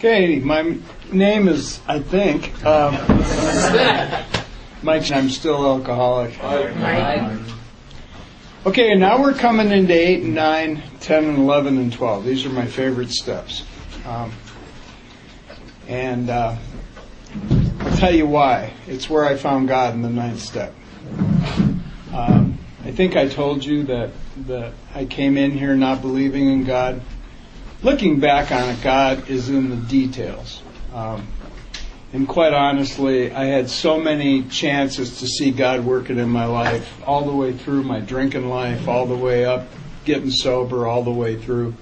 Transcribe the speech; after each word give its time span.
Okay, 0.00 0.38
my 0.38 0.78
name 1.12 1.46
is, 1.46 1.78
I 1.86 1.98
think, 2.00 2.64
um, 2.64 2.94
Mike, 4.82 5.12
I'm 5.12 5.28
still 5.28 5.62
alcoholic. 5.62 6.42
Okay, 8.64 8.94
now 8.94 9.20
we're 9.20 9.34
coming 9.34 9.70
into 9.70 9.92
8 9.92 10.22
and 10.22 10.34
9, 10.34 10.82
10 11.00 11.24
and 11.24 11.36
11 11.36 11.76
and 11.76 11.92
12. 11.92 12.24
These 12.24 12.46
are 12.46 12.48
my 12.48 12.64
favorite 12.64 13.10
steps. 13.10 13.66
Um, 14.06 14.32
and 15.86 16.30
uh, 16.30 16.56
I'll 17.80 17.96
tell 17.98 18.14
you 18.14 18.26
why. 18.26 18.72
It's 18.86 19.10
where 19.10 19.26
I 19.26 19.36
found 19.36 19.68
God 19.68 19.92
in 19.92 20.00
the 20.00 20.08
ninth 20.08 20.40
step. 20.40 20.72
Um, 22.14 22.58
I 22.84 22.90
think 22.90 23.16
I 23.16 23.28
told 23.28 23.62
you 23.62 23.82
that, 23.82 24.12
that 24.46 24.72
I 24.94 25.04
came 25.04 25.36
in 25.36 25.50
here 25.50 25.76
not 25.76 26.00
believing 26.00 26.48
in 26.48 26.64
God. 26.64 27.02
Looking 27.82 28.20
back 28.20 28.52
on 28.52 28.68
it, 28.68 28.82
God 28.82 29.30
is 29.30 29.48
in 29.48 29.70
the 29.70 29.76
details. 29.76 30.62
Um, 30.92 31.26
and 32.12 32.28
quite 32.28 32.52
honestly, 32.52 33.32
I 33.32 33.44
had 33.44 33.70
so 33.70 33.98
many 33.98 34.42
chances 34.42 35.20
to 35.20 35.26
see 35.26 35.50
God 35.50 35.86
working 35.86 36.18
in 36.18 36.28
my 36.28 36.44
life, 36.44 37.00
all 37.06 37.24
the 37.24 37.34
way 37.34 37.54
through 37.54 37.84
my 37.84 38.00
drinking 38.00 38.50
life, 38.50 38.86
all 38.86 39.06
the 39.06 39.16
way 39.16 39.46
up, 39.46 39.66
getting 40.04 40.30
sober, 40.30 40.86
all 40.86 41.02
the 41.02 41.10
way 41.10 41.36
through. 41.40 41.74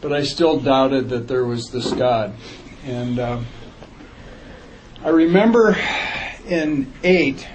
But 0.00 0.12
I 0.12 0.22
still 0.22 0.60
doubted 0.60 1.08
that 1.08 1.26
there 1.26 1.44
was 1.44 1.70
this 1.70 1.92
God. 1.92 2.34
And 2.84 3.18
um, 3.18 3.46
I 5.02 5.08
remember 5.08 5.76
in 6.46 6.92
8, 7.02 7.48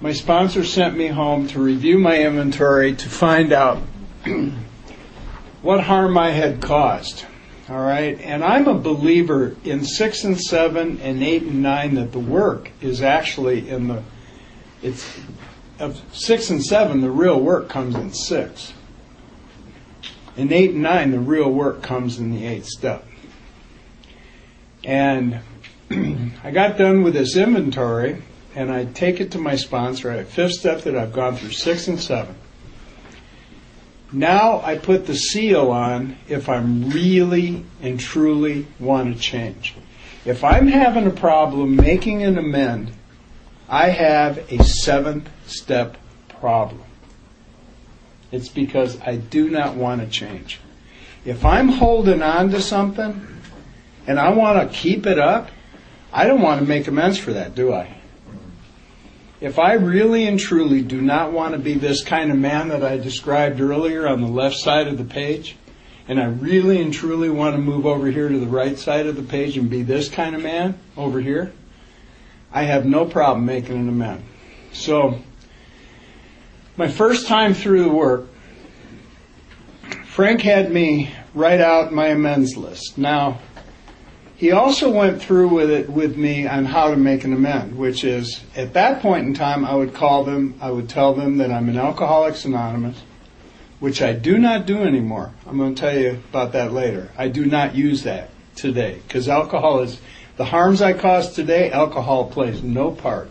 my 0.00 0.12
sponsor 0.12 0.64
sent 0.64 0.96
me 0.96 1.08
home 1.08 1.48
to 1.48 1.60
review 1.60 1.98
my 1.98 2.22
inventory 2.22 2.94
to 2.94 3.08
find 3.10 3.52
out 3.52 3.82
what 5.62 5.80
harm 5.80 6.18
I 6.18 6.30
had 6.30 6.60
caused. 6.60 7.24
All 7.68 7.80
right, 7.80 8.20
and 8.20 8.44
I'm 8.44 8.66
a 8.66 8.74
believer 8.74 9.56
in 9.64 9.84
six 9.84 10.24
and 10.24 10.38
seven 10.38 11.00
and 11.00 11.22
eight 11.22 11.42
and 11.42 11.62
nine 11.62 11.94
that 11.94 12.12
the 12.12 12.18
work 12.18 12.70
is 12.80 13.00
actually 13.00 13.68
in 13.68 13.88
the 13.88 14.02
it's 14.82 15.18
of 15.78 16.00
six 16.12 16.50
and 16.50 16.62
seven 16.62 17.00
the 17.00 17.10
real 17.10 17.40
work 17.40 17.68
comes 17.68 17.94
in 17.94 18.12
six. 18.12 18.74
In 20.36 20.52
eight 20.52 20.72
and 20.72 20.82
nine 20.82 21.12
the 21.12 21.20
real 21.20 21.50
work 21.50 21.82
comes 21.82 22.18
in 22.18 22.32
the 22.32 22.44
eighth 22.46 22.66
step. 22.66 23.06
And 24.84 25.40
I 25.90 26.50
got 26.50 26.76
done 26.76 27.04
with 27.04 27.14
this 27.14 27.36
inventory 27.36 28.22
and 28.56 28.70
I 28.70 28.86
take 28.86 29.20
it 29.20 29.30
to 29.32 29.38
my 29.38 29.56
sponsor 29.56 30.10
at 30.10 30.26
fifth 30.26 30.52
step 30.52 30.82
that 30.82 30.96
I've 30.96 31.12
gone 31.12 31.36
through 31.36 31.52
six 31.52 31.86
and 31.86 32.00
seven. 32.00 32.34
Now 34.12 34.60
I 34.60 34.76
put 34.76 35.06
the 35.06 35.16
seal 35.16 35.70
on 35.70 36.16
if 36.28 36.48
I'm 36.48 36.90
really 36.90 37.64
and 37.80 37.98
truly 37.98 38.66
want 38.78 39.14
to 39.14 39.20
change. 39.20 39.74
If 40.24 40.44
I'm 40.44 40.68
having 40.68 41.06
a 41.06 41.10
problem 41.10 41.76
making 41.76 42.22
an 42.22 42.36
amend, 42.36 42.92
I 43.68 43.88
have 43.88 44.52
a 44.52 44.62
seventh 44.62 45.30
step 45.46 45.96
problem. 46.28 46.82
It's 48.30 48.48
because 48.48 49.00
I 49.00 49.16
do 49.16 49.48
not 49.48 49.76
want 49.76 50.02
to 50.02 50.06
change. 50.06 50.60
If 51.24 51.44
I'm 51.44 51.68
holding 51.68 52.22
on 52.22 52.50
to 52.50 52.60
something 52.60 53.26
and 54.06 54.20
I 54.20 54.30
want 54.30 54.70
to 54.70 54.76
keep 54.76 55.06
it 55.06 55.18
up, 55.18 55.50
I 56.12 56.26
don't 56.26 56.42
want 56.42 56.60
to 56.60 56.66
make 56.66 56.86
amends 56.86 57.18
for 57.18 57.32
that, 57.32 57.54
do 57.54 57.72
I? 57.72 57.96
If 59.42 59.58
I 59.58 59.72
really 59.72 60.28
and 60.28 60.38
truly 60.38 60.82
do 60.82 61.02
not 61.02 61.32
want 61.32 61.54
to 61.54 61.58
be 61.58 61.74
this 61.74 62.04
kind 62.04 62.30
of 62.30 62.38
man 62.38 62.68
that 62.68 62.84
I 62.84 62.96
described 62.96 63.60
earlier 63.60 64.06
on 64.06 64.20
the 64.20 64.28
left 64.28 64.54
side 64.54 64.86
of 64.86 64.98
the 64.98 65.04
page, 65.04 65.56
and 66.06 66.20
I 66.20 66.26
really 66.26 66.80
and 66.80 66.94
truly 66.94 67.28
want 67.28 67.56
to 67.56 67.60
move 67.60 67.84
over 67.84 68.06
here 68.06 68.28
to 68.28 68.38
the 68.38 68.46
right 68.46 68.78
side 68.78 69.08
of 69.08 69.16
the 69.16 69.22
page 69.24 69.56
and 69.56 69.68
be 69.68 69.82
this 69.82 70.08
kind 70.08 70.36
of 70.36 70.44
man 70.44 70.78
over 70.96 71.20
here, 71.20 71.52
I 72.52 72.62
have 72.62 72.86
no 72.86 73.04
problem 73.04 73.44
making 73.44 73.74
an 73.74 73.88
amend. 73.88 74.22
So, 74.72 75.18
my 76.76 76.86
first 76.86 77.26
time 77.26 77.52
through 77.52 77.82
the 77.82 77.90
work, 77.90 78.28
Frank 80.04 80.42
had 80.42 80.70
me 80.70 81.12
write 81.34 81.60
out 81.60 81.92
my 81.92 82.06
amends 82.06 82.56
list. 82.56 82.96
Now, 82.96 83.40
he 84.42 84.50
also 84.50 84.90
went 84.90 85.22
through 85.22 85.46
with 85.46 85.70
it 85.70 85.88
with 85.88 86.16
me 86.16 86.48
on 86.48 86.64
how 86.64 86.90
to 86.90 86.96
make 86.96 87.22
an 87.22 87.32
amend, 87.32 87.78
which 87.78 88.02
is 88.02 88.42
at 88.56 88.72
that 88.72 89.00
point 89.00 89.24
in 89.24 89.34
time, 89.34 89.64
I 89.64 89.72
would 89.76 89.94
call 89.94 90.24
them, 90.24 90.58
I 90.60 90.68
would 90.68 90.88
tell 90.88 91.14
them 91.14 91.36
that 91.36 91.52
I'm 91.52 91.68
an 91.68 91.78
Alcoholics 91.78 92.44
Anonymous, 92.44 93.00
which 93.78 94.02
I 94.02 94.14
do 94.14 94.38
not 94.38 94.66
do 94.66 94.82
anymore. 94.82 95.32
I'm 95.46 95.58
going 95.58 95.76
to 95.76 95.80
tell 95.80 95.96
you 95.96 96.20
about 96.30 96.50
that 96.54 96.72
later. 96.72 97.12
I 97.16 97.28
do 97.28 97.46
not 97.46 97.76
use 97.76 98.02
that 98.02 98.30
today 98.56 99.00
because 99.06 99.28
alcohol 99.28 99.78
is 99.78 100.00
the 100.36 100.46
harms 100.46 100.82
I 100.82 100.94
cause 100.94 101.32
today. 101.36 101.70
Alcohol 101.70 102.28
plays 102.28 102.64
no 102.64 102.90
part 102.90 103.30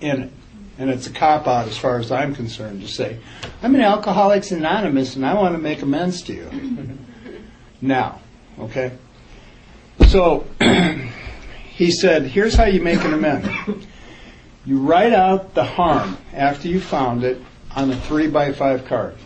in 0.00 0.22
it, 0.22 0.32
and 0.78 0.90
it's 0.90 1.08
a 1.08 1.12
cop 1.12 1.48
out 1.48 1.66
as 1.66 1.76
far 1.76 1.98
as 1.98 2.12
I'm 2.12 2.36
concerned 2.36 2.82
to 2.82 2.86
say 2.88 3.18
I'm 3.64 3.74
an 3.74 3.80
Alcoholics 3.80 4.52
Anonymous 4.52 5.16
and 5.16 5.26
I 5.26 5.34
want 5.34 5.56
to 5.56 5.60
make 5.60 5.82
amends 5.82 6.22
to 6.22 6.34
you. 6.34 6.98
now, 7.80 8.20
okay. 8.60 8.92
So 10.08 10.46
he 11.74 11.90
said, 11.90 12.24
here's 12.24 12.54
how 12.54 12.64
you 12.64 12.80
make 12.82 13.02
an 13.04 13.14
amendment. 13.14 13.86
You 14.66 14.78
write 14.78 15.12
out 15.12 15.54
the 15.54 15.64
harm 15.64 16.16
after 16.32 16.68
you 16.68 16.80
found 16.80 17.22
it 17.22 17.40
on 17.74 17.90
a 17.90 17.96
three 17.96 18.28
by 18.28 18.52
five 18.52 18.86
card. 18.86 19.16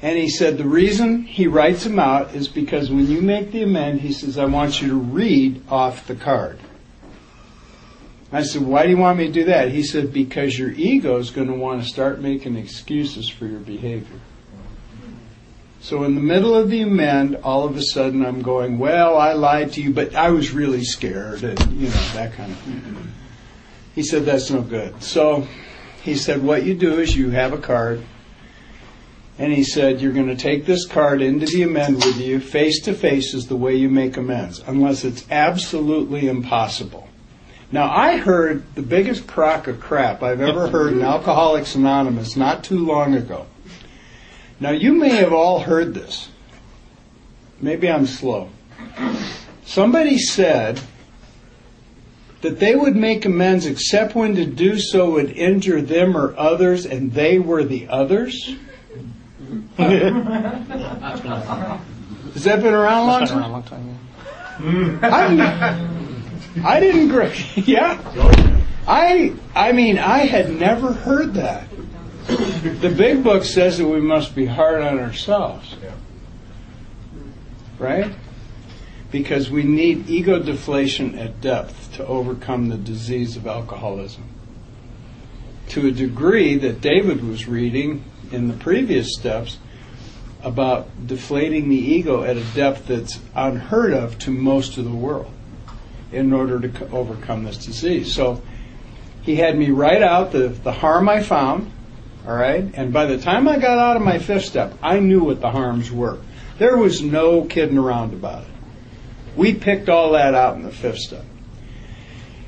And 0.00 0.16
he 0.16 0.28
said 0.28 0.58
the 0.58 0.68
reason 0.68 1.22
he 1.22 1.46
writes 1.46 1.84
them 1.84 1.98
out 1.98 2.34
is 2.34 2.46
because 2.48 2.90
when 2.90 3.08
you 3.08 3.20
make 3.20 3.50
the 3.50 3.62
amend, 3.62 4.00
he 4.00 4.12
says, 4.12 4.38
I 4.38 4.44
want 4.44 4.80
you 4.80 4.88
to 4.88 4.94
read 4.94 5.62
off 5.68 6.06
the 6.06 6.14
card. 6.14 6.60
I 8.30 8.42
said, 8.42 8.62
why 8.62 8.84
do 8.84 8.90
you 8.90 8.98
want 8.98 9.18
me 9.18 9.26
to 9.26 9.32
do 9.32 9.44
that? 9.44 9.70
He 9.70 9.82
said, 9.82 10.12
because 10.12 10.58
your 10.58 10.70
ego 10.72 11.16
is 11.16 11.30
going 11.30 11.48
to 11.48 11.54
want 11.54 11.82
to 11.82 11.88
start 11.88 12.20
making 12.20 12.56
excuses 12.56 13.28
for 13.28 13.46
your 13.46 13.60
behavior. 13.60 14.20
So 15.88 16.04
in 16.04 16.14
the 16.14 16.20
middle 16.20 16.54
of 16.54 16.68
the 16.68 16.82
amend, 16.82 17.36
all 17.36 17.64
of 17.64 17.74
a 17.74 17.82
sudden 17.82 18.22
I'm 18.22 18.42
going, 18.42 18.78
well, 18.78 19.16
I 19.16 19.32
lied 19.32 19.72
to 19.72 19.80
you, 19.80 19.90
but 19.90 20.14
I 20.14 20.28
was 20.28 20.50
really 20.50 20.84
scared, 20.84 21.42
and 21.42 21.58
you 21.72 21.86
know 21.86 22.08
that 22.12 22.34
kind 22.34 22.52
of 22.52 22.58
thing. 22.58 23.08
He 23.94 24.02
said 24.02 24.26
that's 24.26 24.50
no 24.50 24.60
good. 24.60 25.02
So 25.02 25.48
he 26.02 26.14
said 26.14 26.42
what 26.42 26.64
you 26.66 26.74
do 26.74 27.00
is 27.00 27.16
you 27.16 27.30
have 27.30 27.54
a 27.54 27.56
card, 27.58 28.02
and 29.38 29.50
he 29.50 29.64
said 29.64 30.02
you're 30.02 30.12
going 30.12 30.26
to 30.26 30.36
take 30.36 30.66
this 30.66 30.86
card 30.86 31.22
into 31.22 31.46
the 31.46 31.62
amend 31.62 32.04
with 32.04 32.20
you. 32.20 32.38
Face 32.38 32.82
to 32.82 32.92
face 32.92 33.32
is 33.32 33.46
the 33.46 33.56
way 33.56 33.74
you 33.74 33.88
make 33.88 34.18
amends, 34.18 34.62
unless 34.66 35.04
it's 35.04 35.24
absolutely 35.30 36.28
impossible. 36.28 37.08
Now 37.72 37.90
I 37.90 38.18
heard 38.18 38.74
the 38.74 38.82
biggest 38.82 39.26
crock 39.26 39.68
of 39.68 39.80
crap 39.80 40.22
I've 40.22 40.42
ever 40.42 40.68
heard 40.68 40.92
in 40.92 41.00
Alcoholics 41.00 41.76
Anonymous 41.76 42.36
not 42.36 42.62
too 42.62 42.84
long 42.84 43.14
ago. 43.14 43.46
Now, 44.60 44.70
you 44.70 44.92
may 44.94 45.10
have 45.10 45.32
all 45.32 45.60
heard 45.60 45.94
this. 45.94 46.28
Maybe 47.60 47.88
I'm 47.90 48.06
slow. 48.06 48.50
Somebody 49.64 50.18
said 50.18 50.80
that 52.40 52.58
they 52.58 52.74
would 52.74 52.96
make 52.96 53.24
amends 53.24 53.66
except 53.66 54.14
when 54.14 54.34
to 54.36 54.46
do 54.46 54.78
so 54.78 55.10
would 55.12 55.30
injure 55.30 55.80
them 55.82 56.16
or 56.16 56.36
others, 56.36 56.86
and 56.86 57.12
they 57.12 57.38
were 57.38 57.64
the 57.64 57.88
others. 57.88 58.56
Has 59.76 59.98
that 62.44 62.62
been 62.62 62.74
around 62.74 63.02
a 63.02 63.06
long 63.06 63.26
time? 63.26 63.42
a 63.42 63.48
long 63.48 63.62
time. 63.62 63.98
Yeah. 64.60 64.98
I, 66.64 66.76
I 66.76 66.80
didn't. 66.80 67.08
Yeah. 67.68 68.00
I. 68.86 69.34
I 69.54 69.72
mean, 69.72 69.98
I 69.98 70.18
had 70.18 70.50
never 70.50 70.92
heard 70.92 71.34
that 71.34 71.68
the 72.80 72.94
big 72.94 73.24
book 73.24 73.42
says 73.42 73.78
that 73.78 73.88
we 73.88 74.02
must 74.02 74.34
be 74.34 74.44
hard 74.44 74.82
on 74.82 74.98
ourselves. 74.98 75.76
Right? 77.78 78.14
Because 79.10 79.48
we 79.48 79.62
need 79.62 80.10
ego 80.10 80.38
deflation 80.38 81.18
at 81.18 81.40
depth 81.40 81.94
to 81.94 82.06
overcome 82.06 82.68
the 82.68 82.76
disease 82.76 83.36
of 83.36 83.46
alcoholism. 83.46 84.24
To 85.68 85.86
a 85.86 85.90
degree 85.90 86.56
that 86.58 86.82
David 86.82 87.26
was 87.26 87.48
reading 87.48 88.04
in 88.30 88.48
the 88.48 88.54
previous 88.54 89.14
steps 89.14 89.56
about 90.42 91.06
deflating 91.06 91.70
the 91.70 91.76
ego 91.76 92.24
at 92.24 92.36
a 92.36 92.44
depth 92.54 92.88
that's 92.88 93.20
unheard 93.34 93.94
of 93.94 94.18
to 94.18 94.30
most 94.30 94.76
of 94.76 94.84
the 94.84 94.90
world 94.90 95.32
in 96.12 96.34
order 96.34 96.60
to 96.60 96.90
overcome 96.90 97.44
this 97.44 97.64
disease. 97.64 98.14
So 98.14 98.42
he 99.22 99.36
had 99.36 99.56
me 99.56 99.70
write 99.70 100.02
out 100.02 100.32
the, 100.32 100.48
the 100.48 100.72
harm 100.72 101.08
I 101.08 101.22
found 101.22 101.72
all 102.28 102.34
right? 102.34 102.70
And 102.74 102.92
by 102.92 103.06
the 103.06 103.16
time 103.16 103.48
I 103.48 103.58
got 103.58 103.78
out 103.78 103.96
of 103.96 104.02
my 104.02 104.18
fifth 104.18 104.44
step, 104.44 104.74
I 104.82 105.00
knew 105.00 105.24
what 105.24 105.40
the 105.40 105.50
harms 105.50 105.90
were. 105.90 106.18
There 106.58 106.76
was 106.76 107.00
no 107.00 107.44
kidding 107.44 107.78
around 107.78 108.12
about 108.12 108.42
it. 108.42 108.50
We 109.34 109.54
picked 109.54 109.88
all 109.88 110.12
that 110.12 110.34
out 110.34 110.56
in 110.56 110.62
the 110.62 110.70
fifth 110.70 110.98
step. 110.98 111.24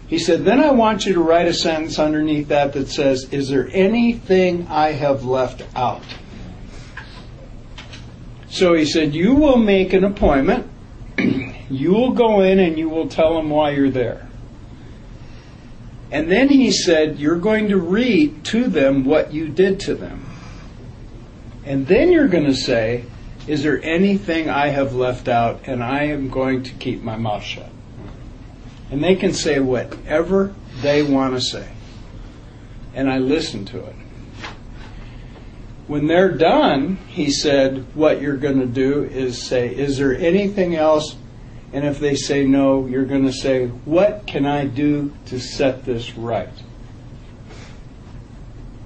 He 0.07 0.19
said, 0.19 0.45
Then 0.45 0.61
I 0.61 0.73
want 0.73 1.07
you 1.07 1.15
to 1.15 1.23
write 1.23 1.47
a 1.47 1.55
sentence 1.55 1.99
underneath 1.99 2.49
that 2.49 2.75
that 2.75 2.89
says, 2.89 3.33
Is 3.33 3.49
there 3.49 3.71
anything 3.73 4.67
I 4.69 4.93
have 4.93 5.25
left 5.25 5.63
out? 5.75 6.03
So 8.51 8.75
he 8.75 8.85
said, 8.85 9.15
You 9.15 9.35
will 9.35 9.57
make 9.57 9.95
an 9.95 10.05
appointment. 10.05 10.69
you 11.71 11.93
will 11.93 12.13
go 12.13 12.43
in 12.43 12.59
and 12.59 12.77
you 12.77 12.91
will 12.91 13.09
tell 13.09 13.35
them 13.35 13.49
why 13.49 13.71
you're 13.71 13.89
there. 13.89 14.29
And 16.11 16.31
then 16.31 16.49
he 16.49 16.73
said, 16.73 17.19
You're 17.19 17.39
going 17.39 17.69
to 17.69 17.79
read 17.79 18.45
to 18.47 18.67
them 18.67 19.05
what 19.05 19.33
you 19.33 19.49
did 19.49 19.81
to 19.81 19.95
them. 19.95 20.27
And 21.65 21.87
then 21.87 22.11
you're 22.11 22.29
going 22.29 22.47
to 22.47 22.55
say, 22.55 23.05
Is 23.47 23.63
there 23.63 23.83
anything 23.83 24.51
I 24.51 24.69
have 24.69 24.95
left 24.95 25.29
out? 25.29 25.61
And 25.67 25.83
I 25.85 26.05
am 26.05 26.29
going 26.29 26.65
to 26.65 26.73
keep 26.73 27.03
my 27.03 27.17
mouth 27.17 27.45
shut. 27.45 27.71
And 28.91 29.05
they 29.05 29.15
can 29.15 29.33
say 29.33 29.61
whatever 29.61 30.53
they 30.83 31.03
want 31.03 31.35
to 31.35 31.41
say. 31.41 31.69
And 32.93 33.09
I 33.09 33.19
listen 33.19 33.65
to 33.67 33.85
it. 33.85 33.95
When 35.87 36.09
they're 36.09 36.37
done, 36.37 36.97
he 37.09 37.31
said, 37.31 37.87
What 37.95 38.21
you're 38.21 38.37
going 38.37 38.59
to 38.59 38.67
do 38.67 39.05
is 39.05 39.41
say, 39.41 39.69
Is 39.69 39.97
there 39.99 40.17
anything 40.17 40.75
else? 40.75 41.15
And 41.73 41.85
if 41.85 42.01
they 42.01 42.17
say 42.17 42.47
no, 42.47 42.87
you're 42.87 43.05
going 43.05 43.27
to 43.27 43.33
say, 43.33 43.67
What 43.67 44.27
can 44.27 44.45
I 44.45 44.67
do 44.67 45.13
to 45.27 45.39
set 45.39 45.85
this 45.85 46.17
right? 46.17 46.49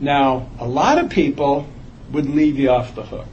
Now, 0.01 0.51
a 0.59 0.67
lot 0.67 0.99
of 0.99 1.09
people 1.09 1.67
would 2.13 2.29
leave 2.29 2.59
you 2.59 2.71
off 2.71 2.95
the 2.95 3.05
hook. 3.05 3.27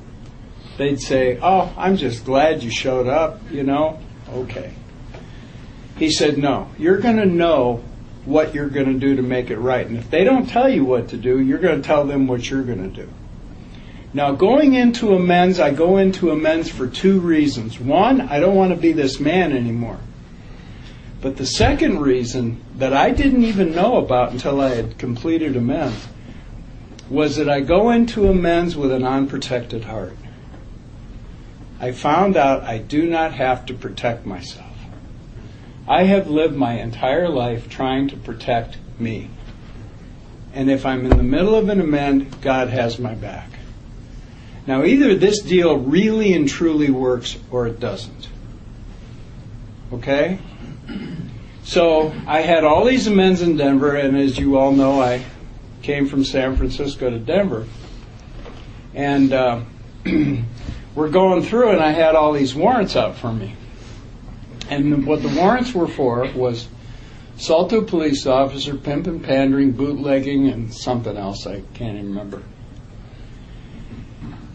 They'd 0.77 1.01
say, 1.01 1.37
Oh, 1.41 1.73
I'm 1.75 1.97
just 1.97 2.23
glad 2.23 2.63
you 2.63 2.71
showed 2.71 3.07
up, 3.07 3.39
you 3.51 3.63
know? 3.63 3.99
Okay. 4.29 4.73
He 5.97 6.11
said, 6.11 6.37
No, 6.37 6.69
you're 6.77 6.99
going 6.99 7.17
to 7.17 7.25
know 7.25 7.83
what 8.23 8.55
you're 8.55 8.69
going 8.69 8.87
to 8.87 8.99
do 8.99 9.15
to 9.15 9.21
make 9.21 9.49
it 9.49 9.57
right. 9.57 9.85
And 9.85 9.97
if 9.97 10.09
they 10.09 10.23
don't 10.23 10.47
tell 10.47 10.69
you 10.69 10.85
what 10.85 11.09
to 11.09 11.17
do, 11.17 11.39
you're 11.41 11.59
going 11.59 11.81
to 11.81 11.87
tell 11.87 12.05
them 12.05 12.27
what 12.27 12.49
you're 12.49 12.63
going 12.63 12.89
to 12.89 13.01
do. 13.03 13.09
Now, 14.13 14.33
going 14.33 14.73
into 14.73 15.13
amends, 15.13 15.59
I 15.59 15.71
go 15.71 15.97
into 15.97 16.31
amends 16.31 16.69
for 16.69 16.87
two 16.87 17.19
reasons. 17.19 17.79
One, 17.79 18.21
I 18.21 18.39
don't 18.39 18.55
want 18.55 18.71
to 18.71 18.77
be 18.77 18.91
this 18.91 19.19
man 19.19 19.53
anymore. 19.53 19.99
But 21.21 21.37
the 21.37 21.45
second 21.45 21.99
reason 21.99 22.61
that 22.75 22.93
I 22.93 23.11
didn't 23.11 23.43
even 23.43 23.73
know 23.73 23.97
about 23.97 24.31
until 24.31 24.59
I 24.59 24.69
had 24.69 24.97
completed 24.97 25.55
amends 25.55 26.07
was 27.09 27.35
that 27.35 27.49
I 27.49 27.61
go 27.61 27.91
into 27.91 28.27
amends 28.27 28.75
with 28.75 28.91
an 28.91 29.03
unprotected 29.03 29.85
heart. 29.85 30.17
I 31.79 31.91
found 31.91 32.37
out 32.37 32.63
I 32.63 32.79
do 32.79 33.09
not 33.09 33.33
have 33.33 33.65
to 33.67 33.73
protect 33.73 34.25
myself. 34.25 34.67
I 35.87 36.03
have 36.03 36.27
lived 36.27 36.55
my 36.55 36.73
entire 36.73 37.29
life 37.29 37.69
trying 37.69 38.07
to 38.09 38.17
protect 38.17 38.77
me. 38.99 39.29
And 40.53 40.69
if 40.69 40.85
I'm 40.85 41.05
in 41.05 41.17
the 41.17 41.23
middle 41.23 41.55
of 41.55 41.69
an 41.69 41.79
amend, 41.79 42.41
God 42.41 42.69
has 42.69 42.99
my 42.99 43.13
back. 43.13 43.49
Now, 44.67 44.83
either 44.83 45.15
this 45.15 45.39
deal 45.39 45.77
really 45.77 46.33
and 46.33 46.47
truly 46.47 46.91
works 46.91 47.37
or 47.49 47.67
it 47.67 47.79
doesn't. 47.79 48.27
Okay? 49.93 50.39
So, 51.63 52.13
I 52.27 52.41
had 52.41 52.63
all 52.63 52.85
these 52.85 53.07
amends 53.07 53.41
in 53.41 53.57
Denver, 53.57 53.95
and 53.95 54.17
as 54.17 54.37
you 54.37 54.57
all 54.57 54.71
know, 54.71 55.01
I 55.01 55.23
came 55.81 56.07
from 56.07 56.23
San 56.23 56.55
Francisco 56.55 57.09
to 57.09 57.19
Denver. 57.19 57.65
And 58.93 59.33
uh, 59.33 59.61
we're 60.95 61.09
going 61.09 61.43
through, 61.43 61.71
and 61.71 61.81
I 61.81 61.91
had 61.91 62.15
all 62.15 62.33
these 62.33 62.53
warrants 62.53 62.95
out 62.95 63.15
for 63.15 63.31
me. 63.31 63.55
And 64.69 65.05
what 65.05 65.21
the 65.21 65.29
warrants 65.29 65.73
were 65.73 65.87
for 65.87 66.31
was 66.33 66.67
assault 67.35 67.71
to 67.71 67.81
police 67.81 68.25
officer, 68.25 68.75
pimp 68.75 69.07
and 69.07 69.23
pandering, 69.23 69.71
bootlegging, 69.71 70.47
and 70.47 70.73
something 70.73 71.17
else 71.17 71.45
I 71.45 71.61
can't 71.73 71.97
even 71.97 72.09
remember. 72.09 72.43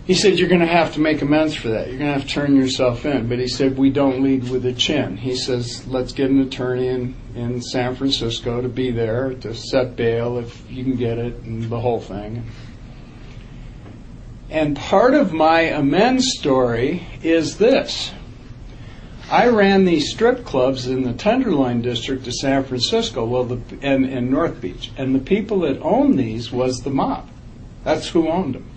He 0.07 0.15
said, 0.15 0.39
You're 0.39 0.49
going 0.49 0.61
to 0.61 0.67
have 0.67 0.95
to 0.95 1.01
make 1.01 1.21
amends 1.21 1.57
for 1.57 1.69
that. 1.69 1.89
You're 1.89 1.99
going 1.99 2.13
to 2.13 2.19
have 2.19 2.29
to 2.29 2.29
turn 2.29 2.55
yourself 2.55 3.05
in. 3.05 3.29
But 3.29 3.41
he 3.41 3.49
said, 3.49 3.77
We 3.77 3.91
don't 3.91 4.23
lead 4.23 4.49
with 4.49 4.65
a 4.65 4.73
chin. 4.73 5.17
He 5.17 5.35
says, 5.35 5.87
Let's 5.89 6.13
get 6.13 6.31
an 6.31 6.41
attorney 6.41 6.87
in, 6.87 7.17
in 7.35 7.61
San 7.61 7.97
Francisco 7.97 8.61
to 8.63 8.69
be 8.69 8.93
there 8.93 9.35
to 9.35 9.53
set 9.53 9.97
bail 9.97 10.39
if 10.39 10.71
you 10.71 10.85
can 10.85 10.97
get 10.97 11.19
it 11.19 11.35
and 11.43 11.65
the 11.65 11.81
whole 11.81 12.01
thing. 12.01 12.49
And 14.49 14.77
part 14.77 15.15
of 15.15 15.33
my 15.33 15.63
amends 15.63 16.39
story 16.39 17.05
is 17.25 17.59
this. 17.59 18.13
I 19.29 19.49
ran 19.49 19.87
these 19.87 20.13
strip 20.13 20.45
clubs 20.45 20.87
in 20.87 21.03
the 21.03 21.15
Tenderloin 21.15 21.83
district 21.83 22.29
of 22.29 22.35
San 22.35 22.63
Francisco, 22.63 23.25
well, 23.25 23.43
the, 23.43 23.61
and, 23.83 24.05
and 24.05 24.31
North 24.31 24.61
Beach. 24.61 24.93
And 24.97 25.17
the 25.17 25.19
people 25.19 25.61
that 25.61 25.83
owned 25.83 26.17
these 26.17 26.53
was 26.53 26.83
the 26.83 26.91
mob. 26.91 27.29
That's 27.83 28.11
who 28.11 28.29
owned 28.29 28.55
them 28.55 28.71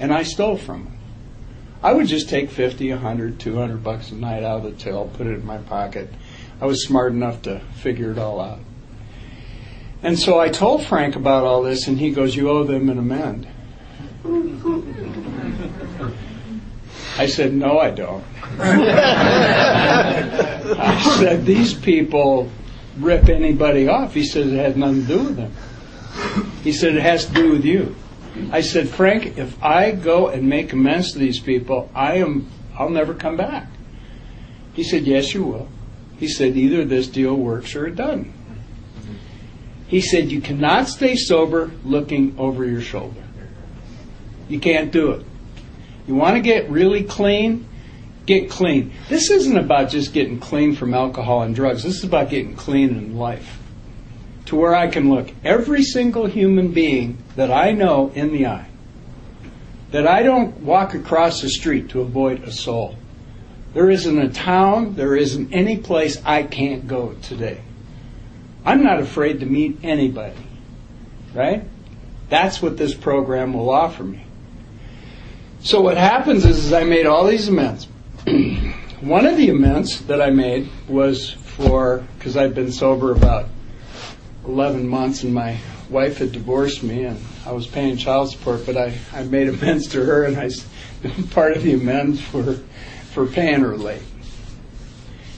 and 0.00 0.12
I 0.12 0.22
stole 0.22 0.56
from 0.56 0.84
them. 0.84 0.98
I 1.82 1.92
would 1.92 2.06
just 2.06 2.30
take 2.30 2.50
50, 2.50 2.90
100, 2.90 3.38
200 3.38 3.84
bucks 3.84 4.10
a 4.10 4.14
night 4.14 4.42
out 4.42 4.64
of 4.64 4.64
the 4.64 4.72
till, 4.72 5.06
put 5.08 5.26
it 5.26 5.34
in 5.34 5.44
my 5.44 5.58
pocket. 5.58 6.08
I 6.60 6.66
was 6.66 6.82
smart 6.86 7.12
enough 7.12 7.42
to 7.42 7.60
figure 7.82 8.10
it 8.10 8.18
all 8.18 8.40
out. 8.40 8.60
And 10.02 10.18
so 10.18 10.38
I 10.40 10.48
told 10.48 10.84
Frank 10.84 11.16
about 11.16 11.44
all 11.44 11.62
this, 11.62 11.86
and 11.88 11.98
he 11.98 12.10
goes, 12.10 12.34
You 12.36 12.48
owe 12.50 12.64
them 12.64 12.88
an 12.88 12.98
amend. 12.98 13.46
I 17.18 17.26
said, 17.26 17.52
No, 17.54 17.78
I 17.78 17.90
don't. 17.90 18.24
I 20.78 21.16
said, 21.18 21.44
These 21.44 21.74
people 21.74 22.50
rip 22.98 23.28
anybody 23.28 23.88
off. 23.88 24.14
He 24.14 24.24
says, 24.24 24.52
It 24.52 24.56
has 24.56 24.76
nothing 24.76 25.02
to 25.02 25.06
do 25.06 25.22
with 25.24 25.36
them. 25.36 25.52
He 26.62 26.72
said, 26.72 26.94
It 26.96 27.02
has 27.02 27.26
to 27.26 27.32
do 27.32 27.52
with 27.52 27.64
you. 27.64 27.94
I 28.50 28.60
said, 28.60 28.88
Frank, 28.88 29.38
if 29.38 29.62
I 29.62 29.92
go 29.92 30.28
and 30.28 30.48
make 30.48 30.72
amends 30.72 31.12
to 31.12 31.18
these 31.18 31.38
people, 31.38 31.90
I 31.94 32.16
am 32.16 32.48
I'll 32.76 32.90
never 32.90 33.14
come 33.14 33.36
back. 33.36 33.68
He 34.72 34.82
said, 34.82 35.04
Yes, 35.04 35.32
you 35.34 35.44
will. 35.44 35.68
He 36.18 36.28
said, 36.28 36.56
Either 36.56 36.84
this 36.84 37.06
deal 37.06 37.36
works 37.36 37.74
or 37.74 37.86
it 37.86 37.96
doesn't. 37.96 38.32
He 39.86 40.00
said, 40.00 40.32
You 40.32 40.40
cannot 40.40 40.88
stay 40.88 41.14
sober 41.14 41.70
looking 41.84 42.34
over 42.38 42.64
your 42.64 42.80
shoulder. 42.80 43.22
You 44.48 44.58
can't 44.58 44.90
do 44.90 45.12
it. 45.12 45.24
You 46.06 46.14
want 46.14 46.36
to 46.36 46.42
get 46.42 46.68
really 46.68 47.04
clean? 47.04 47.68
Get 48.26 48.50
clean. 48.50 48.92
This 49.08 49.30
isn't 49.30 49.56
about 49.56 49.90
just 49.90 50.12
getting 50.12 50.40
clean 50.40 50.74
from 50.74 50.94
alcohol 50.94 51.42
and 51.42 51.54
drugs. 51.54 51.82
This 51.82 51.98
is 51.98 52.04
about 52.04 52.30
getting 52.30 52.56
clean 52.56 52.90
in 52.90 53.16
life 53.16 53.60
to 54.54 54.60
where 54.60 54.74
I 54.74 54.86
can 54.86 55.10
look 55.10 55.30
every 55.44 55.82
single 55.82 56.26
human 56.26 56.72
being 56.72 57.18
that 57.36 57.50
I 57.50 57.72
know 57.72 58.12
in 58.14 58.32
the 58.32 58.46
eye. 58.46 58.68
That 59.90 60.06
I 60.06 60.22
don't 60.22 60.56
walk 60.60 60.94
across 60.94 61.40
the 61.40 61.48
street 61.48 61.90
to 61.90 62.00
avoid 62.00 62.44
a 62.44 62.52
soul. 62.52 62.96
There 63.74 63.90
isn't 63.90 64.18
a 64.18 64.28
town, 64.28 64.94
there 64.94 65.16
isn't 65.16 65.52
any 65.52 65.76
place 65.78 66.22
I 66.24 66.44
can't 66.44 66.86
go 66.86 67.14
today. 67.22 67.60
I'm 68.64 68.82
not 68.82 69.00
afraid 69.00 69.40
to 69.40 69.46
meet 69.46 69.80
anybody. 69.82 70.36
Right? 71.34 71.64
That's 72.28 72.62
what 72.62 72.76
this 72.76 72.94
program 72.94 73.54
will 73.54 73.70
offer 73.70 74.04
me. 74.04 74.24
So 75.60 75.80
what 75.80 75.96
happens 75.96 76.44
is, 76.44 76.66
is 76.66 76.72
I 76.72 76.84
made 76.84 77.06
all 77.06 77.26
these 77.26 77.48
amends. 77.48 77.88
One 79.00 79.26
of 79.26 79.36
the 79.36 79.50
amends 79.50 80.02
that 80.06 80.22
I 80.22 80.30
made 80.30 80.68
was 80.88 81.30
for, 81.30 82.04
because 82.16 82.36
I've 82.36 82.54
been 82.54 82.72
sober 82.72 83.12
about 83.12 83.48
11 84.46 84.86
months 84.86 85.22
and 85.22 85.32
my 85.32 85.58
wife 85.88 86.18
had 86.18 86.32
divorced 86.32 86.82
me 86.82 87.04
and 87.04 87.20
I 87.46 87.52
was 87.52 87.66
paying 87.66 87.96
child 87.96 88.30
support, 88.30 88.66
but 88.66 88.76
I, 88.76 88.96
I 89.12 89.22
made 89.24 89.48
amends 89.48 89.88
to 89.88 90.04
her 90.04 90.24
and 90.24 90.36
I 90.36 90.50
part 91.30 91.56
of 91.56 91.62
the 91.62 91.74
amends 91.74 92.20
for 92.20 92.58
for 93.12 93.26
paying 93.26 93.60
her 93.60 93.76
late. 93.76 94.02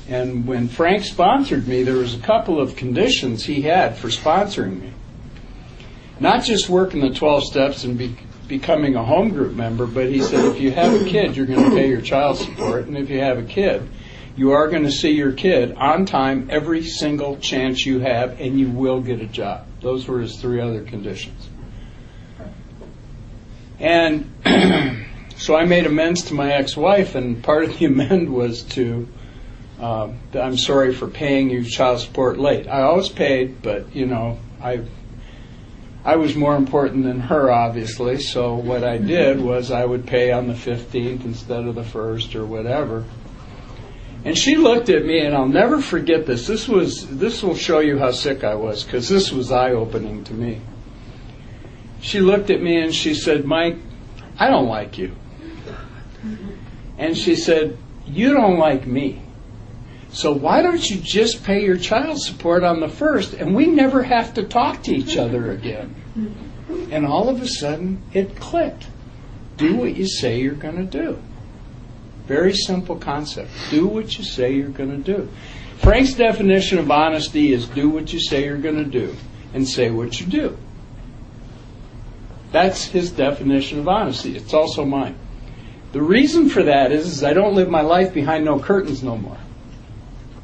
And 0.09 0.47
when 0.47 0.69
Frank 0.69 1.05
sponsored 1.05 1.67
me, 1.67 1.83
there 1.83 1.97
was 1.97 2.15
a 2.15 2.21
couple 2.21 2.61
of 2.61 2.77
conditions 2.77 3.45
he 3.45 3.63
had 3.63 3.99
for 3.99 4.09
sponsoring 4.09 4.81
me. 4.81 4.93
Not 6.21 6.45
just 6.45 6.69
working 6.69 7.01
the 7.01 7.11
12 7.11 7.45
steps 7.45 7.85
and 7.85 7.99
be, 7.99 8.17
becoming 8.49 8.95
a 8.95 9.05
home 9.05 9.31
group 9.31 9.55
member, 9.55 9.87
but 9.87 10.09
he 10.09 10.23
said 10.23 10.45
if 10.47 10.61
you 10.61 10.71
have 10.71 10.95
a 10.95 11.05
kid, 11.05 11.37
you're 11.37 11.45
going 11.45 11.71
to 11.71 11.77
pay 11.77 11.89
your 11.89 12.01
child 12.01 12.39
support, 12.39 12.87
and 12.87 12.97
if 12.97 13.11
you 13.11 13.21
have 13.21 13.37
a 13.37 13.43
kid, 13.43 13.87
you 14.37 14.53
are 14.53 14.69
going 14.69 14.85
to 14.85 14.93
see 14.93 15.13
your 15.13 15.33
kid 15.33 15.73
on 15.73 16.05
time 16.05 16.49
every 16.51 16.83
single 16.83 17.39
chance 17.39 17.87
you 17.87 18.01
have, 18.01 18.41
and 18.41 18.61
you 18.61 18.71
will 18.71 19.01
get 19.01 19.21
a 19.21 19.27
job. 19.27 19.67
Those 19.81 20.07
were 20.07 20.21
his 20.21 20.39
three 20.41 20.61
other 20.61 20.83
conditions. 20.83 21.49
And 23.79 24.31
so 25.37 25.57
I 25.57 25.65
made 25.65 25.87
amends 25.87 26.25
to 26.25 26.35
my 26.35 26.53
ex 26.53 26.77
wife, 26.77 27.15
and 27.15 27.43
part 27.43 27.65
of 27.65 27.79
the 27.79 27.85
amend 27.87 28.33
was 28.33 28.63
to. 28.63 29.09
Uh, 29.81 30.11
I'm 30.33 30.57
sorry 30.57 30.95
for 30.95 31.07
paying 31.07 31.51
you 31.51 31.63
child 31.63 32.01
support 32.01 32.39
late. 32.39 32.67
I 32.67 32.81
always 32.83 33.11
paid, 33.11 33.61
but 33.61 33.95
you 33.95 34.07
know, 34.07 34.39
I 34.63 34.81
I 36.03 36.17
was 36.17 36.35
more 36.35 36.57
important 36.57 37.05
than 37.05 37.21
her, 37.21 37.51
obviously. 37.51 38.21
So 38.21 38.55
what 38.55 38.85
I 38.85 38.97
did 38.97 39.41
was 39.41 39.71
I 39.71 39.85
would 39.85 40.07
pay 40.07 40.31
on 40.31 40.47
the 40.47 40.55
15th 40.55 41.25
instead 41.25 41.67
of 41.67 41.75
the 41.75 41.85
first 41.85 42.37
or 42.37 42.47
whatever. 42.47 43.05
And 44.27 44.37
she 44.37 44.57
looked 44.57 44.91
at 44.91 45.07
me, 45.07 45.21
and 45.21 45.35
I'll 45.35 45.49
never 45.49 45.81
forget 45.81 46.27
this. 46.27 46.47
This 46.47 46.69
was 46.69 47.07
this 47.17 47.43
will 47.43 47.55
show 47.55 47.79
you 47.79 47.99
how 47.99 48.11
sick 48.11 48.45
I 48.45 48.57
was, 48.57 48.83
because 48.85 49.09
this 49.09 49.33
was 49.33 49.53
eye 49.53 49.71
opening 49.71 50.25
to 50.25 50.35
me. 50.35 50.61
She 52.01 52.21
looked 52.21 52.51
at 52.51 52.61
me 52.61 52.77
and 52.83 52.95
she 52.95 53.15
said, 53.15 53.45
"Mike, 53.45 53.79
I 54.39 54.51
don't 54.51 54.67
like 54.67 54.99
you." 54.99 55.15
And 56.99 57.17
she 57.17 57.37
said, 57.37 57.77
You 58.07 58.33
don't 58.33 58.59
like 58.59 58.87
me. 58.87 59.23
So 60.11 60.33
why 60.33 60.63
don't 60.63 60.89
you 60.89 60.97
just 60.97 61.45
pay 61.45 61.63
your 61.63 61.77
child 61.77 62.21
support 62.21 62.65
on 62.65 62.81
the 62.81 62.89
first 62.89 63.35
and 63.35 63.55
we 63.55 63.67
never 63.67 64.03
have 64.03 64.35
to 64.35 64.45
talk 64.45 64.83
to 64.85 64.95
each 64.95 65.17
other 65.17 65.51
again? 65.51 65.95
And 66.91 67.05
all 67.07 67.29
of 67.29 67.43
a 67.43 67.49
sudden, 67.49 68.03
it 68.13 68.37
clicked. 68.37 68.87
Do 69.57 69.77
what 69.77 69.97
you 69.97 70.07
say 70.07 70.41
you're 70.41 70.55
going 70.55 70.77
to 70.77 70.85
do. 70.85 71.19
Very 72.27 72.55
simple 72.55 72.97
concept. 72.97 73.51
Do 73.71 73.87
what 73.87 74.19
you 74.19 74.25
say 74.25 74.53
you're 74.53 74.69
going 74.69 74.91
to 74.91 75.17
do. 75.17 75.29
Frank's 75.79 76.15
definition 76.15 76.79
of 76.79 76.91
honesty 76.91 77.53
is 77.53 77.69
do 77.69 77.89
what 77.89 78.13
you 78.13 78.21
say 78.21 78.45
you're 78.45 78.57
going 78.57 78.83
to 78.83 78.91
do 78.91 79.15
and 79.55 79.67
say 79.67 79.91
what 79.91 80.21
you 80.21 80.27
do. 80.27 80.59
That's 82.51 82.85
his 82.85 83.13
definition 83.13 83.79
of 83.79 83.89
honesty. 83.89 84.37
It's 84.37 84.55
also 84.55 84.85
mine. 84.85 85.17
The 85.93 86.03
reason 86.03 86.49
for 86.49 86.65
that 86.65 86.91
is, 86.91 87.07
is 87.07 87.25
I 87.25 87.33
don't 87.33 87.55
live 87.55 87.69
my 87.69 87.83
life 87.83 88.13
behind 88.13 88.45
no 88.45 88.59
curtains 88.59 89.03
no 89.03 89.17
more. 89.17 89.39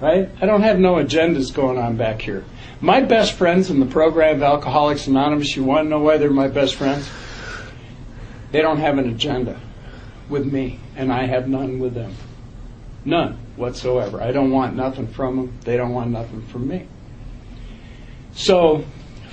Right? 0.01 0.29
I 0.41 0.47
don't 0.47 0.63
have 0.63 0.79
no 0.79 0.95
agendas 0.95 1.53
going 1.53 1.79
on 1.79 1.97
back 1.97 2.23
here. 2.23 2.45
My 2.81 3.01
best 3.01 3.35
friends 3.35 3.71
in 3.71 3.81
the 3.81 3.87
program 3.87 4.37
of 4.37 4.43
Alcoholics 4.43 5.07
Anonymous, 5.07 5.57
you 5.57 5.65
want 5.65 5.87
to 5.87 5.89
know 5.89 6.01
why 6.01 6.17
they're 6.19 6.31
my 6.31 6.49
best 6.49 6.75
friends? 6.75 7.09
They 8.51 8.61
don't 8.61 8.79
have 8.79 8.99
an 8.99 9.09
agenda 9.09 9.61
with 10.33 10.53
me, 10.53 10.81
and 10.97 11.13
I 11.13 11.27
have 11.27 11.49
none 11.49 11.79
with 11.79 11.95
them. 11.95 12.13
None 13.05 13.39
whatsoever. 13.57 14.21
I 14.21 14.33
don't 14.33 14.51
want 14.51 14.75
nothing 14.75 15.07
from 15.07 15.37
them. 15.37 15.59
They 15.65 15.77
don't 15.77 15.93
want 15.93 16.11
nothing 16.11 16.43
from 16.47 16.67
me. 16.67 16.89
So 18.33 18.85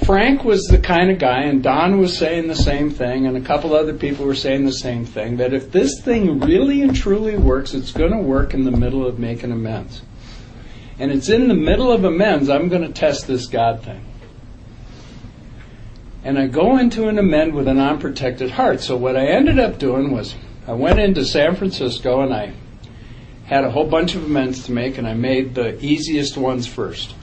Frank 0.06 0.44
was 0.44 0.64
the 0.66 0.78
kind 0.78 1.10
of 1.12 1.20
guy, 1.20 1.44
and 1.44 1.64
Don 1.64 2.00
was 2.00 2.18
saying 2.18 2.48
the 2.48 2.56
same 2.56 2.90
thing, 2.90 3.26
and 3.26 3.38
a 3.38 3.42
couple 3.42 3.74
other 3.74 3.94
people 3.94 4.26
were 4.26 4.36
saying 4.36 4.66
the 4.66 4.72
same 4.72 5.06
thing, 5.06 5.38
that 5.38 5.54
if 5.54 5.72
this 5.72 6.02
thing 6.02 6.40
really 6.40 6.82
and 6.82 6.96
truly 6.96 7.38
works, 7.38 7.74
it's 7.74 7.92
going 7.92 8.12
to 8.12 8.18
work 8.18 8.54
in 8.54 8.64
the 8.64 8.72
middle 8.72 9.06
of 9.06 9.20
making 9.20 9.52
amends. 9.52 10.02
And 10.98 11.12
it's 11.12 11.30
in 11.30 11.48
the 11.48 11.54
middle 11.54 11.92
of 11.92 12.04
amends 12.04 12.50
I'm 12.50 12.70
going 12.70 12.82
to 12.82 12.92
test 12.92 13.26
this 13.26 13.48
God 13.48 13.84
thing. 13.84 14.06
And 16.24 16.38
I 16.38 16.48
go 16.48 16.78
into 16.78 17.08
an 17.08 17.18
amend 17.18 17.54
with 17.54 17.68
an 17.68 17.80
unprotected 17.80 18.52
heart. 18.52 18.82
So 18.82 18.98
what 18.98 19.16
I 19.16 19.28
ended 19.28 19.60
up 19.60 19.80
doing 19.80 20.12
was 20.12 20.36
I 20.70 20.74
went 20.74 21.00
into 21.00 21.26
San 21.26 21.56
Francisco 21.56 22.22
and 22.22 22.32
I 22.32 22.54
had 23.46 23.64
a 23.64 23.72
whole 23.72 23.88
bunch 23.88 24.14
of 24.14 24.24
amends 24.24 24.66
to 24.66 24.72
make, 24.72 25.00
and 25.00 25.08
I 25.08 25.16
made 25.16 25.56
the 25.56 25.84
easiest 25.84 26.38
ones 26.38 26.68
first. 26.68 27.16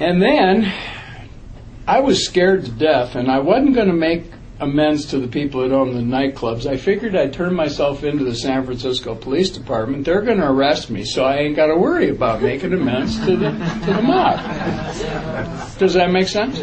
And 0.00 0.20
then 0.20 0.74
I 1.86 2.00
was 2.00 2.26
scared 2.26 2.64
to 2.64 2.72
death, 2.72 3.14
and 3.14 3.30
I 3.30 3.38
wasn't 3.38 3.76
going 3.76 3.86
to 3.86 3.94
make 3.94 4.32
amends 4.58 5.06
to 5.06 5.20
the 5.20 5.28
people 5.28 5.60
that 5.60 5.72
own 5.72 5.94
the 5.94 6.00
nightclubs. 6.00 6.66
I 6.66 6.76
figured 6.76 7.14
I'd 7.14 7.32
turn 7.32 7.54
myself 7.54 8.02
into 8.02 8.24
the 8.24 8.34
San 8.34 8.64
Francisco 8.64 9.14
Police 9.14 9.50
Department. 9.50 10.04
They're 10.04 10.22
going 10.22 10.38
to 10.38 10.50
arrest 10.50 10.90
me, 10.90 11.04
so 11.04 11.22
I 11.22 11.36
ain't 11.36 11.54
got 11.54 11.68
to 11.68 11.76
worry 11.76 12.08
about 12.08 12.42
making 12.42 12.72
amends 12.72 13.16
to 13.26 13.36
the 13.36 13.52
to 13.52 13.92
the 13.92 14.02
mob. 14.02 14.40
Does 15.78 15.94
that 15.94 16.10
make 16.10 16.26
sense? 16.26 16.58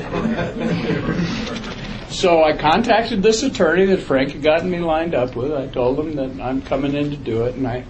So 2.09 2.43
I 2.43 2.55
contacted 2.55 3.21
this 3.21 3.43
attorney 3.43 3.85
that 3.87 4.01
Frank 4.01 4.31
had 4.31 4.41
gotten 4.41 4.69
me 4.69 4.79
lined 4.79 5.13
up 5.13 5.35
with. 5.35 5.51
I 5.51 5.67
told 5.67 5.99
him 5.99 6.15
that 6.15 6.43
I'm 6.43 6.61
coming 6.61 6.93
in 6.93 7.09
to 7.11 7.17
do 7.17 7.45
it, 7.45 7.55
and 7.55 7.67
I 7.67 7.85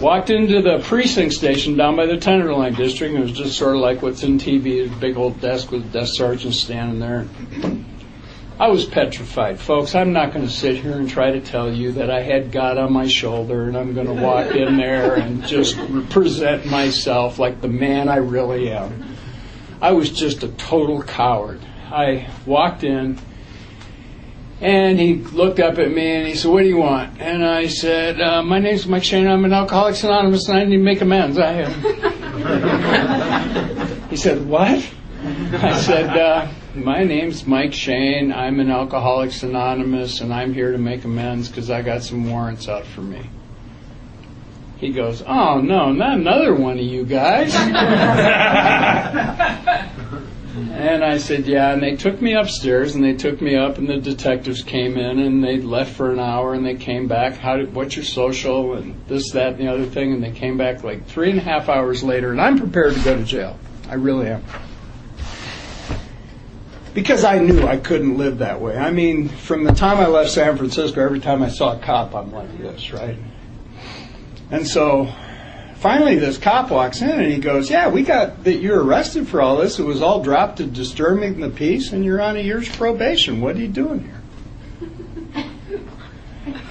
walked 0.00 0.30
into 0.30 0.62
the 0.62 0.80
precinct 0.80 1.34
station 1.34 1.76
down 1.76 1.96
by 1.96 2.06
the 2.06 2.16
Tenderloin 2.16 2.74
district. 2.74 3.14
It 3.14 3.20
was 3.20 3.32
just 3.32 3.56
sort 3.56 3.74
of 3.74 3.80
like 3.80 4.02
what's 4.02 4.22
in 4.22 4.38
TV, 4.38 4.86
a 4.86 5.00
big 5.00 5.16
old 5.16 5.40
desk 5.40 5.70
with 5.70 5.84
a 5.84 5.88
desk 5.88 6.14
sergeant 6.16 6.54
standing 6.54 6.98
there. 6.98 7.26
I 8.58 8.68
was 8.68 8.84
petrified, 8.84 9.58
folks. 9.58 9.94
I'm 9.94 10.12
not 10.12 10.32
going 10.32 10.46
to 10.46 10.52
sit 10.52 10.76
here 10.76 10.96
and 10.96 11.08
try 11.08 11.32
to 11.32 11.40
tell 11.40 11.72
you 11.72 11.92
that 11.92 12.10
I 12.10 12.22
had 12.22 12.52
God 12.52 12.78
on 12.78 12.92
my 12.92 13.08
shoulder 13.08 13.64
and 13.64 13.76
I'm 13.76 13.94
going 13.94 14.06
to 14.06 14.12
walk 14.12 14.54
in 14.54 14.76
there 14.76 15.14
and 15.14 15.44
just 15.44 15.76
present 16.10 16.66
myself 16.66 17.38
like 17.38 17.60
the 17.60 17.68
man 17.68 18.08
I 18.08 18.16
really 18.16 18.70
am. 18.70 19.16
I 19.80 19.92
was 19.92 20.10
just 20.10 20.42
a 20.44 20.48
total 20.48 21.02
coward. 21.02 21.60
I 21.90 22.28
walked 22.46 22.84
in 22.84 23.18
and 24.62 24.98
he 24.98 25.16
looked 25.16 25.58
up 25.58 25.78
at 25.78 25.90
me 25.90 26.08
and 26.08 26.26
he 26.28 26.36
said, 26.36 26.52
What 26.52 26.62
do 26.62 26.68
you 26.68 26.76
want? 26.76 27.20
And 27.20 27.44
I 27.44 27.66
said, 27.66 28.20
uh, 28.20 28.44
My 28.44 28.60
name's 28.60 28.86
Mike 28.86 29.02
Shane. 29.02 29.26
I'm 29.26 29.44
an 29.44 29.52
Alcoholics 29.52 30.04
Anonymous 30.04 30.48
and 30.48 30.56
I 30.56 30.64
need 30.64 30.76
to 30.76 30.82
make 30.82 31.00
amends. 31.00 31.36
I 31.36 31.64
am. 31.64 31.72
he 34.10 34.16
said, 34.16 34.46
What? 34.46 34.88
I 35.24 35.80
said, 35.80 36.16
uh, 36.16 36.46
My 36.76 37.02
name's 37.02 37.44
Mike 37.44 37.72
Shane. 37.72 38.32
I'm 38.32 38.60
an 38.60 38.70
Alcoholics 38.70 39.42
Anonymous 39.42 40.20
and 40.20 40.32
I'm 40.32 40.54
here 40.54 40.70
to 40.70 40.78
make 40.78 41.04
amends 41.04 41.48
because 41.48 41.68
I 41.68 41.82
got 41.82 42.04
some 42.04 42.30
warrants 42.30 42.68
out 42.68 42.86
for 42.86 43.00
me. 43.00 43.28
He 44.76 44.92
goes, 44.92 45.24
Oh, 45.26 45.60
no, 45.60 45.90
not 45.90 46.18
another 46.18 46.54
one 46.54 46.78
of 46.78 46.84
you 46.84 47.04
guys. 47.04 47.52
And 50.54 51.02
I 51.02 51.16
said, 51.16 51.46
yeah. 51.46 51.72
And 51.72 51.82
they 51.82 51.96
took 51.96 52.20
me 52.20 52.34
upstairs, 52.34 52.94
and 52.94 53.02
they 53.02 53.14
took 53.14 53.40
me 53.40 53.56
up, 53.56 53.78
and 53.78 53.88
the 53.88 53.96
detectives 53.96 54.62
came 54.62 54.98
in, 54.98 55.18
and 55.18 55.42
they 55.42 55.58
left 55.58 55.94
for 55.94 56.12
an 56.12 56.18
hour, 56.18 56.52
and 56.52 56.64
they 56.64 56.74
came 56.74 57.08
back. 57.08 57.36
How 57.36 57.56
did, 57.56 57.74
what's 57.74 57.96
your 57.96 58.04
social, 58.04 58.74
and 58.74 59.00
this, 59.08 59.30
that, 59.30 59.54
and 59.54 59.58
the 59.58 59.68
other 59.68 59.86
thing, 59.86 60.12
and 60.12 60.22
they 60.22 60.30
came 60.30 60.58
back 60.58 60.84
like 60.84 61.06
three 61.06 61.30
and 61.30 61.38
a 61.38 61.42
half 61.42 61.70
hours 61.70 62.02
later, 62.02 62.32
and 62.32 62.40
I'm 62.40 62.58
prepared 62.58 62.94
to 62.94 63.00
go 63.00 63.16
to 63.16 63.24
jail. 63.24 63.58
I 63.88 63.94
really 63.94 64.28
am. 64.28 64.44
Because 66.92 67.24
I 67.24 67.38
knew 67.38 67.66
I 67.66 67.78
couldn't 67.78 68.18
live 68.18 68.38
that 68.38 68.60
way. 68.60 68.76
I 68.76 68.90
mean, 68.90 69.28
from 69.28 69.64
the 69.64 69.72
time 69.72 69.96
I 69.96 70.06
left 70.06 70.30
San 70.30 70.58
Francisco, 70.58 71.02
every 71.02 71.20
time 71.20 71.42
I 71.42 71.48
saw 71.48 71.74
a 71.74 71.78
cop, 71.78 72.14
I'm 72.14 72.30
like 72.30 72.58
this, 72.58 72.92
right? 72.92 73.16
And 74.50 74.68
so 74.68 75.10
finally 75.82 76.14
this 76.14 76.38
cop 76.38 76.70
walks 76.70 77.02
in 77.02 77.10
and 77.10 77.30
he 77.32 77.38
goes, 77.38 77.68
Yeah, 77.68 77.88
we 77.88 78.02
got 78.02 78.44
that 78.44 78.58
you're 78.58 78.82
arrested 78.82 79.26
for 79.28 79.42
all 79.42 79.56
this. 79.56 79.80
It 79.80 79.84
was 79.84 80.00
all 80.00 80.22
dropped 80.22 80.58
to 80.58 80.64
disturbing 80.64 81.40
the 81.40 81.50
peace 81.50 81.92
and 81.92 82.04
you're 82.04 82.22
on 82.22 82.36
a 82.36 82.40
year's 82.40 82.68
probation. 82.68 83.40
What 83.40 83.56
are 83.56 83.58
you 83.58 83.68
doing 83.68 84.04
here? 84.04 84.20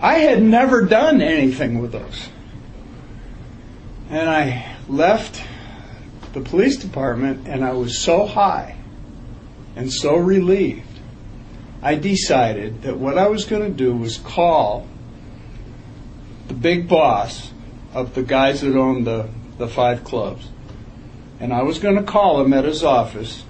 I 0.00 0.18
had 0.18 0.42
never 0.42 0.82
done 0.82 1.22
anything 1.22 1.80
with 1.80 1.92
those. 1.92 2.28
And 4.10 4.28
I 4.28 4.76
left 4.86 5.42
the 6.34 6.40
police 6.40 6.76
department 6.76 7.48
and 7.48 7.64
I 7.64 7.72
was 7.72 7.98
so 7.98 8.26
high 8.26 8.76
and 9.74 9.90
so 9.90 10.16
relieved. 10.16 10.86
I 11.80 11.94
decided 11.94 12.82
that 12.82 12.98
what 12.98 13.16
I 13.16 13.28
was 13.28 13.46
going 13.46 13.62
to 13.62 13.76
do 13.76 13.96
was 13.96 14.18
call 14.18 14.86
the 16.52 16.58
big 16.58 16.86
boss 16.86 17.50
of 17.94 18.14
the 18.14 18.22
guys 18.22 18.60
that 18.60 18.76
owned 18.76 19.06
the, 19.06 19.26
the 19.56 19.66
five 19.66 20.04
clubs. 20.04 20.48
And 21.40 21.52
I 21.52 21.62
was 21.62 21.78
going 21.78 21.96
to 21.96 22.02
call 22.02 22.42
him 22.42 22.52
at 22.52 22.64
his 22.64 22.84
office, 22.84 23.44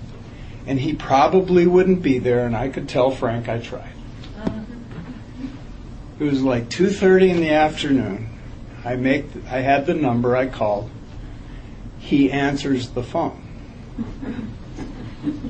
and 0.67 0.79
he 0.79 0.95
probably 0.95 1.67
wouldn't 1.67 2.01
be 2.01 2.19
there, 2.19 2.47
and 2.47 2.57
I 2.57 2.69
could 2.69 2.89
tell 2.89 3.11
Frank 3.11 3.49
I 3.49 3.59
tried. 3.59 3.93
It 6.21 6.25
was 6.27 6.43
like 6.43 6.69
2:30 6.69 7.31
in 7.31 7.37
the 7.41 7.51
afternoon. 7.51 8.29
I 8.85 8.95
make 8.95 9.25
I 9.51 9.59
had 9.59 9.87
the 9.87 9.95
number 9.95 10.37
I 10.37 10.47
called. 10.47 10.89
He 11.99 12.31
answers 12.31 12.91
the 12.91 13.03
phone. 13.03 13.43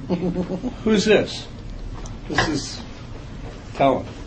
Who's 0.84 1.04
this? 1.04 1.46
This 2.28 2.48
is 2.48 2.80
tell 3.74 3.98
him. 3.98 4.21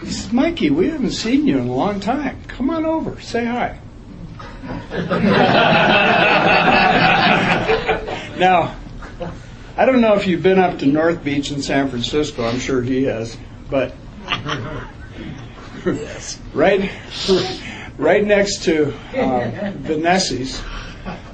He 0.00 0.10
says, 0.10 0.32
Mikey, 0.32 0.70
we 0.70 0.88
haven't 0.88 1.12
seen 1.12 1.46
you 1.46 1.58
in 1.58 1.68
a 1.68 1.74
long 1.74 2.00
time. 2.00 2.42
Come 2.48 2.70
on 2.70 2.84
over, 2.84 3.20
say 3.20 3.44
hi. 3.44 3.78
now, 8.38 8.76
I 9.76 9.86
don't 9.86 10.00
know 10.00 10.14
if 10.14 10.26
you've 10.26 10.42
been 10.42 10.58
up 10.58 10.78
to 10.78 10.86
North 10.86 11.24
Beach 11.24 11.50
in 11.50 11.62
San 11.62 11.88
Francisco. 11.88 12.44
I'm 12.44 12.60
sure 12.60 12.82
he 12.82 13.04
has, 13.04 13.36
but 13.70 13.94
yes. 15.84 16.40
right, 16.52 16.90
right 17.98 18.24
next 18.24 18.64
to 18.64 18.88
uh, 18.88 19.72
Vanessi's, 19.82 20.62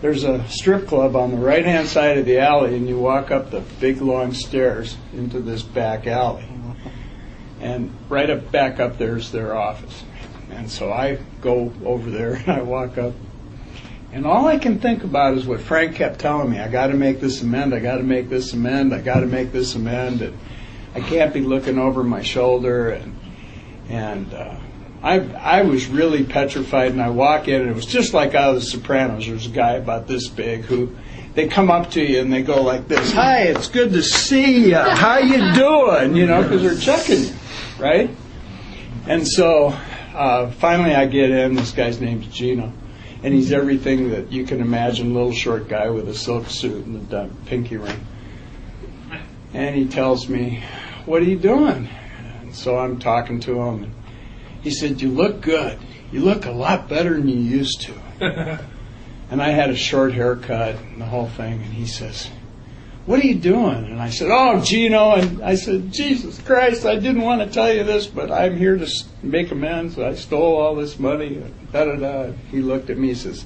there's 0.00 0.24
a 0.24 0.46
strip 0.48 0.88
club 0.88 1.16
on 1.16 1.30
the 1.30 1.36
right 1.36 1.64
hand 1.64 1.88
side 1.88 2.18
of 2.18 2.26
the 2.26 2.38
alley, 2.38 2.76
and 2.76 2.88
you 2.88 2.98
walk 2.98 3.30
up 3.30 3.50
the 3.50 3.60
big 3.78 4.00
long 4.00 4.32
stairs 4.32 4.96
into 5.12 5.40
this 5.40 5.62
back 5.62 6.06
alley. 6.06 6.46
And 7.60 7.94
right 8.08 8.30
up 8.30 8.50
back 8.50 8.80
up 8.80 8.98
there 8.98 9.16
is 9.16 9.30
their 9.32 9.54
office. 9.54 10.04
And 10.50 10.70
so 10.70 10.92
I 10.92 11.18
go 11.40 11.72
over 11.84 12.10
there 12.10 12.34
and 12.34 12.48
I 12.48 12.62
walk 12.62 12.98
up. 12.98 13.14
And 14.12 14.26
all 14.26 14.48
I 14.48 14.58
can 14.58 14.80
think 14.80 15.04
about 15.04 15.34
is 15.34 15.46
what 15.46 15.60
Frank 15.60 15.94
kept 15.94 16.18
telling 16.18 16.50
me. 16.50 16.58
I 16.58 16.68
got 16.68 16.88
to 16.88 16.94
make 16.94 17.20
this 17.20 17.42
amend. 17.42 17.74
I 17.74 17.78
got 17.78 17.98
to 17.98 18.02
make 18.02 18.28
this 18.28 18.52
amend. 18.52 18.92
I 18.92 19.00
got 19.00 19.20
to 19.20 19.26
make 19.26 19.52
this 19.52 19.76
amend. 19.76 20.22
And 20.22 20.36
I 20.94 21.00
can't 21.00 21.32
be 21.32 21.40
looking 21.40 21.78
over 21.78 22.02
my 22.02 22.22
shoulder. 22.22 22.90
And 22.90 23.16
and 23.88 24.34
uh, 24.34 24.56
I 25.02 25.20
I 25.20 25.62
was 25.62 25.86
really 25.86 26.24
petrified. 26.24 26.90
And 26.90 27.00
I 27.00 27.10
walk 27.10 27.46
in, 27.46 27.60
and 27.60 27.70
it 27.70 27.76
was 27.76 27.86
just 27.86 28.12
like 28.12 28.34
out 28.34 28.50
of 28.50 28.54
The 28.56 28.66
Sopranos. 28.66 29.26
There's 29.26 29.46
a 29.46 29.50
guy 29.50 29.74
about 29.74 30.08
this 30.08 30.26
big 30.26 30.62
who 30.62 30.96
they 31.34 31.46
come 31.46 31.70
up 31.70 31.92
to 31.92 32.02
you 32.02 32.20
and 32.20 32.32
they 32.32 32.42
go 32.42 32.62
like 32.62 32.88
this: 32.88 33.12
"Hi, 33.12 33.42
it's 33.42 33.68
good 33.68 33.92
to 33.92 34.02
see 34.02 34.70
you. 34.70 34.76
How 34.76 35.18
you 35.18 35.52
doing?" 35.54 36.16
You 36.16 36.26
know, 36.26 36.42
because 36.42 36.62
they're 36.62 36.74
checking 36.74 37.24
you. 37.24 37.34
Right? 37.80 38.10
And 39.06 39.26
so 39.26 39.68
uh, 40.14 40.50
finally 40.52 40.94
I 40.94 41.06
get 41.06 41.30
in. 41.30 41.54
This 41.54 41.72
guy's 41.72 42.00
name's 42.00 42.26
Gino. 42.26 42.72
And 43.22 43.34
he's 43.34 43.52
everything 43.52 44.10
that 44.10 44.32
you 44.32 44.44
can 44.44 44.60
imagine 44.60 45.14
little 45.14 45.32
short 45.32 45.68
guy 45.68 45.90
with 45.90 46.08
a 46.08 46.14
silk 46.14 46.48
suit 46.48 46.86
and 46.86 47.12
a 47.12 47.30
pinky 47.46 47.76
ring. 47.76 48.00
And 49.52 49.74
he 49.74 49.86
tells 49.86 50.28
me, 50.28 50.62
What 51.04 51.20
are 51.22 51.26
you 51.26 51.38
doing? 51.38 51.88
And 52.40 52.54
so 52.54 52.78
I'm 52.78 52.98
talking 52.98 53.40
to 53.40 53.60
him. 53.60 53.84
And 53.84 53.94
he 54.62 54.70
said, 54.70 55.02
You 55.02 55.10
look 55.10 55.42
good. 55.42 55.78
You 56.12 56.20
look 56.20 56.46
a 56.46 56.50
lot 56.50 56.88
better 56.88 57.14
than 57.14 57.28
you 57.28 57.38
used 57.38 57.82
to. 57.82 57.94
and 59.30 59.42
I 59.42 59.50
had 59.50 59.70
a 59.70 59.76
short 59.76 60.12
haircut 60.12 60.76
and 60.76 61.00
the 61.00 61.06
whole 61.06 61.28
thing. 61.28 61.54
And 61.54 61.72
he 61.72 61.86
says, 61.86 62.30
What 63.10 63.24
are 63.24 63.26
you 63.26 63.34
doing? 63.34 63.86
And 63.86 64.00
I 64.00 64.08
said, 64.10 64.28
Oh, 64.30 64.62
Gino. 64.62 65.14
And 65.14 65.42
I 65.42 65.56
said, 65.56 65.92
Jesus 65.92 66.40
Christ, 66.42 66.86
I 66.86 66.94
didn't 66.94 67.22
want 67.22 67.40
to 67.40 67.52
tell 67.52 67.74
you 67.74 67.82
this, 67.82 68.06
but 68.06 68.30
I'm 68.30 68.56
here 68.56 68.76
to 68.76 68.86
make 69.20 69.50
amends. 69.50 69.98
I 69.98 70.14
stole 70.14 70.58
all 70.58 70.76
this 70.76 70.96
money. 70.96 71.42
Da 71.72 71.86
da 71.86 71.96
da. 71.96 72.32
He 72.52 72.60
looked 72.60 72.88
at 72.88 72.96
me 72.96 73.08
and 73.08 73.18
says, 73.18 73.44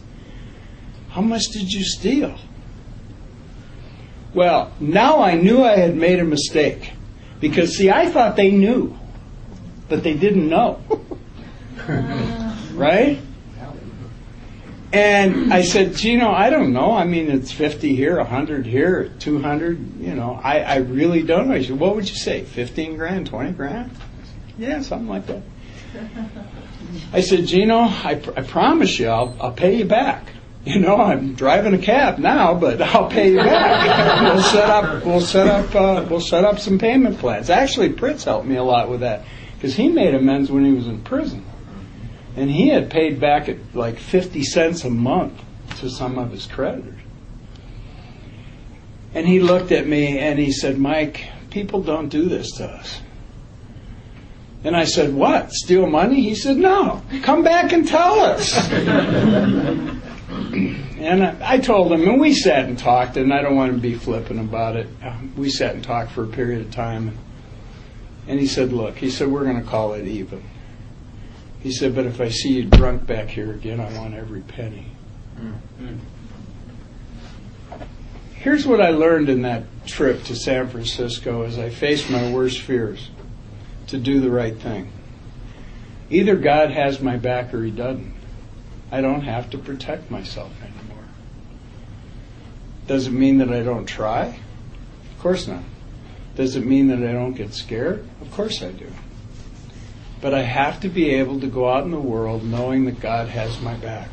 How 1.09 1.23
much 1.23 1.44
did 1.54 1.73
you 1.73 1.83
steal? 1.83 2.38
Well, 4.35 4.71
now 4.80 5.23
I 5.23 5.37
knew 5.37 5.64
I 5.64 5.78
had 5.78 5.97
made 5.97 6.21
a 6.21 6.25
mistake. 6.25 6.92
Because, 7.40 7.75
see, 7.75 7.90
I 7.90 8.11
thought 8.11 8.37
they 8.37 8.50
knew, 8.50 8.94
but 9.88 10.02
they 10.02 10.12
didn't 10.12 10.47
know. 10.47 10.78
right? 12.75 13.18
And 14.94 15.52
I 15.52 15.62
said, 15.62 15.96
Gino, 15.96 16.30
I 16.30 16.50
don't 16.50 16.72
know. 16.72 16.92
I 16.92 17.04
mean, 17.04 17.28
it's 17.28 17.50
50 17.50 17.96
here, 17.96 18.16
100 18.18 18.64
here, 18.64 19.10
200. 19.18 20.00
You 20.00 20.14
know, 20.14 20.40
I, 20.40 20.60
I 20.60 20.76
really 20.76 21.22
don't 21.24 21.48
know. 21.48 21.56
He 21.56 21.64
said, 21.64 21.80
what 21.80 21.96
would 21.96 22.08
you 22.08 22.14
say? 22.14 22.44
15 22.44 22.96
grand, 22.96 23.26
20 23.26 23.52
grand? 23.54 23.90
Yeah, 24.56 24.82
something 24.82 25.08
like 25.08 25.26
that. 25.26 25.42
I 27.12 27.22
said, 27.22 27.46
Gino, 27.46 27.78
I, 27.78 28.22
I 28.36 28.42
promise 28.42 28.96
you, 29.00 29.08
I'll, 29.08 29.36
I'll 29.40 29.52
pay 29.52 29.78
you 29.78 29.84
back. 29.84 30.28
You 30.64 30.78
know, 30.78 30.96
I'm 30.96 31.34
driving 31.34 31.74
a 31.74 31.78
cab 31.78 32.18
now, 32.18 32.54
but 32.54 32.80
I'll 32.94 33.10
pay 33.10 33.32
you 33.32 33.38
back. 33.38 34.22
we'll 34.32 34.42
set 34.44 34.70
up, 34.70 35.04
we'll 35.04 35.20
set 35.20 35.48
up, 35.48 35.74
uh, 35.74 36.06
we'll 36.08 36.20
set 36.20 36.44
up 36.44 36.60
some 36.60 36.78
payment 36.78 37.18
plans. 37.18 37.50
Actually, 37.50 37.90
Pritz 37.90 38.24
helped 38.24 38.46
me 38.46 38.54
a 38.54 38.62
lot 38.62 38.88
with 38.88 39.00
that 39.00 39.24
because 39.56 39.74
he 39.74 39.88
made 39.88 40.14
amends 40.14 40.52
when 40.52 40.64
he 40.64 40.72
was 40.72 40.86
in 40.86 41.02
prison, 41.02 41.44
and 42.37 42.50
he 42.50 42.69
had 42.69 42.91
paid 42.91 43.21
back 43.21 43.49
at 43.49 43.59
like 43.75 43.99
50 43.99 44.43
cents 44.43 44.85
a 44.85 44.91
month 44.91 45.41
to 45.79 45.88
some 45.88 46.19
of 46.19 46.31
his 46.31 46.47
creditors. 46.47 47.00
And 49.14 49.26
he 49.26 49.41
looked 49.41 49.71
at 49.71 49.87
me 49.87 50.19
and 50.19 50.38
he 50.38 50.50
said, 50.50 50.79
Mike, 50.79 51.29
people 51.50 51.83
don't 51.83 52.09
do 52.09 52.29
this 52.29 52.50
to 52.57 52.64
us. 52.64 53.00
And 54.64 54.75
I 54.75 54.85
said, 54.87 55.14
What? 55.14 55.53
Steal 55.53 55.87
money? 55.87 56.23
He 56.23 56.35
said, 56.35 56.57
No. 56.57 57.03
Come 57.23 57.45
back 57.45 57.73
and 57.73 57.87
tell 57.87 58.19
us. 58.21 58.57
and 58.71 60.03
I, 61.23 61.37
I, 61.43 61.59
told 61.59 61.93
him, 61.93 62.03
and 62.09 62.19
we 62.19 62.33
sat 62.33 62.64
and 62.64 62.79
talked, 62.79 63.19
and 63.19 63.33
I 63.33 63.43
don't 63.43 63.57
want 63.57 63.73
to 63.73 63.79
be 63.79 63.95
flippant 63.95 64.41
about 64.41 64.76
it. 64.76 64.88
We 65.37 65.50
sat 65.50 65.75
and 65.75 65.85
talked 65.85 66.12
for 66.12 66.25
a 66.25 66.29
period 66.29 66.62
of 66.62 66.73
time. 66.73 67.17
And 68.26 68.41
he 68.41 68.47
said, 68.47 68.73
Look, 68.73 68.97
he 68.97 69.11
said, 69.11 69.29
we're 69.29 69.45
going 69.45 69.62
to 69.62 69.69
call 69.69 69.93
it 69.93 70.07
even. 70.07 70.43
He 71.64 71.73
said, 71.73 71.94
But 71.94 72.04
if 72.04 72.21
I 72.21 72.28
see 72.28 72.50
you 72.50 72.66
drunk 72.66 73.06
back 73.06 73.28
here 73.28 73.50
again, 73.50 73.80
I 73.80 73.90
want 73.99 74.12
every 74.14 74.42
penny. 74.42 74.92
Mm-hmm. 75.40 75.97
Here's 78.35 78.66
what 78.66 78.83
I 78.83 78.90
learned 78.90 79.30
in 79.30 79.40
that 79.42 79.64
trip 79.87 80.25
to 80.25 80.37
San 80.37 80.68
Francisco 80.68 81.42
as 81.42 81.59
I 81.59 81.71
faced 81.71 82.11
my 82.11 82.30
worst 82.30 82.61
fears 82.61 83.09
to 83.87 83.97
do 83.97 84.21
the 84.21 84.30
right 84.30 84.54
thing. 84.54 84.92
Either 86.11 86.37
God 86.37 86.71
has 86.71 87.00
my 87.00 87.16
back 87.16 87.54
or 87.54 87.64
He 87.64 87.71
doesn't. 87.71 88.14
I 88.92 89.00
don't 89.00 89.22
have 89.22 89.48
to 89.50 89.59
protect 89.59 90.11
myself 90.11 90.53
anymore. 90.61 91.05
Does 92.87 93.07
it 93.07 93.12
mean 93.12 93.38
that 93.38 93.50
I 93.50 93.62
don't 93.62 93.87
try? 93.87 94.38
Of 95.16 95.18
course 95.18 95.48
not. 95.48 95.64
Does 96.37 96.57
it 96.57 96.66
mean 96.66 96.88
that 96.88 96.98
I 96.98 97.12
don't 97.12 97.33
get 97.33 97.55
scared? 97.55 98.07
Of 98.20 98.31
course 98.33 98.62
I 98.62 98.72
do. 98.72 98.92
But 100.24 100.32
I 100.32 100.42
have 100.42 100.80
to 100.80 100.88
be 100.88 101.10
able 101.10 101.38
to 101.40 101.46
go 101.46 101.68
out 101.68 101.84
in 101.84 101.92
the 101.92 102.00
world 102.00 102.42
knowing 102.42 102.87
that 102.87 102.98
God 102.98 103.28
has 103.28 103.60
my 103.60 103.74
back. 103.74 104.08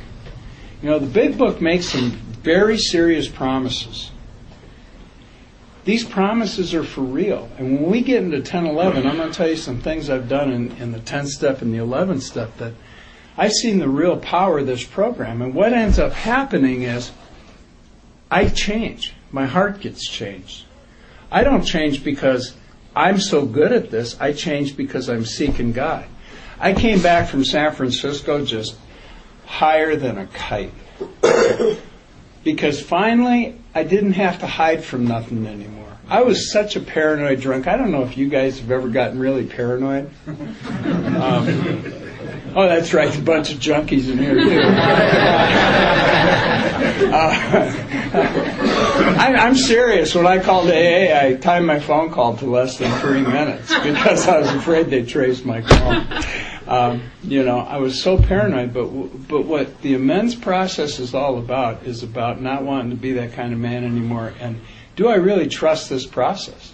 You 0.84 0.89
know, 0.89 1.00
the 1.00 1.08
big 1.08 1.38
book 1.38 1.62
makes 1.62 1.86
some 1.86 2.12
very 2.43 2.78
serious 2.78 3.28
promises 3.28 4.12
these 5.84 6.04
promises 6.04 6.74
are 6.74 6.84
for 6.84 7.02
real. 7.02 7.50
And 7.58 7.82
when 7.82 7.89
we 7.89 8.02
get 8.02 8.24
into 8.24 8.41
10, 8.41 8.67
11, 8.67 9.08
I'm 9.08 9.17
going 9.17 9.32
to 9.32 9.36
tell 9.36 9.50
you 9.50 9.56
some 9.56 9.82
things 9.82 10.10
I've 10.10 10.30
done 10.30 10.52
in, 10.52 10.71
in 10.78 10.91
the 10.91 11.00
10th 11.00 11.30
step 11.30 11.62
and 11.62 11.74
the 11.74 11.80
11th 11.80 12.21
step 12.21 12.56
that 12.58 12.74
I've 13.38 13.54
seen 13.54 13.80
the 13.80 13.89
real 13.89 14.17
power 14.17 14.60
of 14.60 14.67
this 14.67 14.84
program. 14.84 15.41
And 15.41 15.56
what 15.56 15.74
ends 15.74 15.97
up 15.97 16.13
happening 16.13 16.84
is 16.84 17.12
I 18.30 18.47
change. 18.50 19.13
My 19.32 19.47
heart 19.47 19.80
gets 19.80 20.08
changed. 20.08 20.65
I 21.32 21.43
don't 21.43 21.63
change 21.63 22.04
because 22.04 22.56
I'm 22.96 23.20
so 23.20 23.46
good 23.46 23.72
at 23.72 23.90
this. 23.90 24.20
I 24.20 24.34
change 24.34 24.76
because 24.76 25.10
I'm 25.10 25.26
seeking 25.26 25.72
God. 25.72 26.06
I 26.60 26.74
came 26.74 27.02
back 27.02 27.30
from 27.30 27.44
San 27.44 27.74
Francisco 27.74 28.46
just 28.46 28.76
higher 29.46 29.96
than 29.96 30.18
a 30.18 30.28
kite. 30.28 30.74
because 32.44 32.82
finally 32.82 33.60
I 33.74 33.84
didn't 33.84 34.14
have 34.14 34.40
to 34.40 34.48
hide 34.48 34.84
from 34.84 35.08
nothing 35.08 35.48
anymore. 35.48 35.98
I 36.08 36.24
was 36.24 36.52
such 36.52 36.76
a 36.76 36.82
paranoid 36.82 37.40
drunk. 37.40 37.68
I 37.68 37.78
don't 37.78 37.92
know 37.92 38.04
if 38.04 38.18
you 38.18 38.28
guys 38.28 38.60
have 38.60 38.70
ever 38.70 38.90
gotten 38.90 39.20
really 39.20 39.46
paranoid. 39.46 40.10
Um, 41.22 42.11
oh, 42.56 42.68
that's 42.68 42.94
right, 42.94 43.18
a 43.18 43.22
bunch 43.22 43.54
of 43.54 43.60
junkies 43.60 44.10
in 44.10 44.18
here 44.18 44.36
too. 44.36 44.62
uh, 47.14 47.88
I'm 49.20 49.56
serious. 49.56 50.14
When 50.16 50.28
I 50.28 50.40
called 50.40 50.70
AA, 50.70 51.18
I 51.18 51.38
timed 51.42 51.66
my 51.66 51.80
phone 51.80 52.12
call 52.12 52.38
to 52.38 52.46
less 52.46 52.78
than 52.78 52.92
three 53.00 53.22
minutes 53.22 53.74
because 53.84 54.28
I 54.28 54.40
was 54.40 54.50
afraid 54.50 54.90
they'd 54.90 55.08
trace 55.08 55.44
my 55.44 55.62
call. 55.62 56.04
Um, 56.68 57.04
you 57.24 57.44
know, 57.44 57.60
I 57.60 57.78
was 57.78 58.02
so 58.02 58.18
paranoid. 58.18 58.74
But 58.74 58.88
but 59.28 59.46
what 59.46 59.82
the 59.82 59.96
amends 59.96 60.36
process 60.36 61.00
is 61.00 61.14
all 61.14 61.38
about 61.38 61.84
is 61.84 62.04
about 62.04 62.42
not 62.42 62.64
wanting 62.64 62.92
to 62.92 62.96
be 62.96 63.14
that 63.14 63.34
kind 63.34 63.52
of 63.52 63.60
man 63.60 63.84
anymore. 63.84 64.34
And 64.40 64.62
do 64.96 65.08
I 65.08 65.16
really 65.16 65.48
trust 65.48 65.90
this 65.90 66.06
process? 66.06 66.72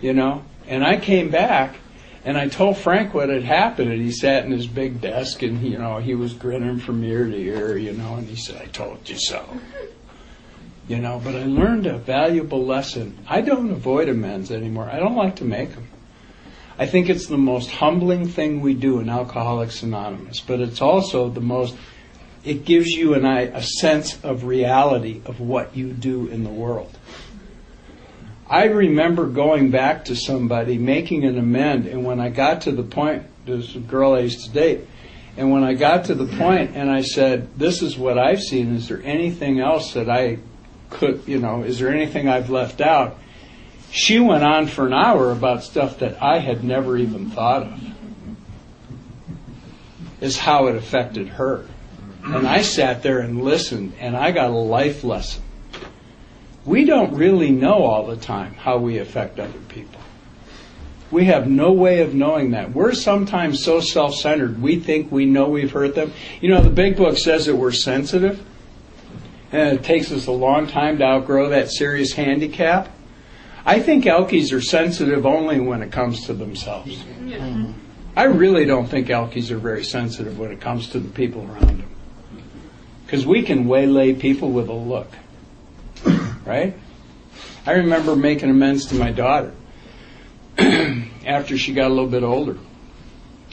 You 0.00 0.14
know. 0.14 0.44
And 0.66 0.84
I 0.84 0.98
came 0.98 1.30
back, 1.30 1.76
and 2.24 2.36
I 2.36 2.48
told 2.48 2.76
Frank 2.76 3.14
what 3.14 3.28
had 3.28 3.44
happened, 3.44 3.90
and 3.90 4.00
he 4.00 4.12
sat 4.12 4.44
in 4.44 4.50
his 4.50 4.66
big 4.66 5.00
desk, 5.00 5.42
and 5.42 5.62
you 5.62 5.78
know 5.78 5.98
he 5.98 6.14
was 6.14 6.34
grinning 6.34 6.78
from 6.78 7.02
ear 7.02 7.24
to 7.24 7.36
ear, 7.36 7.76
you 7.76 7.92
know, 7.92 8.14
and 8.14 8.26
he 8.26 8.36
said, 8.36 8.60
"I 8.60 8.66
told 8.66 9.08
you 9.08 9.18
so." 9.18 9.44
You 10.88 10.98
know, 10.98 11.20
but 11.22 11.36
I 11.36 11.44
learned 11.44 11.86
a 11.86 11.98
valuable 11.98 12.66
lesson. 12.66 13.16
I 13.28 13.42
don't 13.42 13.70
avoid 13.70 14.08
amends 14.08 14.50
anymore. 14.50 14.90
I 14.90 14.98
don't 14.98 15.14
like 15.14 15.36
to 15.36 15.44
make 15.44 15.74
them. 15.74 15.86
I 16.80 16.86
think 16.86 17.08
it's 17.08 17.26
the 17.26 17.38
most 17.38 17.70
humbling 17.70 18.26
thing 18.26 18.60
we 18.60 18.74
do 18.74 19.00
in 19.00 19.08
Alcoholics 19.08 19.82
Anonymous, 19.82 20.40
but 20.40 20.60
it's 20.60 20.80
also 20.80 21.28
the 21.28 21.40
most, 21.40 21.76
it 22.42 22.64
gives 22.64 22.88
you 22.88 23.14
and 23.14 23.26
I 23.26 23.42
a 23.42 23.62
sense 23.62 24.18
of 24.24 24.44
reality 24.44 25.20
of 25.26 25.40
what 25.40 25.76
you 25.76 25.92
do 25.92 26.26
in 26.26 26.42
the 26.42 26.50
world. 26.50 26.96
I 28.50 28.64
remember 28.64 29.26
going 29.26 29.70
back 29.70 30.06
to 30.06 30.16
somebody, 30.16 30.76
making 30.76 31.24
an 31.24 31.38
amend, 31.38 31.86
and 31.86 32.04
when 32.04 32.20
I 32.20 32.28
got 32.28 32.62
to 32.62 32.72
the 32.72 32.82
point, 32.82 33.22
a 33.46 33.78
girl 33.86 34.14
I 34.14 34.20
used 34.20 34.44
to 34.44 34.50
date, 34.50 34.80
and 35.36 35.50
when 35.50 35.64
I 35.64 35.74
got 35.74 36.06
to 36.06 36.14
the 36.14 36.26
point 36.36 36.76
and 36.76 36.90
I 36.90 37.02
said, 37.02 37.56
This 37.58 37.80
is 37.80 37.96
what 37.96 38.18
I've 38.18 38.40
seen, 38.40 38.74
is 38.74 38.88
there 38.88 39.02
anything 39.02 39.60
else 39.60 39.94
that 39.94 40.10
I 40.10 40.38
could, 40.90 41.22
you 41.26 41.38
know, 41.38 41.62
is 41.62 41.78
there 41.78 41.88
anything 41.88 42.28
I've 42.28 42.50
left 42.50 42.80
out? 42.80 43.16
she 43.90 44.20
went 44.20 44.44
on 44.44 44.66
for 44.66 44.86
an 44.86 44.92
hour 44.92 45.32
about 45.32 45.64
stuff 45.64 45.98
that 45.98 46.22
I 46.22 46.38
had 46.38 46.62
never 46.62 46.96
even 46.96 47.30
thought 47.30 47.64
of. 47.64 47.80
Is 50.20 50.38
how 50.38 50.68
it 50.68 50.76
affected 50.76 51.28
her. 51.28 51.66
And 52.22 52.46
I 52.46 52.62
sat 52.62 53.02
there 53.02 53.20
and 53.20 53.42
listened, 53.42 53.94
and 53.98 54.16
I 54.16 54.30
got 54.30 54.50
a 54.50 54.54
life 54.54 55.02
lesson. 55.02 55.42
We 56.70 56.84
don't 56.84 57.14
really 57.14 57.50
know 57.50 57.82
all 57.82 58.06
the 58.06 58.16
time 58.16 58.54
how 58.54 58.78
we 58.78 58.98
affect 58.98 59.40
other 59.40 59.58
people. 59.68 60.00
We 61.10 61.24
have 61.24 61.48
no 61.50 61.72
way 61.72 62.00
of 62.00 62.14
knowing 62.14 62.52
that. 62.52 62.72
We're 62.72 62.94
sometimes 62.94 63.64
so 63.64 63.80
self 63.80 64.14
centered, 64.14 64.62
we 64.62 64.78
think 64.78 65.10
we 65.10 65.26
know 65.26 65.48
we've 65.48 65.72
hurt 65.72 65.96
them. 65.96 66.12
You 66.40 66.48
know, 66.50 66.62
the 66.62 66.70
big 66.70 66.96
book 66.96 67.18
says 67.18 67.46
that 67.46 67.56
we're 67.56 67.72
sensitive, 67.72 68.46
and 69.50 69.76
it 69.76 69.82
takes 69.82 70.12
us 70.12 70.28
a 70.28 70.30
long 70.30 70.68
time 70.68 70.98
to 70.98 71.04
outgrow 71.04 71.48
that 71.48 71.72
serious 71.72 72.12
handicap. 72.12 72.88
I 73.66 73.80
think 73.80 74.04
alkies 74.04 74.52
are 74.52 74.60
sensitive 74.60 75.26
only 75.26 75.58
when 75.58 75.82
it 75.82 75.90
comes 75.90 76.24
to 76.26 76.34
themselves. 76.34 77.02
I 78.14 78.24
really 78.24 78.64
don't 78.64 78.86
think 78.86 79.08
alkies 79.08 79.50
are 79.50 79.58
very 79.58 79.82
sensitive 79.82 80.38
when 80.38 80.52
it 80.52 80.60
comes 80.60 80.90
to 80.90 81.00
the 81.00 81.08
people 81.08 81.42
around 81.50 81.80
them. 81.80 81.90
Because 83.06 83.26
we 83.26 83.42
can 83.42 83.66
waylay 83.66 84.14
people 84.14 84.52
with 84.52 84.68
a 84.68 84.72
look. 84.72 85.10
Right? 86.44 86.76
I 87.66 87.72
remember 87.72 88.16
making 88.16 88.50
amends 88.50 88.86
to 88.86 88.94
my 88.94 89.12
daughter. 89.12 89.54
after 91.26 91.56
she 91.56 91.72
got 91.72 91.86
a 91.86 91.94
little 91.94 92.08
bit 92.08 92.22
older. 92.22 92.58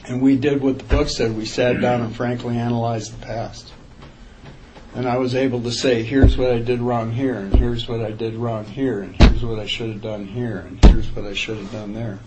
And 0.06 0.22
we 0.22 0.36
did 0.36 0.62
what 0.62 0.78
the 0.78 0.84
book 0.84 1.08
said. 1.08 1.36
We 1.36 1.44
sat 1.44 1.80
down 1.80 2.00
and 2.00 2.14
frankly 2.14 2.56
analyzed 2.56 3.12
the 3.12 3.26
past. 3.26 3.72
And 4.94 5.06
I 5.06 5.18
was 5.18 5.34
able 5.34 5.62
to 5.62 5.70
say, 5.70 6.02
here's 6.02 6.36
what 6.36 6.50
I 6.50 6.58
did 6.58 6.80
wrong 6.80 7.12
here, 7.12 7.34
and 7.34 7.54
here's 7.54 7.86
what 7.86 8.00
I 8.00 8.10
did 8.10 8.34
wrong 8.34 8.64
here, 8.64 9.00
and 9.00 9.14
here's 9.20 9.44
what 9.44 9.58
I 9.58 9.66
should 9.66 9.90
have 9.90 10.02
done 10.02 10.26
here, 10.26 10.58
and 10.58 10.82
here's 10.86 11.14
what 11.14 11.26
I 11.26 11.34
should 11.34 11.58
have 11.58 11.70
done 11.70 11.92
there. 11.92 12.18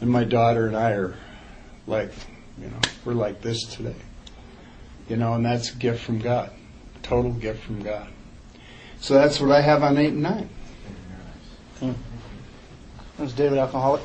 And 0.00 0.08
my 0.08 0.24
daughter 0.24 0.66
and 0.66 0.76
I 0.76 0.92
are 0.92 1.16
like, 1.86 2.12
you 2.58 2.68
know, 2.68 2.80
we're 3.04 3.14
like 3.14 3.42
this 3.42 3.64
today. 3.64 3.96
You 5.08 5.16
know, 5.16 5.34
and 5.34 5.44
that's 5.44 5.72
a 5.72 5.76
gift 5.76 6.02
from 6.02 6.20
God. 6.20 6.50
Total 7.02 7.32
gift 7.32 7.64
from 7.64 7.82
God. 7.82 8.08
So 9.04 9.12
that's 9.12 9.38
what 9.38 9.50
I 9.52 9.60
have 9.60 9.82
on 9.82 9.98
8 9.98 10.14
and 10.14 10.22
9. 10.22 10.48
That's 13.18 13.34
David 13.34 13.58
Alcoholic. 13.58 14.00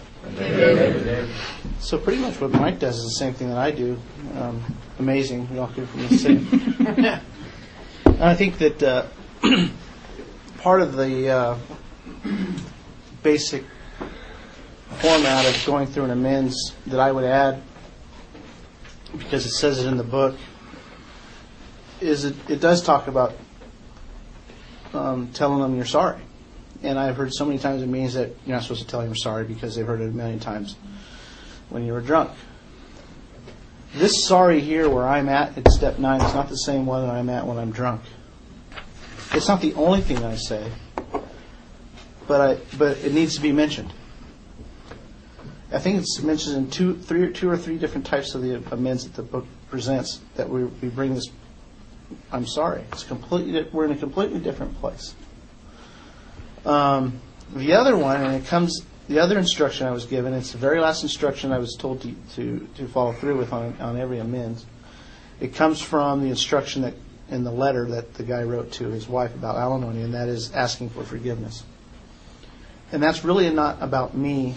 So 1.80 1.98
pretty 1.98 2.22
much 2.22 2.42
what 2.42 2.52
Mike 2.52 2.80
does 2.80 2.98
is 2.98 3.04
the 3.06 3.12
same 3.12 3.34
thing 3.34 3.48
that 3.48 3.58
I 3.58 3.72
do. 3.72 3.98
Um, 4.38 4.62
amazing. 5.00 5.50
We 5.54 5.58
all 5.58 5.70
came 5.70 5.88
from 5.88 6.06
the 6.06 6.18
same. 6.18 6.46
and 8.08 8.22
I 8.22 8.36
think 8.36 8.58
that 8.58 8.84
uh, 8.84 9.06
part 10.58 10.82
of 10.82 10.98
the 10.98 11.30
uh, 11.30 11.58
basic 13.24 13.64
format 14.98 15.46
of 15.46 15.64
going 15.66 15.88
through 15.88 16.04
an 16.04 16.12
amends 16.12 16.76
that 16.88 17.00
I 17.00 17.14
would 17.14 17.24
add, 17.24 17.62
because 19.18 19.46
it 19.46 19.52
says 19.52 19.80
it 19.80 19.88
in 19.88 19.96
the 19.96 20.04
book, 20.04 20.36
is 22.02 22.26
it, 22.26 22.36
it 22.50 22.60
does 22.60 22.84
talk 22.84 23.08
about 23.08 23.34
um, 24.94 25.30
telling 25.34 25.62
them 25.62 25.76
you're 25.76 25.86
sorry. 25.86 26.20
And 26.82 26.98
I've 26.98 27.18
heard 27.18 27.34
so 27.34 27.46
many 27.46 27.60
times 27.60 27.82
in 27.82 27.92
meetings 27.92 28.14
that 28.14 28.30
you're 28.46 28.56
not 28.56 28.64
supposed 28.64 28.82
to 28.82 28.88
tell 28.88 29.02
them 29.02 29.10
you're 29.10 29.16
sorry 29.16 29.44
because 29.44 29.76
they've 29.76 29.86
heard 29.86 30.02
it 30.02 30.10
a 30.10 30.12
million 30.12 30.40
times 30.40 30.76
when 31.70 31.86
you 31.86 31.94
were 31.94 32.02
drunk. 32.02 32.32
This 33.94 34.26
sorry 34.26 34.62
here 34.62 34.88
where 34.88 35.08
I'm 35.08 35.28
at 35.30 35.58
at 35.58 35.72
step 35.72 35.98
nine 35.98 36.22
is 36.22 36.34
not 36.34 36.48
the 36.48 36.58
same 36.58 36.86
one 36.86 37.08
that 37.08 37.14
I'm 37.14 37.30
at 37.30 37.46
when 37.46 37.58
I'm 37.58 37.72
drunk. 37.72 38.02
It's 39.34 39.48
not 39.48 39.62
the 39.62 39.74
only 39.74 40.02
thing 40.02 40.24
I 40.24 40.36
say, 40.36 40.72
but 42.28 42.42
I 42.42 42.58
but 42.78 42.98
it 43.00 43.14
needs 43.14 43.36
to 43.36 43.42
be 43.42 43.52
mentioned. 43.52 43.92
I 45.72 45.78
think 45.78 46.00
it's 46.00 46.22
mentioned 46.22 46.58
in 46.58 46.72
two, 46.72 46.96
three, 46.96 47.32
two 47.32 47.50
or 47.50 47.58
three 47.58 47.78
different 47.78 48.06
types 48.06 48.34
of 48.34 48.42
the 48.42 48.56
amends 48.72 49.04
that 49.04 49.16
the 49.16 49.22
book 49.22 49.46
presents 49.70 50.20
that 50.36 50.50
we, 50.50 50.66
we 50.66 50.90
bring 50.90 51.14
this. 51.14 51.28
I'm 52.32 52.46
sorry. 52.46 52.84
It's 52.92 53.04
completely. 53.04 53.68
We're 53.72 53.86
in 53.86 53.92
a 53.92 53.98
completely 53.98 54.40
different 54.40 54.80
place. 54.80 55.14
Um, 56.66 57.22
the 57.56 57.74
other 57.74 57.98
one, 57.98 58.22
and 58.22 58.36
it 58.36 58.48
comes. 58.48 58.82
The 59.08 59.20
other 59.20 59.40
instruction 59.40 59.88
I 59.88 59.92
was 59.92 60.06
given. 60.06 60.34
It's 60.34 60.52
the 60.52 60.60
very 60.60 60.80
last 60.80 61.02
instruction 61.02 61.52
I 61.52 61.58
was 61.58 61.76
told 61.76 62.02
to 62.02 62.14
to, 62.36 62.68
to 62.76 62.88
follow 62.88 63.14
through 63.14 63.38
with 63.38 63.54
on 63.54 63.76
on 63.80 63.98
every 63.98 64.20
amends. 64.20 64.66
It 65.40 65.56
comes 65.56 65.82
from 65.82 66.22
the 66.22 66.28
instruction 66.28 66.82
that 66.84 66.94
in 67.30 67.44
the 67.44 67.52
letter 67.52 67.86
that 67.86 68.16
the 68.16 68.24
guy 68.24 68.44
wrote 68.44 68.72
to 68.74 68.90
his 68.90 69.08
wife 69.08 69.34
about 69.36 69.56
alimony, 69.56 70.02
and 70.02 70.14
that 70.14 70.30
is 70.30 70.52
asking 70.54 70.90
for 70.90 71.04
forgiveness. 71.04 71.64
And 72.92 73.02
that's 73.04 73.24
really 73.24 73.50
not 73.52 73.78
about 73.82 74.18
me 74.18 74.56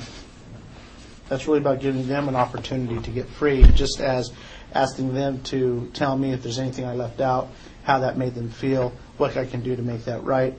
that's 1.33 1.47
really 1.47 1.61
about 1.61 1.81
giving 1.81 2.07
them 2.07 2.29
an 2.29 2.37
opportunity 2.37 3.01
to 3.01 3.11
get 3.11 3.27
free, 3.27 3.63
just 3.75 4.01
as 4.01 4.33
asking 4.75 5.15
them 5.15 5.43
to 5.45 5.91
tell 5.95 6.17
me 6.17 6.33
if 6.33 6.43
there's 6.43 6.59
anything 6.59 6.85
I 6.85 6.95
left 6.95 7.21
out, 7.21 7.49
how 7.85 8.01
that 8.01 8.17
made 8.17 8.35
them 8.35 8.51
feel, 8.51 8.93
what 9.17 9.37
I 9.37 9.47
can 9.47 9.63
do 9.63 9.77
to 9.77 9.83
make 9.83 10.05
that 10.05 10.23
right. 10.25 10.55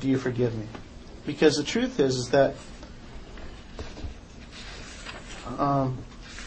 Do 0.00 0.08
you 0.08 0.18
forgive 0.18 0.54
me? 0.54 0.66
Because 1.24 1.56
the 1.56 1.64
truth 1.64 1.98
is, 1.98 2.16
is 2.16 2.28
that 2.30 2.54
um, 5.58 5.98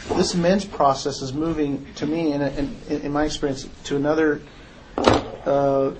this 0.09 0.35
men's 0.35 0.65
process 0.65 1.21
is 1.21 1.33
moving 1.33 1.85
to 1.95 2.05
me, 2.05 2.33
in, 2.33 2.41
in, 2.41 2.75
in 2.87 3.11
my 3.11 3.25
experience, 3.25 3.67
to 3.85 3.95
another 3.95 4.41
uh, 4.97 5.91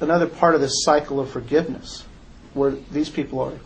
another 0.00 0.26
part 0.26 0.54
of 0.54 0.60
this 0.60 0.84
cycle 0.84 1.20
of 1.20 1.30
forgiveness, 1.30 2.04
where 2.52 2.72
these 2.90 3.08
people 3.08 3.40
are 3.40 3.58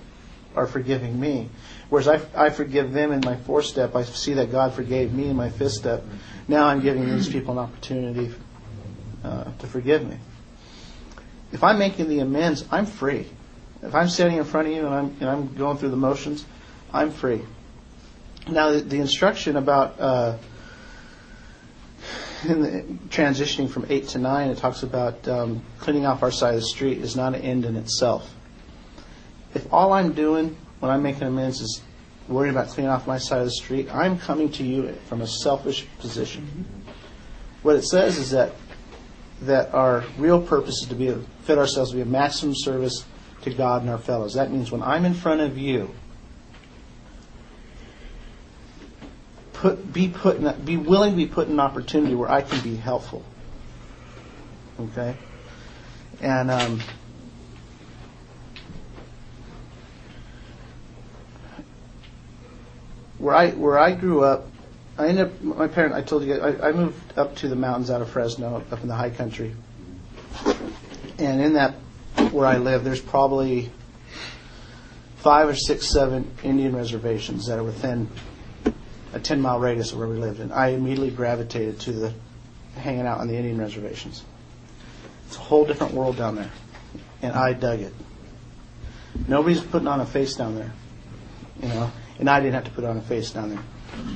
are 0.56 0.66
forgiving 0.66 1.18
me. 1.18 1.48
Whereas 1.90 2.08
I, 2.08 2.46
I 2.46 2.50
forgive 2.50 2.92
them 2.92 3.12
in 3.12 3.20
my 3.24 3.36
fourth 3.36 3.64
step, 3.64 3.96
I 3.96 4.02
see 4.02 4.34
that 4.34 4.52
God 4.52 4.74
forgave 4.74 5.12
me 5.12 5.28
in 5.28 5.36
my 5.36 5.48
fifth 5.48 5.72
step. 5.72 6.04
Now 6.46 6.66
I'm 6.66 6.80
giving 6.80 7.06
these 7.06 7.28
people 7.28 7.52
an 7.52 7.58
opportunity 7.58 8.34
uh, 9.24 9.44
to 9.58 9.66
forgive 9.66 10.06
me. 10.06 10.18
If 11.52 11.64
I'm 11.64 11.78
making 11.78 12.08
the 12.08 12.20
amends, 12.20 12.64
I'm 12.70 12.84
free. 12.84 13.26
If 13.82 13.94
I'm 13.94 14.08
standing 14.08 14.38
in 14.38 14.44
front 14.44 14.68
of 14.68 14.74
you 14.74 14.84
and 14.84 14.94
I'm, 14.94 15.16
and 15.20 15.30
I'm 15.30 15.54
going 15.54 15.78
through 15.78 15.90
the 15.90 15.96
motions, 15.96 16.44
I'm 16.92 17.10
free. 17.10 17.40
Now, 18.46 18.72
the, 18.72 18.80
the 18.80 18.98
instruction 18.98 19.56
about 19.56 19.98
uh, 19.98 20.36
the, 22.44 22.84
transitioning 23.08 23.70
from 23.70 23.86
8 23.88 24.08
to 24.08 24.18
9, 24.18 24.50
it 24.50 24.58
talks 24.58 24.82
about 24.82 25.26
um, 25.26 25.62
cleaning 25.78 26.06
off 26.06 26.22
our 26.22 26.30
side 26.30 26.54
of 26.54 26.60
the 26.60 26.66
street 26.66 26.98
is 26.98 27.16
not 27.16 27.34
an 27.34 27.42
end 27.42 27.64
in 27.64 27.76
itself 27.76 28.34
if 29.54 29.72
all 29.72 29.92
I'm 29.92 30.12
doing 30.12 30.56
when 30.80 30.90
I'm 30.90 31.02
making 31.02 31.22
amends 31.22 31.60
is 31.60 31.82
worrying 32.28 32.54
about 32.54 32.68
cleaning 32.68 32.90
off 32.90 33.06
my 33.06 33.18
side 33.18 33.40
of 33.40 33.46
the 33.46 33.52
street, 33.52 33.92
I'm 33.94 34.18
coming 34.18 34.50
to 34.52 34.64
you 34.64 34.92
from 35.06 35.22
a 35.22 35.26
selfish 35.26 35.86
position. 35.98 36.66
What 37.62 37.76
it 37.76 37.82
says 37.82 38.18
is 38.18 38.30
that 38.30 38.52
that 39.42 39.72
our 39.72 40.04
real 40.16 40.40
purpose 40.40 40.82
is 40.82 40.88
to 40.88 40.94
be 40.94 41.14
fit 41.42 41.58
ourselves 41.58 41.90
to 41.90 41.96
be 41.96 42.02
a 42.02 42.06
maximum 42.06 42.54
service 42.56 43.04
to 43.42 43.50
God 43.50 43.82
and 43.82 43.90
our 43.90 43.98
fellows. 43.98 44.34
That 44.34 44.50
means 44.50 44.72
when 44.72 44.82
I'm 44.82 45.04
in 45.04 45.14
front 45.14 45.40
of 45.40 45.56
you, 45.56 45.94
put 49.52 49.92
be 49.92 50.08
put 50.08 50.36
in, 50.36 50.64
be 50.64 50.76
willing 50.76 51.12
to 51.12 51.16
be 51.16 51.26
put 51.26 51.46
in 51.46 51.54
an 51.54 51.60
opportunity 51.60 52.14
where 52.14 52.30
I 52.30 52.42
can 52.42 52.60
be 52.62 52.76
helpful. 52.76 53.24
Okay, 54.80 55.16
and 56.20 56.50
um, 56.50 56.80
where 63.18 63.34
I 63.34 63.50
where 63.50 63.78
I 63.78 63.92
grew 63.92 64.22
up, 64.22 64.46
I 64.96 65.08
ended 65.08 65.26
up 65.26 65.42
my 65.42 65.68
parent. 65.68 65.94
I 65.94 66.02
told 66.02 66.24
you 66.24 66.34
I, 66.34 66.68
I 66.68 66.72
moved 66.72 67.18
up 67.18 67.36
to 67.36 67.48
the 67.48 67.56
mountains 67.56 67.90
out 67.90 68.02
of 68.02 68.10
Fresno, 68.10 68.64
up 68.70 68.82
in 68.82 68.88
the 68.88 68.94
high 68.94 69.10
country, 69.10 69.54
and 71.18 71.40
in 71.40 71.54
that 71.54 71.74
where 72.32 72.46
I 72.46 72.58
live, 72.58 72.84
there's 72.84 73.00
probably 73.00 73.70
five 75.18 75.48
or 75.48 75.54
six, 75.54 75.86
seven 75.86 76.30
Indian 76.42 76.74
reservations 76.74 77.46
that 77.46 77.58
are 77.58 77.64
within 77.64 78.08
a 79.12 79.20
10 79.20 79.40
mile 79.40 79.58
radius 79.58 79.92
of 79.92 79.98
where 79.98 80.08
we 80.08 80.16
lived. 80.16 80.40
And 80.40 80.52
I 80.52 80.68
immediately 80.68 81.10
gravitated 81.10 81.80
to 81.80 81.92
the 81.92 82.14
hanging 82.76 83.06
out 83.06 83.18
on 83.18 83.28
the 83.28 83.36
Indian 83.36 83.58
reservations. 83.58 84.22
It's 85.26 85.36
a 85.36 85.40
whole 85.40 85.64
different 85.64 85.94
world 85.94 86.16
down 86.16 86.36
there. 86.36 86.50
And 87.22 87.32
I 87.32 87.52
dug 87.52 87.80
it. 87.80 87.92
Nobody's 89.26 89.60
putting 89.60 89.88
on 89.88 90.00
a 90.00 90.06
face 90.06 90.36
down 90.36 90.54
there. 90.54 90.72
You 91.62 91.68
know, 91.68 91.92
and 92.18 92.28
I 92.28 92.40
didn't 92.40 92.54
have 92.54 92.64
to 92.64 92.70
put 92.70 92.84
on 92.84 92.96
a 92.96 93.02
face 93.02 93.30
down 93.30 93.50
there. 93.50 93.62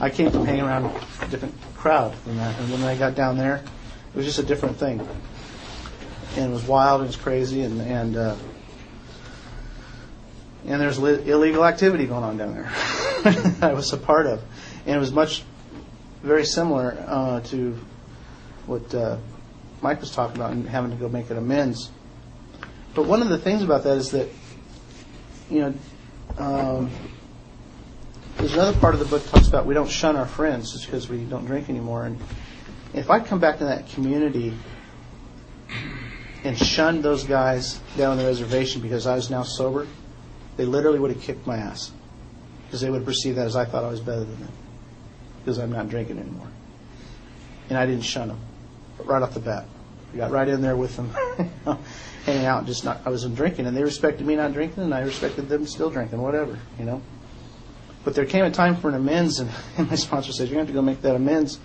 I 0.00 0.10
came 0.10 0.30
from 0.30 0.44
hanging 0.44 0.64
around 0.64 0.86
a 1.20 1.28
different 1.28 1.54
crowd 1.76 2.14
than 2.24 2.36
that, 2.36 2.58
and 2.58 2.70
when 2.70 2.82
I 2.82 2.96
got 2.96 3.14
down 3.14 3.36
there, 3.36 3.56
it 3.56 4.16
was 4.16 4.26
just 4.26 4.38
a 4.38 4.42
different 4.42 4.76
thing, 4.76 5.00
and 6.36 6.50
it 6.50 6.54
was 6.54 6.64
wild 6.64 7.00
and 7.00 7.08
it 7.08 7.16
was 7.16 7.22
crazy, 7.22 7.62
and 7.62 7.80
and 7.80 8.16
uh, 8.16 8.36
and 10.66 10.80
there's 10.80 10.98
li- 10.98 11.28
illegal 11.30 11.64
activity 11.64 12.06
going 12.06 12.24
on 12.24 12.36
down 12.36 12.54
there. 12.54 12.70
I 13.62 13.72
was 13.72 13.92
a 13.92 13.96
part 13.96 14.26
of, 14.26 14.42
and 14.86 14.96
it 14.96 14.98
was 14.98 15.12
much 15.12 15.44
very 16.22 16.44
similar 16.44 16.96
uh, 17.06 17.40
to 17.40 17.78
what 18.66 18.94
uh, 18.94 19.16
Mike 19.80 20.00
was 20.00 20.12
talking 20.12 20.36
about 20.36 20.52
and 20.52 20.68
having 20.68 20.90
to 20.90 20.96
go 20.96 21.08
make 21.08 21.30
an 21.30 21.36
amends. 21.36 21.90
But 22.94 23.06
one 23.06 23.22
of 23.22 23.28
the 23.28 23.38
things 23.38 23.62
about 23.62 23.84
that 23.84 23.96
is 23.96 24.10
that 24.10 24.28
you 25.50 25.60
know. 25.60 25.74
Um, 26.38 26.90
there's 28.36 28.54
another 28.54 28.78
part 28.78 28.94
of 28.94 29.00
the 29.00 29.06
book 29.06 29.22
that 29.22 29.30
talks 29.30 29.48
about 29.48 29.66
we 29.66 29.74
don't 29.74 29.90
shun 29.90 30.16
our 30.16 30.26
friends 30.26 30.72
just 30.72 30.86
because 30.86 31.08
we 31.08 31.24
don't 31.24 31.44
drink 31.44 31.68
anymore. 31.68 32.06
And 32.06 32.18
if 32.94 33.10
I 33.10 33.20
come 33.20 33.38
back 33.38 33.58
to 33.58 33.64
that 33.66 33.88
community 33.90 34.54
and 36.44 36.58
shun 36.58 37.02
those 37.02 37.24
guys 37.24 37.78
down 37.96 38.12
on 38.12 38.18
the 38.18 38.24
reservation 38.24 38.82
because 38.82 39.06
I 39.06 39.14
was 39.14 39.30
now 39.30 39.42
sober, 39.42 39.86
they 40.56 40.64
literally 40.64 40.98
would 40.98 41.12
have 41.12 41.22
kicked 41.22 41.46
my 41.46 41.56
ass 41.56 41.92
because 42.66 42.80
they 42.80 42.90
would 42.90 43.04
perceive 43.04 43.36
that 43.36 43.46
as 43.46 43.56
I 43.56 43.64
thought 43.64 43.84
I 43.84 43.88
was 43.88 44.00
better 44.00 44.24
than 44.24 44.40
them 44.40 44.52
because 45.38 45.58
I'm 45.58 45.72
not 45.72 45.88
drinking 45.88 46.18
anymore. 46.18 46.48
And 47.68 47.78
I 47.78 47.86
didn't 47.86 48.04
shun 48.04 48.28
them, 48.28 48.40
but 48.98 49.06
right 49.06 49.22
off 49.22 49.34
the 49.34 49.40
bat, 49.40 49.66
I 50.12 50.16
got 50.16 50.30
right 50.30 50.48
in 50.48 50.60
there 50.60 50.76
with 50.76 50.96
them, 50.96 51.10
hanging 52.26 52.44
out. 52.44 52.66
Just 52.66 52.84
not, 52.84 53.00
I 53.04 53.10
wasn't 53.10 53.34
drinking, 53.34 53.66
and 53.66 53.76
they 53.76 53.82
respected 53.82 54.26
me 54.26 54.36
not 54.36 54.52
drinking, 54.52 54.82
and 54.82 54.94
I 54.94 55.00
respected 55.00 55.48
them 55.48 55.66
still 55.66 55.90
drinking, 55.90 56.20
whatever, 56.20 56.58
you 56.78 56.84
know. 56.84 57.02
But 58.04 58.14
there 58.14 58.26
came 58.26 58.44
a 58.44 58.50
time 58.50 58.76
for 58.76 58.88
an 58.88 58.94
amends, 58.94 59.38
and, 59.38 59.50
and 59.78 59.88
my 59.88 59.96
sponsor 59.96 60.32
said, 60.32 60.48
"You're 60.48 60.56
going 60.56 60.66
to 60.66 60.72
have 60.72 60.76
to 60.76 60.80
go 60.80 60.82
make 60.82 61.02
that 61.02 61.16
amends," 61.16 61.58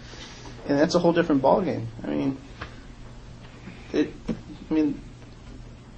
and 0.67 0.77
that's 0.77 0.95
a 0.95 0.99
whole 0.99 1.13
different 1.13 1.41
ballgame. 1.41 1.85
I 2.03 2.07
mean, 2.07 2.37
it. 3.93 4.11
I 4.69 4.73
mean, 4.73 5.01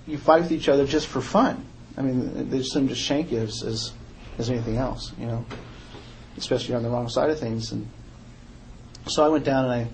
you 0.05 0.17
fight 0.17 0.43
with 0.43 0.51
each 0.51 0.69
other 0.69 0.85
just 0.85 1.07
for 1.07 1.21
fun. 1.21 1.65
I 1.97 2.01
mean, 2.01 2.49
they 2.49 2.59
just 2.59 2.73
them 2.73 2.87
just 2.87 3.01
shank 3.01 3.31
you 3.31 3.39
as, 3.39 3.63
as 3.63 3.93
as 4.39 4.49
anything 4.49 4.77
else, 4.77 5.11
you 5.19 5.27
know, 5.27 5.45
especially 6.37 6.73
on 6.73 6.81
the 6.81 6.89
wrong 6.89 7.09
side 7.09 7.29
of 7.29 7.39
things. 7.39 7.71
And 7.71 7.87
so 9.07 9.23
I 9.23 9.27
went 9.27 9.43
down 9.43 9.65
and 9.65 9.73
I, 9.73 9.87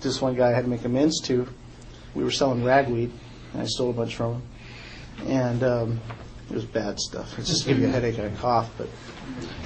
this 0.00 0.20
one 0.20 0.34
guy 0.34 0.50
I 0.50 0.52
had 0.52 0.64
to 0.64 0.70
make 0.70 0.84
amends 0.84 1.20
to, 1.22 1.46
we 2.14 2.24
were 2.24 2.32
selling 2.32 2.64
ragweed, 2.64 3.12
and 3.52 3.62
I 3.62 3.66
stole 3.66 3.90
a 3.90 3.92
bunch 3.92 4.16
from 4.16 4.34
him. 4.34 4.42
And 5.28 5.62
um, 5.62 6.00
it 6.50 6.54
was 6.54 6.64
bad 6.64 6.98
stuff. 6.98 7.38
It 7.38 7.44
just 7.44 7.66
gave 7.66 7.78
you 7.78 7.86
a 7.86 7.90
headache 7.90 8.18
and 8.18 8.36
a 8.36 8.40
cough. 8.40 8.70
But 8.76 8.88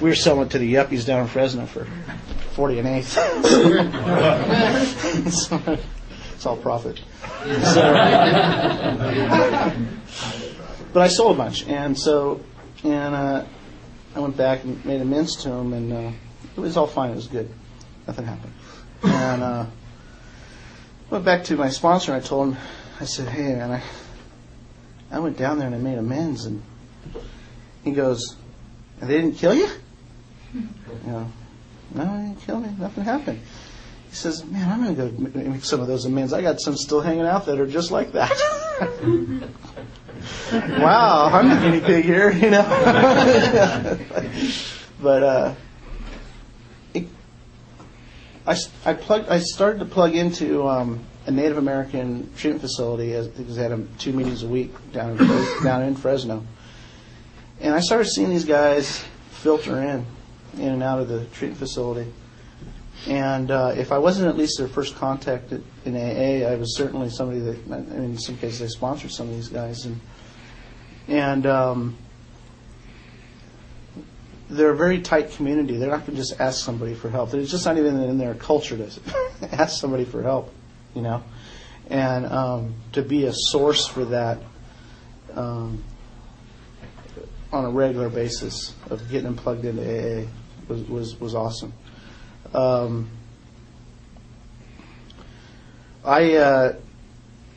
we 0.01 0.09
were 0.09 0.15
selling 0.15 0.49
to 0.49 0.59
the 0.59 0.73
yuppies 0.73 1.05
down 1.05 1.21
in 1.21 1.27
Fresno 1.27 1.65
for 1.65 1.85
40 2.53 2.79
an 2.79 2.85
eighth. 2.85 3.17
it's 6.35 6.45
all 6.45 6.57
profit. 6.57 7.01
So, 7.43 7.93
but 10.93 11.01
I 11.01 11.07
sold 11.07 11.35
a 11.35 11.37
bunch, 11.37 11.67
and 11.67 11.97
so 11.97 12.41
and 12.83 13.15
uh, 13.15 13.45
I 14.15 14.19
went 14.19 14.37
back 14.37 14.63
and 14.63 14.83
made 14.85 15.01
amends 15.01 15.35
to 15.43 15.49
him, 15.49 15.73
and 15.73 15.91
uh, 15.91 16.11
it 16.55 16.59
was 16.59 16.77
all 16.77 16.87
fine. 16.87 17.11
It 17.11 17.15
was 17.15 17.27
good. 17.27 17.49
Nothing 18.07 18.25
happened. 18.25 18.53
And 19.03 19.43
uh, 19.43 19.65
went 21.09 21.25
back 21.25 21.43
to 21.45 21.55
my 21.55 21.69
sponsor. 21.69 22.13
and 22.13 22.23
I 22.23 22.25
told 22.25 22.49
him, 22.49 22.57
I 22.99 23.05
said, 23.05 23.27
"Hey, 23.27 23.55
man, 23.55 23.71
I 23.71 23.83
I 25.11 25.19
went 25.19 25.37
down 25.37 25.57
there 25.57 25.67
and 25.67 25.75
I 25.75 25.79
made 25.79 25.97
amends." 25.97 26.45
And 26.45 26.61
he 27.83 27.91
goes, 27.91 28.35
"And 29.01 29.09
they 29.09 29.21
didn't 29.21 29.35
kill 29.35 29.53
you?" 29.53 29.67
You 30.53 30.61
know, 31.05 31.31
no, 31.93 32.17
they 32.17 32.27
didn't 32.27 32.41
kill 32.41 32.59
me. 32.59 32.69
Nothing 32.79 33.03
happened. 33.03 33.41
He 34.09 34.15
says, 34.15 34.45
"Man, 34.45 34.69
I'm 34.69 34.83
going 34.83 34.95
to 34.95 35.27
go 35.27 35.51
make 35.51 35.65
some 35.65 35.81
of 35.81 35.87
those 35.87 36.05
amends. 36.05 36.33
I 36.33 36.41
got 36.41 36.61
some 36.61 36.75
still 36.75 37.01
hanging 37.01 37.25
out 37.25 37.45
that 37.47 37.59
are 37.59 37.67
just 37.67 37.91
like 37.91 38.13
that." 38.13 38.31
wow, 40.51 41.29
I'm 41.31 41.49
the 41.49 41.55
guinea 41.55 41.81
pig 41.81 42.05
here, 42.05 42.31
you 42.31 42.49
know. 42.49 42.63
but 45.01 45.23
uh, 45.23 45.53
I, 48.47 48.57
I 48.85 48.93
plugged. 48.93 49.29
I 49.29 49.39
started 49.39 49.79
to 49.79 49.85
plug 49.85 50.15
into 50.15 50.67
um, 50.67 50.99
a 51.25 51.31
Native 51.31 51.57
American 51.57 52.31
treatment 52.35 52.61
facility 52.61 53.09
because 53.09 53.55
they 53.55 53.63
had 53.63 53.99
two 53.99 54.13
meetings 54.13 54.43
a 54.43 54.47
week 54.47 54.73
down 54.91 55.11
in, 55.11 55.63
down 55.63 55.83
in 55.83 55.95
Fresno, 55.95 56.43
and 57.59 57.73
I 57.73 57.79
started 57.79 58.05
seeing 58.05 58.29
these 58.29 58.45
guys 58.45 59.03
filter 59.31 59.81
in, 59.81 60.05
in 60.57 60.69
and 60.69 60.83
out 60.83 60.99
of 60.99 61.07
the 61.07 61.25
treatment 61.25 61.59
facility. 61.59 62.11
And 63.07 63.51
uh, 63.51 63.73
if 63.75 63.91
I 63.91 63.97
wasn't 63.97 64.27
at 64.27 64.37
least 64.37 64.57
their 64.57 64.67
first 64.67 64.95
contact 64.95 65.51
in 65.51 65.95
AA, 65.95 66.47
I 66.47 66.55
was 66.55 66.75
certainly 66.75 67.09
somebody 67.09 67.39
that, 67.41 67.57
I 67.71 67.79
mean, 67.79 68.11
in 68.11 68.17
some 68.17 68.37
cases, 68.37 68.61
I 68.61 68.67
sponsored 68.67 69.11
some 69.11 69.29
of 69.29 69.35
these 69.35 69.49
guys. 69.49 69.85
And, 69.85 69.99
and 71.07 71.45
um, 71.45 71.97
they're 74.49 74.71
a 74.71 74.75
very 74.75 75.01
tight 75.01 75.31
community. 75.31 75.77
They're 75.77 75.89
not 75.89 76.05
going 76.05 76.17
to 76.17 76.21
just 76.21 76.39
ask 76.39 76.63
somebody 76.63 76.95
for 76.95 77.09
help. 77.09 77.33
It's 77.33 77.51
just 77.51 77.65
not 77.65 77.77
even 77.77 78.01
in 78.01 78.17
their 78.17 78.33
culture 78.33 78.77
to 78.77 78.89
ask 79.51 79.79
somebody 79.79 80.05
for 80.05 80.23
help, 80.23 80.53
you 80.95 81.01
know. 81.01 81.23
And 81.89 82.25
um, 82.25 82.73
to 82.93 83.03
be 83.03 83.25
a 83.25 83.33
source 83.33 83.87
for 83.87 84.05
that 84.05 84.39
um, 85.35 85.83
on 87.55 87.63
a 87.63 87.69
regular 87.69 88.09
basis 88.09 88.73
of 88.89 89.01
getting 89.09 89.23
them 89.23 89.35
plugged 89.37 89.63
into 89.63 89.81
AA 89.81 90.27
was, 90.67 90.83
was, 90.89 91.19
was 91.21 91.33
awesome. 91.33 91.71
Um, 92.53 93.09
I, 96.03 96.35
uh, 96.35 96.75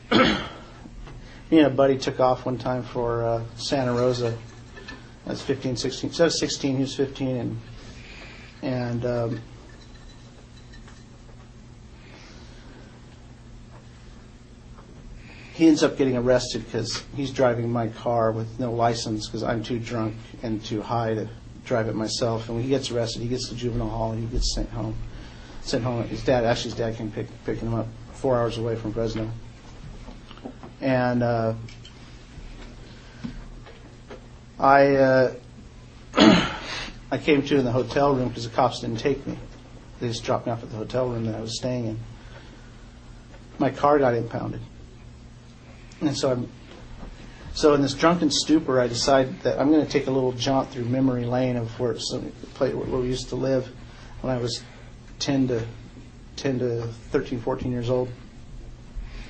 me 0.11 1.57
and 1.57 1.67
a 1.67 1.69
buddy 1.69 1.97
took 1.97 2.21
off 2.21 2.45
one 2.45 2.57
time 2.57 2.83
for 2.83 3.25
uh, 3.25 3.43
Santa 3.57 3.91
Rosa. 3.91 4.37
I 5.25 5.29
was 5.31 5.41
15, 5.41 5.75
16. 5.75 6.13
So 6.13 6.23
I 6.23 6.27
was 6.27 6.39
16, 6.39 6.75
he 6.75 6.81
was 6.81 6.95
15, 6.95 7.35
and 7.35 7.59
and 8.61 9.05
um, 9.05 9.41
he 15.59 15.67
ends 15.67 15.83
up 15.83 15.97
getting 15.97 16.15
arrested 16.15 16.63
because 16.63 17.03
he's 17.17 17.31
driving 17.31 17.69
my 17.69 17.89
car 17.89 18.31
with 18.31 18.61
no 18.61 18.71
license 18.71 19.27
because 19.27 19.43
I'm 19.43 19.61
too 19.61 19.77
drunk 19.77 20.15
and 20.41 20.63
too 20.63 20.81
high 20.81 21.15
to 21.15 21.27
drive 21.65 21.89
it 21.89 21.95
myself. 21.95 22.47
And 22.47 22.55
when 22.55 22.63
he 22.63 22.69
gets 22.69 22.91
arrested, 22.91 23.21
he 23.21 23.27
gets 23.27 23.49
to 23.49 23.55
juvenile 23.55 23.89
hall 23.89 24.13
and 24.13 24.23
he 24.23 24.27
gets 24.27 24.55
sent 24.55 24.69
home. 24.69 24.95
Sent 25.61 25.83
home. 25.83 26.07
His 26.07 26.23
dad, 26.23 26.45
actually, 26.45 26.69
his 26.69 26.79
dad 26.79 26.95
came 26.95 27.11
pick, 27.11 27.27
picking 27.43 27.67
him 27.67 27.73
up 27.73 27.87
four 28.13 28.37
hours 28.37 28.57
away 28.57 28.77
from 28.77 28.93
Fresno. 28.93 29.29
And 30.79 31.23
uh, 31.23 31.55
I 34.57 34.95
uh, 34.95 35.33
I 37.11 37.17
came 37.17 37.41
to 37.41 37.57
in 37.57 37.65
the 37.65 37.73
hotel 37.73 38.15
room 38.15 38.29
because 38.29 38.45
the 38.45 38.55
cops 38.55 38.79
didn't 38.79 38.99
take 38.99 39.27
me. 39.27 39.37
They 39.99 40.07
just 40.07 40.23
dropped 40.23 40.45
me 40.45 40.53
off 40.53 40.63
at 40.63 40.69
the 40.69 40.77
hotel 40.77 41.09
room 41.09 41.25
that 41.25 41.35
I 41.35 41.41
was 41.41 41.57
staying 41.57 41.85
in. 41.85 41.99
My 43.57 43.71
car 43.71 43.99
got 43.99 44.13
impounded, 44.13 44.61
and 46.01 46.17
so 46.17 46.31
I'm 46.31 46.49
so 47.53 47.73
in 47.73 47.81
this 47.81 47.93
drunken 47.93 48.29
stupor, 48.31 48.79
I 48.79 48.87
decide 48.87 49.41
that 49.41 49.59
I'm 49.59 49.71
going 49.71 49.85
to 49.85 49.91
take 49.91 50.07
a 50.07 50.11
little 50.11 50.31
jaunt 50.31 50.69
through 50.69 50.85
memory 50.85 51.25
lane 51.25 51.57
of 51.57 51.77
where 51.79 51.97
some 51.99 52.31
where 52.57 52.71
we 52.71 53.07
used 53.07 53.29
to 53.29 53.35
live 53.35 53.67
when 54.21 54.33
I 54.33 54.39
was 54.39 54.63
10 55.19 55.47
to 55.49 55.65
10 56.37 56.59
to 56.59 56.83
13, 57.11 57.41
14 57.41 57.71
years 57.71 57.89
old. 57.89 58.09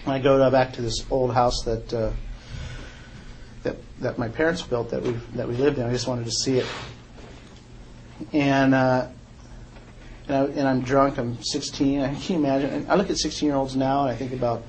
And 0.06 0.14
I 0.14 0.20
go 0.20 0.50
back 0.52 0.74
to 0.74 0.82
this 0.82 1.06
old 1.10 1.34
house 1.34 1.64
that 1.64 1.94
uh, 1.94 2.12
that 3.64 3.78
that 4.00 4.18
my 4.18 4.28
parents 4.28 4.62
built 4.62 4.92
that 4.92 5.02
we 5.02 5.12
that 5.36 5.48
we 5.48 5.56
lived 5.56 5.78
in. 5.78 5.86
I 5.86 5.92
just 5.92 6.08
wanted 6.08 6.26
to 6.26 6.32
see 6.32 6.60
it. 6.60 6.66
And 8.34 8.76
uh, 8.76 9.08
and, 10.28 10.38
I, 10.38 10.44
and 10.44 10.68
I'm 10.68 10.82
drunk. 10.82 11.18
I'm 11.18 11.42
16. 11.42 12.02
I 12.02 12.14
can't 12.14 12.46
imagine. 12.46 12.86
I 12.90 12.96
look 12.96 13.10
at 13.10 13.18
16 13.18 13.48
year 13.48 13.56
olds 13.56 13.76
now 13.76 14.02
and 14.02 14.12
I 14.12 14.16
think 14.16 14.34
about 14.34 14.64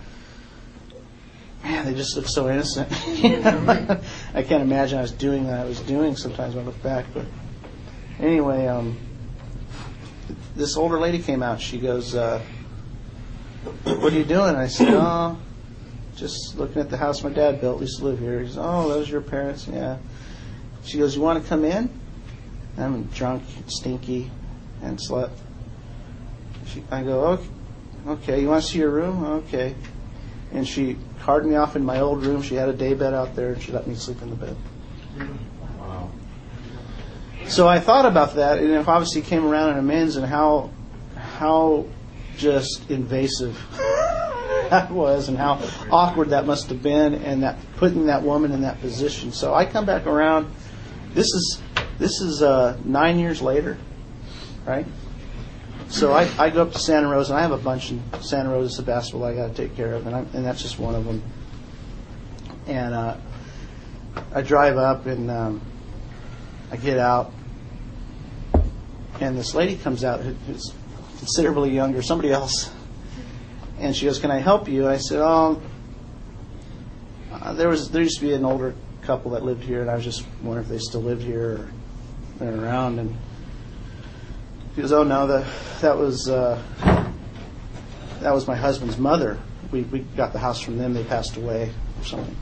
man, 1.63 1.85
they 1.85 1.95
just 1.95 2.17
look 2.17 2.27
so 2.27 2.49
innocent. 2.49 2.89
I 4.35 4.43
can't 4.43 4.63
imagine 4.63 4.99
I 4.99 5.03
was 5.03 5.13
doing 5.13 5.47
that. 5.47 5.61
I 5.61 5.65
was 5.65 5.81
doing 5.81 6.17
sometimes 6.17 6.55
when 6.55 6.65
I 6.65 6.67
look 6.67 6.83
back. 6.83 7.07
But 7.13 7.27
anyway, 8.19 8.67
um, 8.67 8.99
this 10.57 10.77
older 10.77 10.99
lady 10.99 11.19
came 11.19 11.43
out. 11.43 11.61
She 11.61 11.79
goes, 11.79 12.15
uh, 12.15 12.41
"What 13.85 14.13
are 14.13 14.19
you 14.19 14.25
doing?" 14.25 14.57
I 14.57 14.67
said, 14.67 14.89
"Oh, 14.91 15.39
just 16.17 16.57
looking 16.57 16.81
at 16.81 16.91
the 16.91 16.97
house 16.97 17.23
my 17.23 17.31
dad 17.31 17.61
built. 17.61 17.79
We 17.79 17.87
used 17.87 17.99
to 17.99 18.05
live 18.05 18.19
here." 18.19 18.41
He 18.41 18.49
says, 18.49 18.59
"Oh, 18.59 18.89
those 18.89 19.09
are 19.09 19.13
your 19.13 19.21
parents?" 19.21 19.67
Yeah. 19.67 19.99
She 20.85 20.99
goes, 20.99 21.15
"You 21.17 21.23
want 21.23 21.43
to 21.43 21.49
come 21.49 21.65
in?" 21.65 21.91
I'm 22.79 23.05
drunk, 23.05 23.43
stinky, 23.67 24.31
and 24.83 25.01
slept. 25.01 25.39
She, 26.67 26.83
I 26.91 27.03
go, 27.03 27.27
"Okay." 27.27 27.49
Okay, 28.07 28.41
you 28.41 28.49
want 28.49 28.65
to 28.65 28.71
see 28.71 28.79
your 28.79 28.91
room? 28.91 29.23
Okay. 29.25 29.75
And 30.53 30.67
she 30.67 30.97
carted 31.31 31.49
me 31.49 31.55
off 31.55 31.77
in 31.77 31.85
my 31.85 32.01
old 32.01 32.27
room. 32.27 32.43
She 32.43 32.57
had 32.57 32.69
a 32.69 32.73
day 32.73 32.93
bed 32.93 33.15
out 33.15 33.37
there, 33.37 33.53
and 33.53 33.63
she 33.63 33.71
let 33.71 33.87
me 33.87 33.95
sleep 33.95 34.21
in 34.21 34.31
the 34.31 34.35
bed. 34.35 34.57
Wow. 35.79 36.11
So 37.47 37.69
I 37.69 37.79
thought 37.79 38.05
about 38.05 38.35
that, 38.35 38.59
and 38.59 38.69
it 38.69 38.89
obviously 38.89 39.23
came 39.23 39.47
around 39.47 39.71
in 39.71 39.79
amends 39.79 40.17
and 40.17 40.27
how 40.27 40.73
how 41.17 41.87
just 42.37 42.91
invasive 42.91 43.57
that 44.71 44.91
was, 44.91 45.29
and 45.29 45.39
how 45.39 45.63
awkward 45.93 46.31
that 46.31 46.47
must 46.47 46.69
have 46.69 46.83
been, 46.83 47.15
and 47.15 47.45
that 47.45 47.59
putting 47.77 48.07
that 48.07 48.25
woman 48.25 48.51
in 48.51 48.63
that 48.63 48.81
position. 48.81 49.31
So 49.31 49.55
I 49.55 49.67
come 49.67 49.87
back 49.87 50.07
around. 50.07 50.53
This 51.15 51.27
is 51.27 51.63
this 52.01 52.21
is 52.21 52.43
uh, 52.43 52.77
nine 52.85 53.21
years 53.21 53.41
later, 53.41 53.79
right? 54.67 54.87
So 55.91 56.13
I, 56.13 56.31
I 56.39 56.51
go 56.51 56.63
up 56.63 56.73
to 56.73 56.79
Santa 56.79 57.09
Rosa, 57.09 57.33
and 57.33 57.41
I 57.41 57.43
have 57.43 57.51
a 57.51 57.59
bunch 57.59 57.91
in 57.91 58.01
Santa 58.23 58.49
Rosa, 58.49 58.77
Sebastopol 58.77 59.25
I 59.25 59.35
got 59.35 59.49
to 59.49 59.55
take 59.55 59.75
care 59.75 59.95
of, 59.95 60.07
and, 60.07 60.15
I, 60.15 60.21
and 60.21 60.47
that's 60.47 60.63
just 60.63 60.79
one 60.79 60.95
of 60.95 61.05
them. 61.05 61.21
And 62.69 62.95
uh, 62.95 63.17
I 64.33 64.43
drive 64.43 64.77
up, 64.77 65.07
and 65.07 65.29
um, 65.29 65.61
I 66.71 66.77
get 66.77 66.99
out, 66.99 67.33
and 69.19 69.37
this 69.37 69.53
lady 69.53 69.77
comes 69.77 70.05
out 70.05 70.21
who's 70.21 70.73
considerably 71.19 71.71
younger, 71.71 72.03
somebody 72.03 72.31
else, 72.31 72.71
and 73.81 73.95
she 73.95 74.07
goes, 74.07 74.21
"Can 74.21 74.31
I 74.31 74.39
help 74.39 74.69
you?" 74.69 74.85
And 74.85 74.93
I 74.93 74.99
said, 74.99 75.19
"Oh, 75.21 75.61
uh, 77.33 77.53
there 77.55 77.69
was 77.69 77.91
there 77.91 78.03
used 78.03 78.21
to 78.21 78.27
be 78.27 78.33
an 78.33 78.45
older 78.45 78.75
couple 79.03 79.33
that 79.33 79.43
lived 79.45 79.65
here, 79.65 79.81
and 79.81 79.91
I 79.91 79.97
was 79.97 80.05
just 80.05 80.25
wondering 80.41 80.67
if 80.67 80.71
they 80.71 80.79
still 80.79 81.03
lived 81.03 81.25
here 81.25 81.51
or 81.51 81.71
they're 82.39 82.65
around." 82.65 83.01
And 83.01 83.17
he 84.75 84.83
goes, 84.83 84.93
"Oh 84.93 85.03
no, 85.03 85.27
that 85.27 85.47
that 85.81 85.97
was 85.97 86.29
uh, 86.29 86.63
that 88.21 88.33
was 88.33 88.47
my 88.47 88.57
husband's 88.57 88.99
mother. 88.99 89.39
We 89.71 89.83
we 89.83 90.01
got 90.01 90.33
the 90.33 90.39
house 90.39 90.61
from 90.61 90.79
them. 90.79 90.95
They 90.95 91.05
passed 91.05 91.37
away 91.37 91.73
or 91.99 92.05
something." 92.05 92.37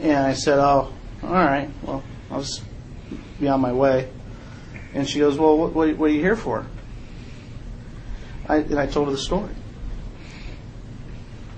And 0.00 0.26
I 0.26 0.32
said, 0.32 0.58
"Oh, 0.58 0.92
all 1.22 1.30
right. 1.30 1.70
Well, 1.82 2.02
I'll 2.30 2.40
just 2.40 2.62
be 3.40 3.48
on 3.48 3.60
my 3.60 3.72
way." 3.72 4.10
And 4.94 5.08
she 5.08 5.18
goes, 5.18 5.38
"Well, 5.38 5.56
what, 5.56 5.72
what, 5.72 5.96
what 5.96 6.10
are 6.10 6.14
you 6.14 6.20
here 6.20 6.36
for?" 6.36 6.66
I, 8.48 8.56
and 8.56 8.78
I 8.78 8.86
told 8.86 9.06
her 9.06 9.12
the 9.12 9.18
story. 9.18 9.54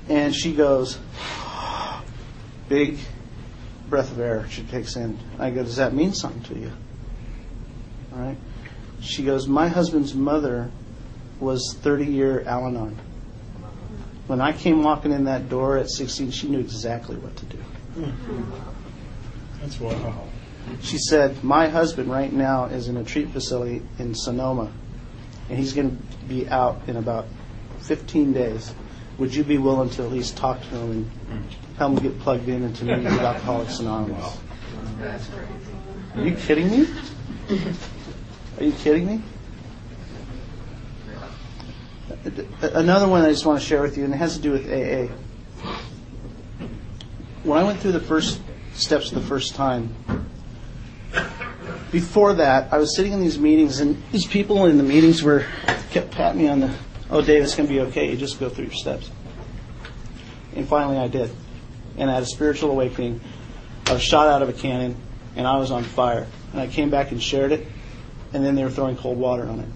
And 0.09 0.35
she 0.35 0.55
goes, 0.55 0.99
big 2.69 2.99
breath 3.89 4.11
of 4.11 4.21
air 4.21 4.47
she 4.49 4.63
takes 4.63 4.97
in. 4.97 5.19
I 5.39 5.51
go, 5.51 5.63
Does 5.63 5.77
that 5.77 5.95
mean 5.95 6.13
something 6.13 6.43
to 6.55 6.59
you? 6.59 6.73
All 8.13 8.19
right. 8.19 8.37
She 9.05 9.23
goes, 9.23 9.47
My 9.47 9.69
husband's 9.69 10.15
mother 10.15 10.71
was 11.39 11.77
30 11.81 12.07
year 12.07 12.43
Al 12.47 12.67
Anon. 12.67 12.97
When 14.27 14.41
I 14.41 14.53
came 14.53 14.83
walking 14.83 15.13
in 15.13 15.25
that 15.25 15.51
door 15.51 15.77
at 15.77 15.91
16, 15.91 16.31
she 16.31 16.49
knew 16.49 16.59
exactly 16.59 17.17
what 17.17 17.37
to 17.37 17.45
do. 17.45 17.59
That's 19.61 19.79
wow. 19.79 20.25
She 20.81 20.97
said, 20.97 21.45
My 21.45 21.69
husband 21.69 22.11
right 22.11 22.33
now 22.33 22.65
is 22.67 22.89
in 22.89 22.97
a 22.97 23.05
treatment 23.05 23.35
facility 23.35 23.83
in 23.99 24.15
Sonoma, 24.15 24.73
and 25.51 25.59
he's 25.59 25.75
going 25.75 25.97
to 25.97 26.17
be 26.27 26.49
out 26.49 26.81
in 26.87 26.97
about 26.97 27.27
15 27.81 28.33
days. 28.33 28.75
Would 29.19 29.35
you 29.35 29.45
be 29.45 29.59
willing 29.59 29.91
to 29.91 30.03
at 30.03 30.11
least 30.11 30.37
talk 30.39 30.61
to 30.63 30.69
him 30.69 31.11
and 31.31 31.47
help 31.77 31.99
him 31.99 32.03
get 32.03 32.19
plugged 32.21 32.49
in 32.49 32.63
into 32.63 32.87
meetings 32.87 33.13
with 33.13 33.21
Alcoholics 33.21 33.79
Anonymous? 33.79 34.39
Are 36.17 36.23
you 36.23 36.35
kidding 36.35 36.71
me? 36.71 36.89
Are 38.59 38.65
you 38.65 38.73
kidding 38.73 39.07
me? 39.07 39.23
Another 42.63 43.09
one 43.09 43.23
I 43.23 43.31
just 43.31 43.45
want 43.45 43.61
to 43.61 43.67
share 43.67 43.83
with 43.83 43.99
you, 43.99 44.05
and 44.05 44.15
it 44.15 44.17
has 44.17 44.37
to 44.37 44.43
do 44.43 44.53
with 44.53 44.67
AA. 44.67 45.13
When 47.43 47.59
I 47.59 47.65
went 47.65 47.81
through 47.81 47.93
the 47.93 48.01
first 48.01 48.41
steps 48.75 49.11
the 49.11 49.21
first 49.21 49.55
time, 49.55 49.95
before 51.91 52.35
that, 52.35 52.73
I 52.73 52.79
was 52.79 52.97
sitting 52.97 53.13
in 53.13 53.21
these 53.21 53.39
meetings, 53.39 53.81
and 53.81 54.03
these 54.13 54.27
people 54.27 54.67
in 54.67 54.79
the 54.79 54.85
meetings 54.85 55.23
were 55.23 55.47
kept 55.91 56.13
patting 56.13 56.43
me 56.43 56.49
on 56.49 56.61
the, 56.61 56.75
oh, 57.11 57.23
Dave, 57.23 57.43
it's 57.43 57.55
going 57.55 57.69
to 57.69 57.73
be 57.73 57.81
okay. 57.83 58.11
You 58.11 58.17
just 58.17 58.41
go 58.41 58.49
through 58.49 58.65
your 58.65 58.75
steps. 58.75 59.11
And 60.57 60.67
finally, 60.67 60.99
I 60.99 61.09
did. 61.09 61.31
And 61.97 62.11
I 62.11 62.15
had 62.15 62.23
a 62.23 62.27
spiritual 62.27 62.71
awakening. 62.71 63.21
I 63.87 63.93
was 63.93 64.03
shot 64.03 64.29
out 64.29 64.43
of 64.43 64.49
a 64.49 64.53
cannon, 64.53 64.97
and 65.37 65.47
I 65.47 65.57
was 65.59 65.71
on 65.71 65.85
fire. 65.85 66.27
And 66.53 66.61
I 66.61 66.69
came 66.69 66.91
back 66.91 67.11
and 67.11 67.23
shared 67.23 67.53
it, 67.53 67.67
and 68.35 68.45
then 68.45 68.55
they 68.57 68.65
were 68.65 68.71
throwing 68.71 68.97
cold 68.97 69.17
water 69.17 69.45
on 69.45 69.61
it. 69.61 69.69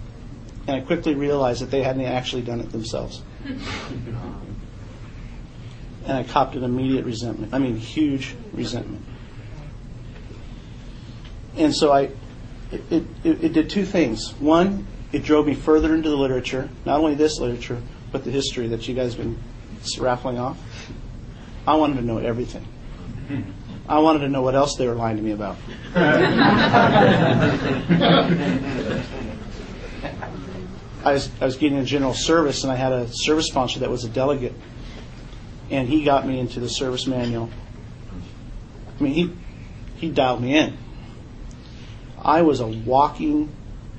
And 0.67 0.77
I 0.77 0.81
quickly 0.81 1.15
realized 1.15 1.63
that 1.63 1.71
they 1.71 1.83
hadn't 1.83 2.05
actually 2.05 2.43
done 2.43 2.61
it 2.61 2.71
themselves. 2.73 3.23
and 3.47 3.57
I 6.07 6.25
copped 6.25 6.57
an 6.57 6.65
immediate 6.65 7.07
resentment. 7.07 7.55
I 7.55 7.59
mean, 7.59 7.77
huge 7.77 8.35
resentment. 8.53 9.05
And 11.57 11.75
so 11.75 11.93
I, 11.93 12.11
it, 12.71 13.05
it, 13.25 13.45
it 13.45 13.53
did 13.53 13.71
two 13.71 13.87
things. 13.87 14.33
One, 14.35 14.87
it 15.13 15.23
drove 15.23 15.47
me 15.47 15.55
further 15.55 15.95
into 15.95 16.11
the 16.11 16.17
literature, 16.17 16.69
not 16.85 16.99
only 16.99 17.15
this 17.15 17.39
literature, 17.39 17.81
but 18.13 18.25
the 18.25 18.31
history 18.31 18.69
that 18.69 18.87
you 18.89 18.95
guys 18.95 19.15
have 19.15 19.25
been 19.25 19.39
raffling 19.99 20.39
off. 20.39 20.59
I 21.67 21.77
wanted 21.77 21.97
to 21.97 22.03
know 22.03 22.19
everything. 22.19 22.67
I 23.89 24.01
wanted 24.01 24.19
to 24.21 24.29
know 24.29 24.43
what 24.43 24.55
else 24.55 24.77
they 24.77 24.87
were 24.87 24.95
lying 24.95 25.17
to 25.17 25.23
me 25.23 25.33
about. 25.33 25.57
I 31.05 31.13
was, 31.13 31.31
I 31.41 31.47
was 31.47 31.57
getting 31.57 31.79
a 31.79 31.85
general 31.85 32.13
service, 32.13 32.65
and 32.65 32.73
I 32.73 32.77
had 32.77 32.93
a 32.93 33.09
service 33.11 33.47
sponsor 33.47 33.81
that 33.81 33.89
was 33.89 34.05
a 34.05 34.11
delegate, 34.11 34.53
and 35.71 35.89
he 35.89 36.05
got 36.05 36.27
me 36.27 36.39
into 36.39 36.61
the 36.61 36.69
service 36.69 37.07
manual. 37.07 37.49
I 38.99 39.03
mean, 39.03 39.15
he 39.15 39.33
he 39.97 40.11
dialed 40.11 40.43
me 40.43 40.59
in. 40.59 40.77
I 42.21 42.43
was 42.43 42.61
a 42.61 42.67
walking 42.67 43.51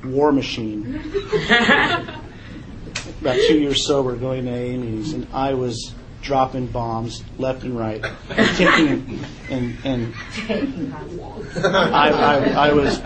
war 0.04 0.32
machine. 0.32 0.96
About 3.22 3.38
two 3.48 3.58
years 3.60 3.88
sober, 3.88 4.16
going 4.16 4.46
to 4.46 4.52
AA 4.52 4.78
meetings, 4.78 5.14
and 5.14 5.28
I 5.34 5.56
was 5.56 5.96
dropping 6.22 6.68
bombs 6.68 7.24
left 7.38 7.64
and 7.64 7.78
right, 7.78 8.04
kicking 8.56 9.20
and 9.50 9.78
and 9.84 10.14
I, 11.64 12.12
I, 12.12 12.70
I 12.70 12.74
was 12.74 13.02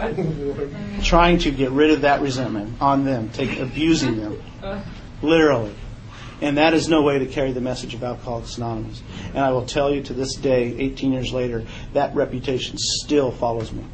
trying 1.06 1.40
to 1.40 1.52
get 1.52 1.72
rid 1.72 1.92
of 1.92 2.02
that 2.02 2.22
resentment 2.22 2.82
on 2.82 3.06
them, 3.06 3.30
take 3.30 3.60
abusing 3.60 4.18
them, 4.18 4.42
literally. 5.22 5.74
And 6.42 6.58
that 6.58 6.74
is 6.74 6.90
no 6.90 7.02
way 7.04 7.20
to 7.20 7.26
carry 7.26 7.54
the 7.54 7.62
message 7.62 7.94
of 7.94 8.04
Alcoholics 8.04 8.58
Anonymous. 8.58 9.02
And 9.30 9.40
I 9.40 9.52
will 9.52 9.66
tell 9.66 9.94
you 9.94 10.02
to 10.04 10.14
this 10.14 10.36
day, 10.36 10.76
18 10.78 11.14
years 11.14 11.32
later, 11.32 11.64
that 11.94 12.14
reputation 12.16 12.76
still 12.78 13.32
follows 13.32 13.72
me. 13.72 13.86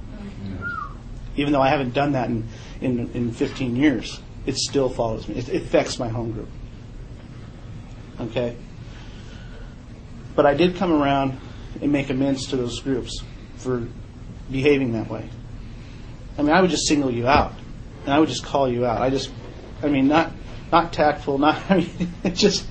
Even 1.35 1.53
though 1.53 1.61
I 1.61 1.69
haven't 1.69 1.93
done 1.93 2.13
that 2.13 2.27
in, 2.29 2.47
in, 2.81 3.11
in 3.11 3.31
15 3.31 3.75
years, 3.75 4.19
it 4.47 4.55
still 4.55 4.89
follows 4.89 5.27
me. 5.27 5.35
It, 5.35 5.47
it 5.49 5.61
affects 5.61 5.99
my 5.99 6.07
home 6.07 6.31
group. 6.31 6.49
Okay? 8.19 8.55
But 10.39 10.45
I 10.45 10.53
did 10.53 10.77
come 10.77 10.93
around 10.93 11.37
and 11.81 11.91
make 11.91 12.09
amends 12.09 12.47
to 12.47 12.55
those 12.55 12.79
groups 12.79 13.25
for 13.57 13.85
behaving 14.49 14.93
that 14.93 15.09
way. 15.09 15.29
I 16.37 16.43
mean, 16.43 16.51
I 16.53 16.61
would 16.61 16.69
just 16.69 16.87
single 16.87 17.11
you 17.11 17.27
out, 17.27 17.51
and 18.05 18.13
I 18.13 18.19
would 18.21 18.29
just 18.29 18.45
call 18.45 18.69
you 18.69 18.85
out. 18.85 19.01
I 19.01 19.09
just, 19.09 19.31
I 19.83 19.89
mean, 19.89 20.07
not 20.07 20.31
not 20.71 20.93
tactful, 20.93 21.39
not 21.39 21.61
I 21.69 21.79
mean, 21.79 22.35
just 22.35 22.65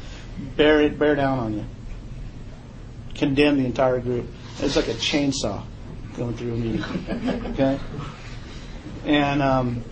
bear 0.56 0.80
it, 0.80 0.98
bear 0.98 1.14
down 1.14 1.38
on 1.40 1.54
you, 1.58 1.66
condemn 3.14 3.58
the 3.58 3.66
entire 3.66 4.00
group. 4.00 4.24
It's 4.60 4.74
like 4.74 4.88
a 4.88 4.94
chainsaw 4.94 5.62
going 6.16 6.38
through 6.38 6.54
a 6.54 6.56
meeting. 6.56 7.52
Okay, 7.52 7.78
and 9.04 9.42
um, 9.42 9.84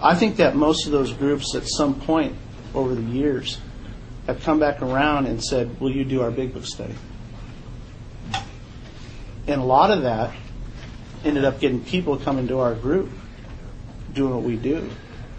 I 0.00 0.16
think 0.16 0.38
that 0.38 0.56
most 0.56 0.86
of 0.86 0.90
those 0.90 1.12
groups, 1.12 1.54
at 1.54 1.68
some 1.68 2.00
point 2.00 2.34
over 2.74 2.96
the 2.96 3.02
years, 3.02 3.58
have 4.26 4.40
come 4.42 4.58
back 4.58 4.82
around 4.82 5.26
and 5.26 5.42
said, 5.42 5.80
"Will 5.80 5.90
you 5.90 6.04
do 6.04 6.22
our 6.22 6.30
big 6.30 6.54
book 6.54 6.64
study?" 6.64 6.94
And 9.46 9.60
a 9.60 9.64
lot 9.64 9.90
of 9.90 10.02
that 10.02 10.32
ended 11.24 11.44
up 11.44 11.60
getting 11.60 11.84
people 11.84 12.16
coming 12.16 12.48
to 12.48 12.58
our 12.60 12.74
group 12.74 13.10
doing 14.12 14.34
what 14.34 14.42
we 14.42 14.56
do. 14.56 14.88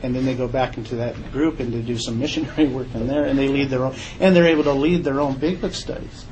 And 0.01 0.13
then 0.13 0.25
they 0.25 0.35
go 0.35 0.47
back 0.47 0.77
into 0.77 0.97
that 0.97 1.31
group 1.31 1.59
and 1.59 1.73
they 1.73 1.81
do 1.81 1.97
some 1.97 2.19
missionary 2.19 2.67
work 2.73 2.93
in 2.93 3.07
there 3.07 3.23
and 3.23 3.39
they 3.39 3.47
lead 3.47 3.69
their 3.69 3.85
own 3.85 3.95
and 4.19 4.35
they're 4.35 4.47
able 4.47 4.63
to 4.65 4.73
lead 4.73 5.03
their 5.03 5.21
own 5.21 5.37
big 5.37 5.61
book 5.61 5.73
studies. 5.73 6.25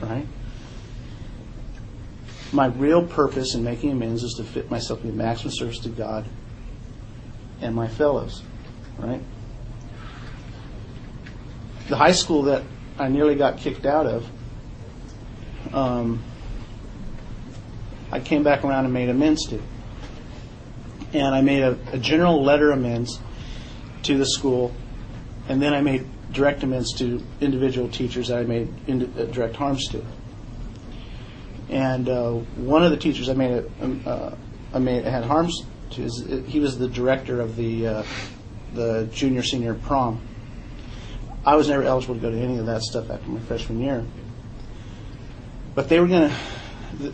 Right? 0.00 0.26
My 2.52 2.66
real 2.66 3.06
purpose 3.06 3.54
in 3.54 3.64
making 3.64 3.90
amends 3.90 4.22
is 4.22 4.34
to 4.34 4.44
fit 4.44 4.70
myself 4.70 5.02
in 5.02 5.08
the 5.08 5.16
maximum 5.16 5.52
service 5.52 5.78
to 5.80 5.88
God 5.88 6.24
and 7.60 7.74
my 7.74 7.88
fellows. 7.88 8.42
Right? 8.98 9.20
The 11.88 11.96
high 11.96 12.12
school 12.12 12.42
that 12.44 12.62
I 12.98 13.08
nearly 13.08 13.34
got 13.34 13.58
kicked 13.58 13.86
out 13.86 14.06
of, 14.06 14.26
um, 15.72 16.22
I 18.10 18.20
came 18.20 18.42
back 18.42 18.64
around 18.64 18.84
and 18.84 18.94
made 18.94 19.08
amends 19.08 19.46
to. 19.48 19.60
And 21.12 21.34
I 21.34 21.42
made 21.42 21.62
a, 21.62 21.78
a 21.92 21.98
general 21.98 22.42
letter 22.42 22.70
amends 22.72 23.18
to 24.04 24.16
the 24.16 24.26
school, 24.26 24.74
and 25.48 25.60
then 25.60 25.74
I 25.74 25.80
made 25.80 26.06
direct 26.32 26.62
amends 26.62 26.92
to 26.98 27.22
individual 27.40 27.88
teachers 27.88 28.28
that 28.28 28.38
I 28.38 28.42
made 28.44 28.72
indi- 28.86 29.10
uh, 29.18 29.24
direct 29.26 29.56
harms 29.56 29.88
to. 29.88 30.04
And 31.70 32.08
uh, 32.08 32.32
one 32.32 32.84
of 32.84 32.90
the 32.90 32.96
teachers 32.96 33.28
I 33.28 33.34
made 33.34 33.52
a, 33.52 33.66
um, 33.82 34.02
uh, 34.06 34.34
I 34.72 34.78
made 34.78 35.04
had 35.04 35.24
harms 35.24 35.64
to 35.90 36.02
is 36.02 36.24
he 36.46 36.60
was 36.60 36.78
the 36.78 36.88
director 36.88 37.40
of 37.40 37.56
the 37.56 37.86
uh, 37.86 38.02
the 38.74 39.08
junior 39.12 39.42
senior 39.42 39.74
prom. 39.74 40.20
I 41.46 41.56
was 41.56 41.68
never 41.68 41.82
eligible 41.82 42.14
to 42.14 42.20
go 42.20 42.30
to 42.30 42.38
any 42.38 42.58
of 42.58 42.66
that 42.66 42.82
stuff 42.82 43.10
after 43.10 43.28
my 43.28 43.40
freshman 43.40 43.80
year. 43.80 44.04
But 45.74 45.88
they 45.88 46.00
were 46.00 46.06
going 46.06 46.30
to 46.30 46.36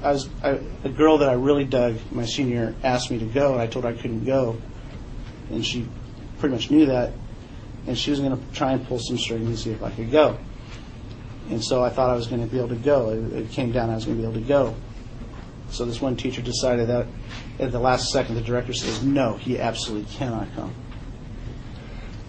I 0.03 0.13
was 0.13 0.29
I, 0.43 0.61
a 0.85 0.89
girl 0.89 1.19
that 1.19 1.29
I 1.29 1.35
really 1.35 1.65
dug 1.65 1.97
my 2.11 2.25
senior 2.25 2.55
year 2.55 2.75
asked 2.85 3.11
me 3.11 3.19
to 3.19 3.25
go, 3.25 3.53
and 3.53 3.61
I 3.61 3.67
told 3.67 3.85
her 3.85 3.91
I 3.91 3.95
couldn't 3.95 4.25
go, 4.25 4.61
and 5.51 5.65
she 5.65 5.89
pretty 6.39 6.55
much 6.55 6.71
knew 6.71 6.87
that, 6.87 7.13
and 7.87 7.97
she 7.97 8.11
was 8.11 8.21
going 8.21 8.37
to 8.37 8.55
try 8.55 8.73
and 8.73 8.87
pull 8.87 8.99
some 8.99 9.19
strings 9.19 9.47
and 9.47 9.59
see 9.59 9.71
if 9.71 9.83
I 9.83 9.91
could 9.91 10.11
go. 10.11 10.39
And 11.49 11.65
so 11.65 11.83
I 11.83 11.91
thought 11.91 12.11
I 12.11 12.15
was 12.15 12.27
going 12.27 12.43
to 12.43 12.47
be 12.47 12.59
able 12.59 12.69
to 12.69 12.77
go. 12.77 13.11
It, 13.11 13.33
it 13.33 13.51
came 13.51 13.73
down 13.73 13.91
I 13.91 13.95
was 13.95 14.05
going 14.05 14.17
to 14.17 14.23
be 14.23 14.29
able 14.29 14.41
to 14.41 14.47
go. 14.47 14.77
So 15.71 15.85
this 15.85 16.01
one 16.01 16.17
teacher 16.17 16.43
decided 16.43 16.89
that 16.89 17.07
at 17.59 17.73
the 17.73 17.81
last 17.81 18.11
second, 18.11 18.35
the 18.35 18.41
director 18.41 18.73
says, 18.73 19.03
"No, 19.03 19.35
he 19.35 19.59
absolutely 19.59 20.13
cannot 20.13 20.49
come." 20.55 20.75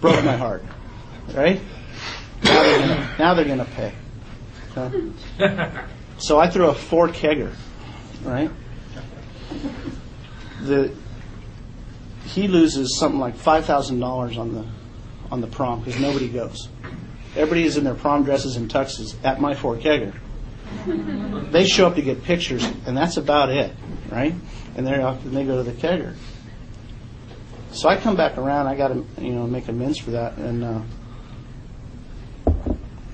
Broke 0.00 0.24
my 0.24 0.36
heart. 0.36 0.64
Right? 1.34 1.60
Now 2.44 2.62
they're 2.62 2.78
gonna, 2.78 3.16
now 3.18 3.34
they're 3.34 3.44
going 3.44 3.58
to 3.58 3.64
pay. 3.64 3.92
Okay? 4.76 5.70
So 6.22 6.38
I 6.38 6.48
throw 6.48 6.68
a 6.70 6.74
four 6.74 7.08
kegger, 7.08 7.52
right? 8.22 8.48
The 10.62 10.94
he 12.26 12.46
loses 12.46 12.96
something 12.96 13.18
like 13.18 13.34
five 13.34 13.64
thousand 13.64 13.98
dollars 13.98 14.38
on 14.38 14.54
the 14.54 14.64
on 15.32 15.40
the 15.40 15.48
prom 15.48 15.80
because 15.80 16.00
nobody 16.00 16.28
goes. 16.28 16.68
Everybody 17.34 17.64
is 17.64 17.76
in 17.76 17.82
their 17.82 17.96
prom 17.96 18.22
dresses 18.22 18.54
and 18.54 18.70
tuxes 18.70 19.16
at 19.24 19.40
my 19.40 19.54
four 19.54 19.76
kegger. 19.76 20.14
They 21.50 21.66
show 21.66 21.88
up 21.88 21.96
to 21.96 22.02
get 22.02 22.22
pictures, 22.22 22.64
and 22.86 22.96
that's 22.96 23.16
about 23.16 23.50
it, 23.50 23.74
right? 24.08 24.34
And 24.76 24.86
they 24.86 25.02
and 25.02 25.36
they 25.36 25.44
go 25.44 25.56
to 25.56 25.68
the 25.68 25.72
kegger. 25.72 26.14
So 27.72 27.88
I 27.88 27.96
come 27.96 28.14
back 28.14 28.38
around. 28.38 28.68
I 28.68 28.76
got 28.76 28.88
to 28.88 29.04
you 29.18 29.32
know 29.32 29.48
make 29.48 29.66
amends 29.66 29.98
for 29.98 30.12
that, 30.12 30.36
and 30.36 30.62
uh, 30.62 30.80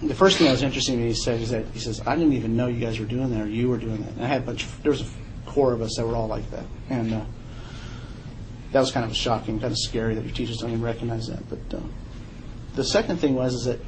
the 0.03 0.14
first 0.14 0.38
thing 0.38 0.46
that 0.46 0.53
was 0.53 0.62
interesting 0.62 0.96
to 0.96 1.03
me, 1.03 1.09
he 1.09 1.14
said, 1.14 1.40
is 1.40 1.51
that 1.51 1.66
he 1.72 1.80
says, 1.80 2.01
I 2.07 2.14
didn't 2.14 2.34
even 2.34 2.57
know 2.57 2.68
you 2.68 2.80
guys 2.80 3.01
were 3.01 3.07
doing 3.07 3.30
that 3.30 3.42
or 3.42 3.49
you 3.49 3.68
were 3.68 3.78
doing 3.78 4.03
that. 4.03 4.12
And 4.12 4.24
I 4.24 4.28
had 4.28 4.42
a 4.42 4.44
bunch, 4.44 4.64
of, 4.64 4.82
there 4.82 4.92
was 4.92 5.01
a 5.01 5.07
core 5.46 5.72
of 5.72 5.82
us 5.82 5.96
that 5.96 6.07
were 6.07 6.14
all 6.14 6.28
like 6.28 6.49
that. 6.53 6.64
And 6.88 7.12
uh, 7.12 7.24
that 8.72 8.80
was 8.80 8.92
kind 8.92 9.05
of 9.05 9.16
shocking, 9.16 9.59
kind 9.59 9.72
of 9.72 9.78
scary 9.78 10.14
that 10.14 10.24
your 10.24 10.34
teachers 10.34 10.59
don't 10.59 10.70
even 10.70 10.82
recognize 10.82 11.26
that. 11.26 11.49
But 11.49 11.78
uh, 11.78 11.82
the 12.74 12.84
second 12.84 13.16
thing 13.16 13.34
was, 13.34 13.55
is 13.55 13.64
that, 13.64 13.80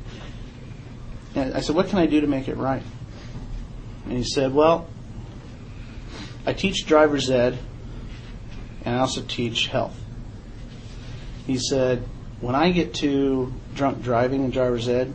and 1.36 1.54
I 1.54 1.60
said, 1.60 1.76
what 1.76 1.88
can 1.88 1.98
I 1.98 2.06
do 2.06 2.20
to 2.20 2.26
make 2.26 2.48
it 2.48 2.56
right? 2.56 2.82
And 4.06 4.18
he 4.18 4.24
said, 4.24 4.52
well, 4.52 4.88
I 6.44 6.54
teach 6.54 6.86
driver's 6.86 7.30
ed 7.30 7.56
and 8.84 8.96
I 8.96 8.98
also 8.98 9.22
teach 9.22 9.68
health. 9.68 9.96
He 11.46 11.58
said, 11.58 12.08
when 12.40 12.54
I 12.54 12.70
get 12.72 12.94
to 12.94 13.52
drunk 13.74 14.02
driving 14.02 14.42
and 14.44 14.52
driver's 14.52 14.88
ed, 14.88 15.12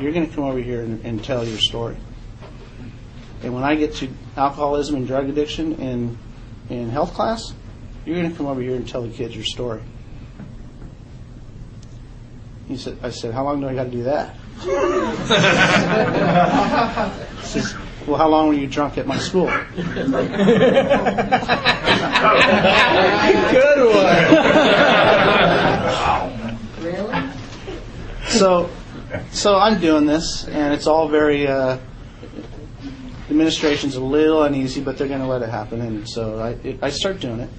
you're 0.00 0.12
going 0.12 0.28
to 0.28 0.34
come 0.34 0.44
over 0.44 0.58
here 0.58 0.82
and, 0.82 1.04
and 1.04 1.22
tell 1.22 1.46
your 1.46 1.58
story. 1.58 1.96
And 3.42 3.54
when 3.54 3.64
I 3.64 3.74
get 3.74 3.94
to 3.96 4.08
alcoholism 4.36 4.96
and 4.96 5.06
drug 5.06 5.28
addiction 5.28 5.74
in, 5.74 6.18
in 6.68 6.90
health 6.90 7.14
class, 7.14 7.54
you're 8.04 8.16
going 8.16 8.30
to 8.30 8.36
come 8.36 8.46
over 8.46 8.60
here 8.60 8.76
and 8.76 8.88
tell 8.88 9.02
the 9.02 9.10
kids 9.10 9.34
your 9.34 9.44
story. 9.44 9.82
He 12.68 12.76
said, 12.76 12.98
I 13.02 13.10
said, 13.10 13.34
how 13.34 13.44
long 13.44 13.60
do 13.60 13.68
I 13.68 13.74
got 13.74 13.84
to 13.84 13.90
do 13.90 14.04
that? 14.04 14.36
he 17.40 17.46
says, 17.46 17.74
well, 18.06 18.16
how 18.16 18.28
long 18.28 18.48
were 18.48 18.54
you 18.54 18.66
drunk 18.66 18.98
at 18.98 19.06
my 19.06 19.18
school? 19.18 19.46
Good 19.76 20.12
one. 20.12 20.30
Really? 26.84 27.30
so, 28.28 28.70
so 29.32 29.56
I'm 29.56 29.80
doing 29.80 30.06
this, 30.06 30.46
and 30.48 30.74
it's 30.74 30.86
all 30.86 31.08
very. 31.08 31.46
Uh, 31.46 31.78
administration's 33.30 33.94
a 33.94 34.02
little 34.02 34.42
uneasy, 34.42 34.80
but 34.80 34.98
they're 34.98 35.08
going 35.08 35.20
to 35.20 35.26
let 35.26 35.40
it 35.42 35.48
happen, 35.48 35.80
and 35.80 36.08
so 36.08 36.38
I, 36.38 36.50
it, 36.66 36.78
I 36.82 36.90
start 36.90 37.20
doing 37.20 37.40
it. 37.40 37.50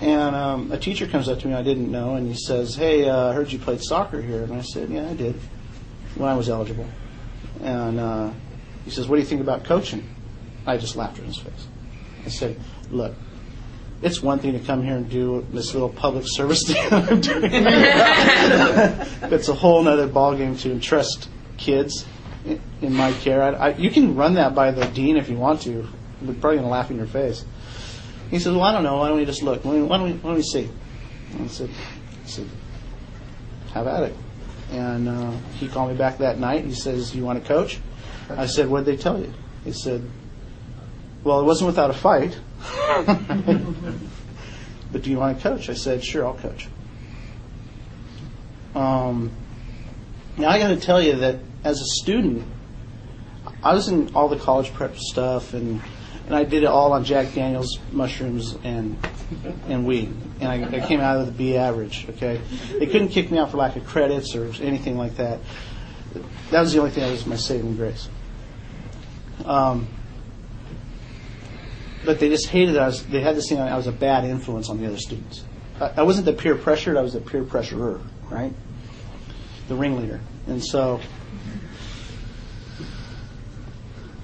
And 0.00 0.34
um, 0.34 0.72
a 0.72 0.78
teacher 0.78 1.06
comes 1.06 1.28
up 1.28 1.38
to 1.40 1.48
me 1.48 1.54
I 1.54 1.62
didn't 1.62 1.90
know, 1.90 2.16
and 2.16 2.26
he 2.26 2.34
says, 2.34 2.74
"Hey, 2.74 3.08
uh, 3.08 3.28
I 3.28 3.32
heard 3.34 3.52
you 3.52 3.58
played 3.58 3.82
soccer 3.82 4.20
here." 4.20 4.42
And 4.42 4.52
I 4.52 4.62
said, 4.62 4.90
"Yeah, 4.90 5.08
I 5.08 5.14
did 5.14 5.36
when 6.16 6.28
I 6.28 6.34
was 6.34 6.48
eligible." 6.48 6.86
And 7.62 8.00
uh, 8.00 8.30
he 8.84 8.90
says, 8.90 9.08
"What 9.08 9.16
do 9.16 9.22
you 9.22 9.28
think 9.28 9.42
about 9.42 9.64
coaching?" 9.64 10.08
I 10.66 10.76
just 10.78 10.96
laughed 10.96 11.18
in 11.18 11.26
his 11.26 11.38
face. 11.38 11.68
I 12.24 12.30
said, 12.30 12.58
"Look, 12.90 13.14
it's 14.02 14.22
one 14.22 14.38
thing 14.38 14.52
to 14.52 14.60
come 14.60 14.82
here 14.82 14.96
and 14.96 15.10
do 15.10 15.46
this 15.52 15.74
little 15.74 15.88
public 15.88 16.24
service 16.26 16.62
thing 16.66 16.76
I'm 16.90 17.20
doing. 17.20 17.50
it's 19.32 19.48
a 19.48 19.54
whole 19.54 19.86
other 19.86 20.08
ballgame 20.08 20.58
to 20.60 20.72
entrust 20.72 21.28
kids 21.58 22.06
in, 22.80 22.94
my 22.94 23.12
care. 23.12 23.42
I, 23.42 23.50
I, 23.50 23.68
you 23.76 23.90
can 23.90 24.16
run 24.16 24.34
that 24.34 24.54
by 24.54 24.70
the 24.70 24.86
dean 24.86 25.16
if 25.16 25.28
you 25.28 25.36
want 25.36 25.62
to. 25.62 25.86
We're 26.22 26.34
probably 26.34 26.56
going 26.58 26.62
to 26.62 26.68
laugh 26.68 26.90
in 26.90 26.96
your 26.96 27.06
face." 27.06 27.44
He 28.30 28.38
said, 28.38 28.52
"Well, 28.52 28.62
I 28.62 28.72
don't 28.72 28.84
know. 28.84 28.98
Why 28.98 29.08
don't 29.08 29.18
we 29.18 29.24
just 29.24 29.42
look? 29.42 29.64
Why 29.64 29.72
don't 29.72 29.82
we, 29.82 29.86
why 29.86 29.98
don't 29.98 30.06
we, 30.06 30.12
why 30.12 30.30
don't 30.30 30.36
we 30.36 30.42
see?" 30.42 30.70
And 31.32 31.42
I 31.42 31.46
said, 31.48 31.70
I 32.24 32.28
said, 32.28 32.48
"Have 33.74 33.86
at 33.86 34.04
it." 34.04 34.16
And 34.72 35.08
uh, 35.08 35.32
he 35.58 35.68
called 35.68 35.90
me 35.90 35.96
back 35.96 36.18
that 36.18 36.38
night. 36.38 36.64
He 36.64 36.74
says, 36.74 37.14
"You 37.14 37.24
want 37.24 37.42
to 37.42 37.46
coach?" 37.46 37.78
I 38.30 38.46
said, 38.46 38.68
"What 38.68 38.84
did 38.84 38.98
they 38.98 39.02
tell 39.02 39.18
you?" 39.18 39.32
He 39.64 39.72
said, 39.72 40.08
"Well, 41.24 41.40
it 41.40 41.44
wasn't 41.44 41.68
without 41.68 41.90
a 41.90 41.94
fight." 41.94 42.38
but 44.92 45.02
do 45.02 45.10
you 45.10 45.18
want 45.18 45.38
to 45.38 45.42
coach? 45.42 45.68
I 45.68 45.74
said, 45.74 46.04
"Sure, 46.04 46.26
I'll 46.26 46.34
coach." 46.34 46.68
Um, 48.74 49.32
now 50.36 50.48
I 50.48 50.58
got 50.58 50.68
to 50.68 50.76
tell 50.76 51.02
you 51.02 51.16
that 51.16 51.40
as 51.64 51.80
a 51.80 51.86
student, 52.02 52.44
I 53.62 53.74
was 53.74 53.88
in 53.88 54.14
all 54.14 54.28
the 54.28 54.38
college 54.38 54.72
prep 54.72 54.96
stuff 54.96 55.54
and 55.54 55.80
and 56.26 56.36
I 56.36 56.44
did 56.44 56.62
it 56.62 56.66
all 56.66 56.92
on 56.92 57.04
Jack 57.04 57.34
Daniels 57.34 57.78
mushrooms 57.90 58.56
and 58.62 58.96
and 59.68 59.84
weed, 59.84 60.14
and 60.40 60.48
I, 60.48 60.76
I 60.78 60.86
came 60.86 61.00
out 61.00 61.18
of 61.18 61.26
the 61.26 61.32
B 61.32 61.56
average. 61.56 62.06
Okay, 62.10 62.40
they 62.78 62.86
couldn't 62.86 63.08
kick 63.08 63.32
me 63.32 63.38
out 63.38 63.50
for 63.50 63.56
lack 63.56 63.74
of 63.74 63.84
credits 63.84 64.36
or 64.36 64.52
anything 64.62 64.96
like 64.96 65.16
that. 65.16 65.40
That 66.50 66.60
was 66.60 66.72
the 66.72 66.78
only 66.78 66.92
thing 66.92 67.02
that 67.02 67.10
was 67.10 67.26
my 67.26 67.36
saving 67.36 67.76
grace. 67.76 68.08
Um, 69.44 69.88
but 72.04 72.18
they 72.18 72.28
just 72.28 72.48
hated 72.48 72.76
us. 72.76 73.02
They 73.02 73.20
had 73.20 73.36
this 73.36 73.48
thing. 73.48 73.58
I 73.58 73.76
was 73.76 73.86
a 73.86 73.92
bad 73.92 74.24
influence 74.24 74.68
on 74.68 74.78
the 74.78 74.86
other 74.86 74.98
students. 74.98 75.44
I, 75.80 75.92
I 75.98 76.02
wasn't 76.02 76.26
the 76.26 76.32
peer 76.32 76.54
pressured. 76.56 76.96
I 76.96 77.02
was 77.02 77.12
the 77.12 77.20
peer 77.20 77.44
pressurer, 77.44 78.00
right? 78.30 78.52
The 79.68 79.74
ringleader, 79.74 80.20
and 80.46 80.64
so 80.64 81.00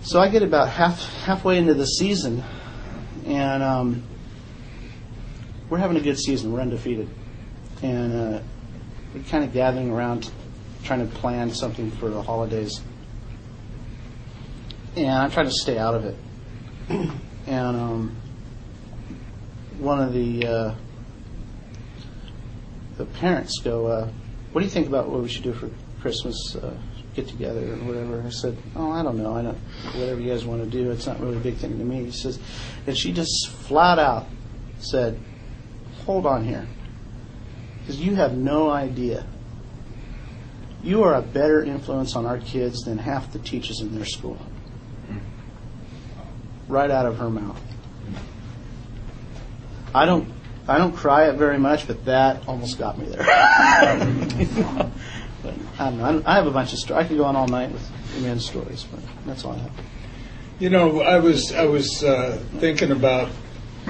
so 0.02 0.20
I 0.20 0.28
get 0.28 0.42
about 0.42 0.68
half 0.68 1.00
halfway 1.24 1.58
into 1.58 1.74
the 1.74 1.84
season, 1.84 2.44
and 3.26 3.62
um, 3.62 4.04
we're 5.68 5.78
having 5.78 5.96
a 5.96 6.00
good 6.00 6.18
season. 6.18 6.52
We're 6.52 6.60
undefeated, 6.60 7.08
and 7.82 8.12
uh, 8.12 8.40
we're 9.12 9.22
kind 9.24 9.42
of 9.42 9.52
gathering 9.52 9.90
around, 9.90 10.30
trying 10.84 11.08
to 11.08 11.14
plan 11.16 11.50
something 11.50 11.90
for 11.90 12.08
the 12.08 12.22
holidays. 12.22 12.80
And 14.94 15.10
I'm 15.10 15.30
trying 15.30 15.46
to 15.46 15.52
stay 15.52 15.76
out 15.76 15.94
of 15.94 16.04
it. 16.04 16.16
and 17.46 17.76
um, 17.76 18.16
one 19.78 20.00
of 20.00 20.12
the 20.12 20.46
uh, 20.46 20.74
the 22.96 23.06
parents 23.06 23.60
go, 23.62 23.86
uh, 23.86 24.10
"What 24.52 24.60
do 24.60 24.64
you 24.64 24.70
think 24.70 24.88
about 24.88 25.08
what 25.08 25.22
we 25.22 25.28
should 25.28 25.44
do 25.44 25.52
for 25.52 25.70
Christmas?" 26.00 26.56
Uh, 26.56 26.76
get 27.16 27.26
together 27.26 27.72
or 27.72 27.76
whatever. 27.76 28.22
I 28.24 28.28
said, 28.28 28.56
oh, 28.76 28.90
I 28.90 29.02
don't 29.02 29.16
know. 29.16 29.34
I 29.34 29.42
don't, 29.42 29.56
whatever 29.94 30.20
you 30.20 30.30
guys 30.30 30.44
want 30.44 30.62
to 30.62 30.68
do, 30.68 30.90
it's 30.90 31.06
not 31.06 31.18
really 31.18 31.38
a 31.38 31.40
big 31.40 31.56
thing 31.56 31.78
to 31.78 31.84
me. 31.84 32.04
He 32.04 32.10
says, 32.12 32.38
and 32.86 32.96
she 32.96 33.10
just 33.10 33.48
flat 33.48 33.98
out 33.98 34.26
said, 34.78 35.18
hold 36.04 36.26
on 36.26 36.44
here. 36.44 36.66
Because 37.80 38.00
you 38.00 38.14
have 38.16 38.36
no 38.36 38.70
idea. 38.70 39.26
You 40.82 41.02
are 41.04 41.14
a 41.14 41.22
better 41.22 41.64
influence 41.64 42.14
on 42.14 42.26
our 42.26 42.38
kids 42.38 42.82
than 42.82 42.98
half 42.98 43.32
the 43.32 43.38
teachers 43.38 43.80
in 43.80 43.94
their 43.94 44.04
school. 44.04 44.38
Right 46.68 46.90
out 46.90 47.06
of 47.06 47.18
her 47.18 47.30
mouth. 47.30 47.60
I 49.94 50.04
don't 50.04 50.32
I 50.68 50.78
don't 50.78 50.96
cry 50.96 51.28
it 51.28 51.36
very 51.36 51.58
much, 51.58 51.86
but 51.86 52.04
that 52.06 52.46
almost 52.48 52.78
got 52.78 52.98
me 52.98 53.06
there. 53.06 53.24
But 55.42 55.54
I 55.78 55.90
know. 55.90 56.22
I 56.26 56.34
have 56.34 56.46
a 56.46 56.50
bunch 56.50 56.72
of 56.72 56.78
stories. 56.80 57.04
I 57.04 57.08
could 57.08 57.18
go 57.18 57.24
on 57.24 57.36
all 57.36 57.46
night 57.46 57.70
with 57.70 57.88
men's 58.20 58.44
stories, 58.44 58.84
but 58.84 59.00
that's 59.26 59.44
all 59.44 59.52
I 59.52 59.58
have. 59.58 59.70
You 60.58 60.70
know, 60.70 61.02
I 61.02 61.18
was 61.18 61.52
I 61.52 61.66
was 61.66 62.02
uh, 62.02 62.42
thinking 62.58 62.90
about, 62.90 63.28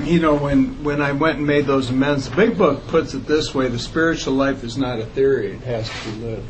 you 0.03 0.21
know, 0.21 0.35
when 0.35 0.85
when 0.85 1.01
I 1.01 1.13
went 1.13 1.39
and 1.39 1.47
made 1.47 1.65
those 1.65 1.89
amends. 1.91 2.29
The 2.29 2.37
Big 2.37 2.59
Book 2.59 2.87
puts 2.89 3.15
it 3.15 3.27
this 3.27 3.55
way: 3.55 3.69
the 3.69 3.79
spiritual 3.79 4.35
life 4.35 4.63
is 4.63 4.77
not 4.77 4.99
a 4.99 5.07
theory; 5.07 5.53
it 5.53 5.61
has 5.63 5.89
to 5.89 6.11
be 6.11 6.17
lived. 6.27 6.49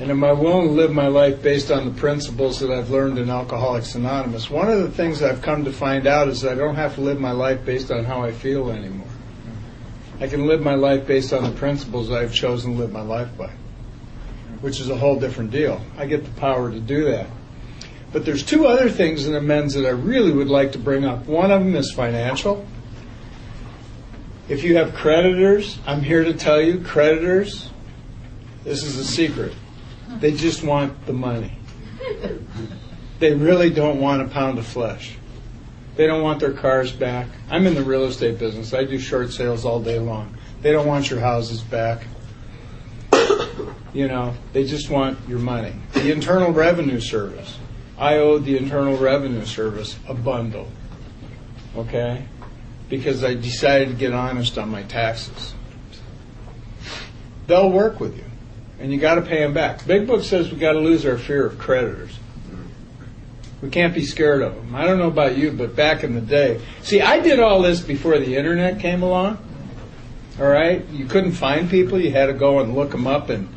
And 0.00 0.12
am 0.12 0.22
I 0.22 0.30
willing 0.30 0.68
to 0.68 0.72
live 0.74 0.92
my 0.92 1.08
life 1.08 1.42
based 1.42 1.72
on 1.72 1.84
the 1.84 1.90
principles 1.90 2.60
that 2.60 2.70
I've 2.70 2.90
learned 2.90 3.18
in 3.18 3.28
Alcoholics 3.28 3.96
Anonymous? 3.96 4.48
One 4.48 4.70
of 4.70 4.78
the 4.78 4.90
things 4.92 5.22
I've 5.24 5.42
come 5.42 5.64
to 5.64 5.72
find 5.72 6.06
out 6.06 6.28
is 6.28 6.42
that 6.42 6.52
I 6.52 6.54
don't 6.54 6.76
have 6.76 6.94
to 6.94 7.00
live 7.00 7.18
my 7.18 7.32
life 7.32 7.64
based 7.64 7.90
on 7.90 8.04
how 8.04 8.22
I 8.22 8.30
feel 8.30 8.70
anymore. 8.70 9.08
I 10.20 10.28
can 10.28 10.46
live 10.46 10.60
my 10.60 10.74
life 10.74 11.04
based 11.04 11.32
on 11.32 11.42
the 11.42 11.50
principles 11.50 12.12
I've 12.12 12.32
chosen 12.32 12.74
to 12.74 12.78
live 12.78 12.92
my 12.92 13.00
life 13.00 13.36
by, 13.36 13.50
which 14.60 14.78
is 14.78 14.88
a 14.88 14.96
whole 14.96 15.18
different 15.18 15.50
deal. 15.50 15.80
I 15.96 16.06
get 16.06 16.24
the 16.24 16.40
power 16.40 16.70
to 16.70 16.78
do 16.78 17.06
that. 17.06 17.26
But 18.12 18.24
there's 18.24 18.44
two 18.44 18.68
other 18.68 18.88
things 18.88 19.26
in 19.26 19.34
amends 19.34 19.74
that 19.74 19.84
I 19.84 19.90
really 19.90 20.30
would 20.30 20.48
like 20.48 20.72
to 20.72 20.78
bring 20.78 21.04
up. 21.04 21.26
One 21.26 21.50
of 21.50 21.64
them 21.64 21.74
is 21.74 21.92
financial. 21.92 22.64
If 24.48 24.62
you 24.62 24.76
have 24.76 24.94
creditors, 24.94 25.78
I'm 25.86 26.02
here 26.02 26.22
to 26.22 26.34
tell 26.34 26.60
you, 26.60 26.80
creditors, 26.80 27.68
this 28.62 28.84
is 28.84 28.96
a 28.96 29.04
secret. 29.04 29.52
They 30.20 30.32
just 30.32 30.62
want 30.62 31.06
the 31.06 31.12
money. 31.12 31.52
They 33.18 33.34
really 33.34 33.70
don't 33.70 34.00
want 34.00 34.22
a 34.22 34.28
pound 34.28 34.58
of 34.58 34.66
flesh. 34.66 35.16
They 35.96 36.06
don't 36.06 36.22
want 36.22 36.38
their 36.40 36.52
cars 36.52 36.92
back. 36.92 37.26
I'm 37.50 37.66
in 37.66 37.74
the 37.74 37.82
real 37.82 38.04
estate 38.04 38.38
business. 38.38 38.72
I 38.72 38.84
do 38.84 38.98
short 38.98 39.32
sales 39.32 39.64
all 39.64 39.80
day 39.80 39.98
long. 39.98 40.36
They 40.62 40.70
don't 40.72 40.86
want 40.86 41.10
your 41.10 41.20
houses 41.20 41.60
back. 41.60 42.06
You 43.92 44.06
know, 44.06 44.34
they 44.52 44.64
just 44.64 44.90
want 44.90 45.18
your 45.28 45.38
money. 45.38 45.72
The 45.94 46.12
Internal 46.12 46.52
Revenue 46.52 47.00
Service. 47.00 47.58
I 47.96 48.16
owe 48.18 48.38
the 48.38 48.56
Internal 48.56 48.96
Revenue 48.96 49.44
Service 49.44 49.98
a 50.06 50.14
bundle. 50.14 50.68
Okay? 51.76 52.24
Because 52.88 53.24
I 53.24 53.34
decided 53.34 53.88
to 53.88 53.94
get 53.94 54.12
honest 54.12 54.56
on 54.58 54.68
my 54.68 54.84
taxes. 54.84 55.54
They'll 57.48 57.70
work 57.70 57.98
with 57.98 58.16
you. 58.16 58.27
And 58.80 58.92
you 58.92 58.98
got 58.98 59.16
to 59.16 59.22
pay 59.22 59.40
them 59.40 59.54
back. 59.54 59.86
Big 59.86 60.06
Book 60.06 60.22
says 60.22 60.52
we 60.52 60.58
got 60.58 60.72
to 60.72 60.80
lose 60.80 61.04
our 61.04 61.18
fear 61.18 61.46
of 61.46 61.58
creditors. 61.58 62.16
We 63.60 63.70
can't 63.70 63.92
be 63.92 64.04
scared 64.04 64.42
of 64.42 64.54
them. 64.54 64.74
I 64.74 64.84
don't 64.84 64.98
know 64.98 65.08
about 65.08 65.36
you, 65.36 65.50
but 65.50 65.74
back 65.74 66.04
in 66.04 66.14
the 66.14 66.20
day, 66.20 66.60
see, 66.82 67.00
I 67.00 67.18
did 67.20 67.40
all 67.40 67.60
this 67.60 67.80
before 67.80 68.18
the 68.18 68.36
internet 68.36 68.78
came 68.78 69.02
along. 69.02 69.38
All 70.38 70.46
right, 70.46 70.86
you 70.90 71.06
couldn't 71.06 71.32
find 71.32 71.68
people. 71.68 72.00
You 72.00 72.12
had 72.12 72.26
to 72.26 72.32
go 72.32 72.60
and 72.60 72.76
look 72.76 72.92
them 72.92 73.08
up, 73.08 73.28
and 73.28 73.48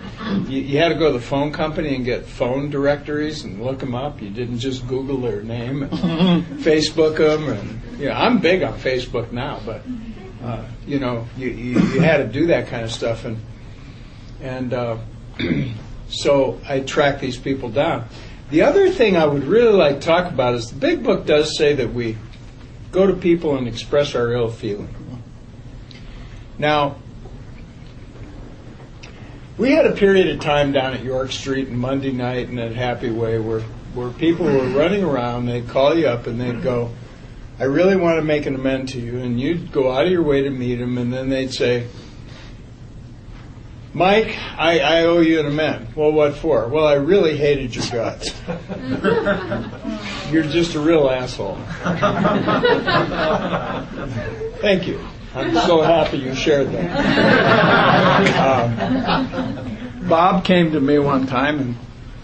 you, 0.50 0.62
you 0.62 0.80
had 0.80 0.90
to 0.90 0.96
go 0.96 1.12
to 1.12 1.14
the 1.14 1.24
phone 1.24 1.52
company 1.52 1.96
and 1.96 2.04
get 2.04 2.26
phone 2.26 2.72
directories 2.72 3.44
and 3.44 3.64
look 3.64 3.78
them 3.78 3.94
up. 3.94 4.20
You 4.20 4.32
didn't 4.32 4.58
just 4.58 4.88
Google 4.88 5.18
their 5.18 5.44
name 5.44 5.84
and 5.84 5.92
Facebook 6.64 7.18
them. 7.18 7.50
And 7.50 8.00
yeah, 8.00 8.20
I'm 8.20 8.40
big 8.40 8.64
on 8.64 8.80
Facebook 8.80 9.32
now, 9.32 9.62
but 9.64 9.84
uh, 10.44 10.66
you 10.88 10.98
know, 10.98 11.28
you, 11.38 11.50
you 11.50 11.80
you 11.80 12.00
had 12.00 12.18
to 12.18 12.28
do 12.28 12.48
that 12.48 12.68
kind 12.68 12.84
of 12.84 12.92
stuff, 12.92 13.26
and 13.26 13.38
and 14.42 14.74
uh, 14.74 14.98
so 16.10 16.60
I 16.68 16.82
track 16.82 17.20
these 17.20 17.38
people 17.38 17.70
down. 17.70 18.08
The 18.50 18.64
other 18.64 18.90
thing 18.90 19.16
I 19.16 19.26
would 19.26 19.46
really 19.46 19.74
like 19.74 20.02
to 20.02 20.06
talk 20.06 20.32
about 20.32 20.56
is 20.56 20.70
the 20.70 20.76
big 20.76 21.04
book 21.04 21.26
does 21.26 21.58
say 21.58 21.74
that 21.76 21.94
we 21.94 22.18
go 22.92 23.08
to 23.08 23.14
people 23.14 23.56
and 23.58 23.68
express 23.68 24.14
our 24.14 24.34
ill 24.34 24.50
feeling. 24.50 24.94
Now, 26.58 26.98
we 29.58 29.72
had 29.72 29.86
a 29.86 29.94
period 29.94 30.28
of 30.28 30.42
time 30.42 30.74
down 30.74 30.94
at 30.94 31.04
York 31.04 31.32
Street 31.32 31.70
and 31.70 31.78
Monday 31.78 32.12
night 32.12 32.50
and 32.50 32.60
at 32.60 32.74
Happy 32.76 33.10
Way 33.10 33.40
where, 33.40 33.62
where 33.94 34.10
people 34.10 34.46
were 34.46 34.68
running 34.68 35.04
around, 35.04 35.46
they'd 35.46 35.68
call 35.68 35.98
you 35.98 36.08
up 36.08 36.28
and 36.28 36.40
they'd 36.40 36.62
go, 36.62 36.92
I 37.62 37.66
really 37.66 37.96
want 37.96 38.18
to 38.18 38.24
make 38.24 38.48
an 38.48 38.56
amend 38.56 38.90
to 38.90 39.00
you, 39.00 39.20
and 39.20 39.40
you'd 39.40 39.72
go 39.72 39.92
out 39.92 40.06
of 40.06 40.12
your 40.12 40.24
way 40.24 40.42
to 40.42 40.50
meet 40.50 40.78
them, 40.78 40.98
and 40.98 41.14
then 41.14 41.30
they'd 41.30 41.54
say, 41.54 41.86
Mike, 43.94 44.38
I, 44.58 44.80
I 44.80 45.04
owe 45.04 45.20
you 45.20 45.42
an 45.42 45.48
amend. 45.48 45.96
Well, 45.96 46.12
what 46.14 46.36
for? 46.36 46.68
Well, 46.70 46.88
I 46.88 46.94
really 46.94 47.36
hated 47.36 47.76
your 47.76 47.86
guts. 47.92 48.34
You're 50.32 50.44
just 50.44 50.76
a 50.76 50.80
real 50.80 51.10
asshole. 51.10 51.58
Thank 54.62 54.88
you. 54.88 55.06
I'm 55.34 55.54
so 55.56 55.82
happy 55.82 56.18
you 56.20 56.34
shared 56.36 56.72
that. 56.72 56.92
Um, 58.38 60.08
Bob 60.08 60.46
came 60.46 60.72
to 60.72 60.80
me 60.80 61.00
one 61.00 61.28
time, 61.28 61.60
and 61.60 61.76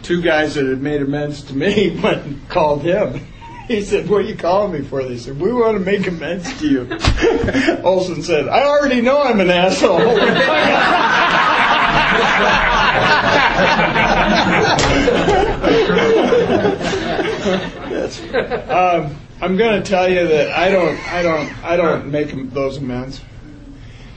two 0.03 0.21
guys 0.21 0.55
that 0.55 0.65
had 0.65 0.81
made 0.81 1.01
amends 1.01 1.43
to 1.43 1.55
me 1.55 1.99
went 2.03 2.25
and 2.25 2.49
called 2.49 2.81
him. 2.83 3.27
He 3.67 3.81
said, 3.81 4.09
What 4.09 4.19
are 4.19 4.21
you 4.21 4.35
calling 4.35 4.71
me 4.71 4.87
for? 4.87 5.03
They 5.03 5.17
said, 5.17 5.39
We 5.39 5.51
want 5.51 5.77
to 5.77 5.83
make 5.83 6.07
amends 6.07 6.57
to 6.59 6.67
you. 6.67 7.79
Olson 7.83 8.23
said, 8.23 8.47
I 8.47 8.63
already 8.63 9.01
know 9.01 9.21
I'm 9.21 9.41
an 9.41 9.49
asshole. 9.49 9.99
um, 18.71 19.17
I'm 19.41 19.57
going 19.57 19.83
to 19.83 19.87
tell 19.87 20.09
you 20.09 20.27
that 20.27 20.51
I 20.51 20.71
don't, 20.71 20.97
I 21.11 21.21
don't, 21.21 21.65
I 21.65 21.75
don't 21.75 22.09
make 22.09 22.31
those 22.53 22.77
amends. 22.77 23.21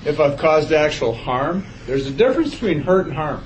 If 0.05 0.20
I've 0.20 0.38
caused 0.38 0.72
actual 0.72 1.12
harm, 1.12 1.66
there's 1.86 2.07
a 2.07 2.12
difference 2.12 2.53
between 2.53 2.82
hurt 2.82 3.07
and 3.07 3.16
harm. 3.16 3.44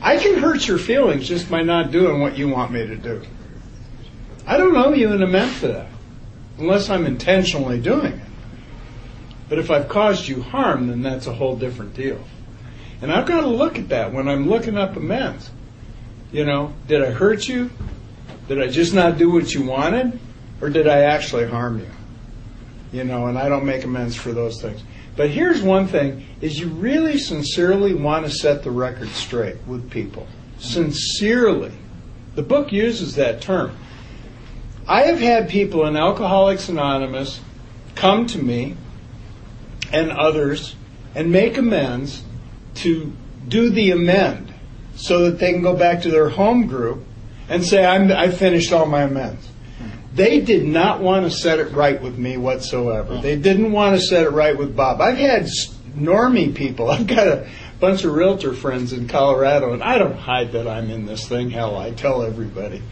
I 0.00 0.18
can 0.18 0.38
hurt 0.38 0.68
your 0.68 0.78
feelings 0.78 1.26
just 1.26 1.50
by 1.50 1.62
not 1.62 1.90
doing 1.90 2.20
what 2.20 2.38
you 2.38 2.48
want 2.48 2.70
me 2.70 2.86
to 2.86 2.96
do. 2.96 3.22
I 4.50 4.56
don't 4.56 4.76
owe 4.76 4.92
you 4.92 5.12
an 5.12 5.22
amend 5.22 5.52
for 5.52 5.68
that, 5.68 5.86
unless 6.58 6.90
I'm 6.90 7.06
intentionally 7.06 7.80
doing 7.80 8.14
it. 8.14 8.28
But 9.48 9.60
if 9.60 9.70
I've 9.70 9.88
caused 9.88 10.26
you 10.26 10.42
harm, 10.42 10.88
then 10.88 11.02
that's 11.02 11.28
a 11.28 11.32
whole 11.32 11.54
different 11.54 11.94
deal. 11.94 12.18
And 13.00 13.12
I've 13.12 13.26
got 13.26 13.42
to 13.42 13.46
look 13.46 13.78
at 13.78 13.90
that 13.90 14.12
when 14.12 14.26
I'm 14.26 14.48
looking 14.48 14.76
up 14.76 14.96
amends. 14.96 15.52
You 16.32 16.44
know, 16.44 16.74
did 16.88 17.00
I 17.00 17.12
hurt 17.12 17.46
you? 17.46 17.70
Did 18.48 18.60
I 18.60 18.66
just 18.66 18.92
not 18.92 19.18
do 19.18 19.30
what 19.30 19.54
you 19.54 19.62
wanted? 19.62 20.18
Or 20.60 20.68
did 20.68 20.88
I 20.88 21.02
actually 21.02 21.46
harm 21.46 21.78
you? 21.78 21.90
You 22.90 23.04
know, 23.04 23.28
and 23.28 23.38
I 23.38 23.48
don't 23.48 23.64
make 23.64 23.84
amends 23.84 24.16
for 24.16 24.32
those 24.32 24.60
things. 24.60 24.82
But 25.14 25.30
here's 25.30 25.62
one 25.62 25.86
thing 25.86 26.26
is 26.40 26.58
you 26.58 26.66
really 26.70 27.18
sincerely 27.18 27.94
want 27.94 28.26
to 28.26 28.32
set 28.32 28.64
the 28.64 28.72
record 28.72 29.10
straight 29.10 29.58
with 29.68 29.88
people. 29.92 30.26
Sincerely. 30.58 31.70
The 32.34 32.42
book 32.42 32.72
uses 32.72 33.14
that 33.14 33.40
term. 33.40 33.76
I 34.90 35.02
have 35.02 35.20
had 35.20 35.48
people 35.48 35.86
in 35.86 35.96
Alcoholics 35.96 36.68
Anonymous 36.68 37.40
come 37.94 38.26
to 38.26 38.42
me 38.42 38.76
and 39.92 40.10
others 40.10 40.74
and 41.14 41.30
make 41.30 41.56
amends 41.56 42.24
to 42.74 43.12
do 43.46 43.70
the 43.70 43.92
amend 43.92 44.52
so 44.96 45.30
that 45.30 45.38
they 45.38 45.52
can 45.52 45.62
go 45.62 45.76
back 45.76 46.02
to 46.02 46.10
their 46.10 46.28
home 46.28 46.66
group 46.66 47.04
and 47.48 47.64
say, 47.64 47.86
I 47.86 48.32
finished 48.32 48.72
all 48.72 48.84
my 48.84 49.02
amends. 49.02 49.48
They 50.12 50.40
did 50.40 50.66
not 50.66 51.00
want 51.00 51.24
to 51.24 51.30
set 51.30 51.60
it 51.60 51.70
right 51.70 52.02
with 52.02 52.18
me 52.18 52.36
whatsoever. 52.36 53.18
They 53.18 53.36
didn't 53.36 53.70
want 53.70 53.94
to 53.94 54.04
set 54.04 54.24
it 54.24 54.30
right 54.30 54.58
with 54.58 54.74
Bob. 54.74 55.00
I've 55.00 55.16
had 55.16 55.48
normie 55.96 56.52
people. 56.52 56.90
I've 56.90 57.06
got 57.06 57.28
a 57.28 57.48
bunch 57.78 58.02
of 58.02 58.12
realtor 58.12 58.54
friends 58.54 58.92
in 58.92 59.06
Colorado, 59.06 59.72
and 59.72 59.84
I 59.84 59.98
don't 59.98 60.18
hide 60.18 60.50
that 60.50 60.66
I'm 60.66 60.90
in 60.90 61.06
this 61.06 61.28
thing. 61.28 61.50
Hell, 61.50 61.76
I 61.76 61.92
tell 61.92 62.24
everybody. 62.24 62.82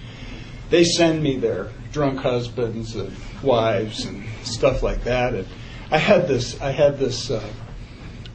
They 0.70 0.84
send 0.84 1.22
me 1.22 1.38
their 1.38 1.72
drunk 1.92 2.20
husbands 2.20 2.94
and 2.96 3.14
wives 3.42 4.04
and 4.04 4.24
stuff 4.42 4.82
like 4.82 5.04
that. 5.04 5.34
And 5.34 5.46
I 5.90 5.98
had 5.98 6.28
this. 6.28 6.60
I 6.60 6.70
had 6.70 6.98
this. 6.98 7.30
Uh, 7.30 7.48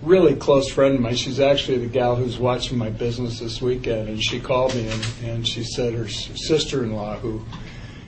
really 0.04 0.36
close 0.36 0.70
friend 0.70 0.96
of 0.96 1.02
mine. 1.02 1.16
She's 1.16 1.40
actually 1.40 1.80
the 1.80 1.88
gal 1.88 2.16
who's 2.16 2.38
watching 2.38 2.78
my 2.78 2.90
business 2.90 3.40
this 3.40 3.62
weekend, 3.62 4.10
and 4.10 4.22
she 4.22 4.40
called 4.40 4.76
me 4.76 4.88
and, 4.90 5.08
and 5.24 5.48
she 5.48 5.64
said 5.64 5.94
her 5.94 6.08
sister-in-law, 6.10 7.20
who 7.20 7.46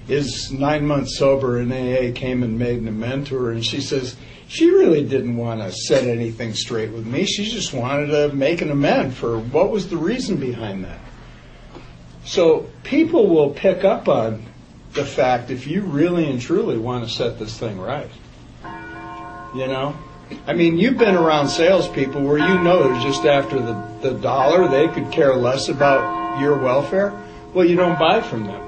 is 0.08 0.52
nine 0.52 0.86
months 0.86 1.18
sober 1.18 1.60
in 1.60 1.72
AA, 1.72 2.14
came 2.14 2.44
and 2.44 2.60
made 2.60 2.80
an 2.80 2.88
amend 2.88 3.28
to 3.28 3.36
her, 3.36 3.52
and 3.52 3.66
she 3.66 3.82
says 3.82 4.16
she 4.48 4.70
really 4.70 5.04
didn't 5.04 5.38
want 5.38 5.62
to 5.62 5.72
set 5.72 6.04
anything 6.04 6.54
straight 6.54 6.92
with 6.92 7.06
me. 7.06 7.26
She 7.26 7.46
just 7.46 7.74
wanted 7.74 8.08
to 8.08 8.36
make 8.36 8.62
an 8.62 8.72
amend 8.72 9.16
for 9.16 9.40
what 9.40 9.72
was 9.72 9.90
the 9.90 9.98
reason 9.98 10.38
behind 10.38 10.84
that. 10.84 11.00
So 12.26 12.70
people 12.84 13.28
will 13.28 13.52
pick 13.52 13.84
up 13.84 14.08
on 14.08 14.46
the 14.96 15.06
fact 15.06 15.52
if 15.52 15.68
you 15.68 15.82
really 15.82 16.30
and 16.30 16.42
truly 16.42 16.78
want 16.78 17.04
to 17.04 17.10
set 17.10 17.38
this 17.38 17.58
thing 17.58 17.80
right. 17.80 18.10
You 19.54 19.68
know, 19.68 19.96
I 20.48 20.54
mean, 20.54 20.78
you've 20.78 20.98
been 20.98 21.16
around 21.16 21.50
salespeople 21.50 22.22
where 22.22 22.38
you 22.38 22.64
know 22.64 22.84
they're 22.84 23.02
just 23.02 23.26
after 23.26 23.60
the, 23.60 23.74
the 24.02 24.18
dollar. 24.20 24.68
They 24.68 24.88
could 24.88 25.12
care 25.12 25.36
less 25.36 25.70
about 25.70 26.40
your 26.40 26.58
welfare. 26.58 27.14
Well, 27.54 27.66
you 27.66 27.76
don't 27.76 28.00
buy 28.00 28.22
from 28.22 28.46
them. 28.46 28.62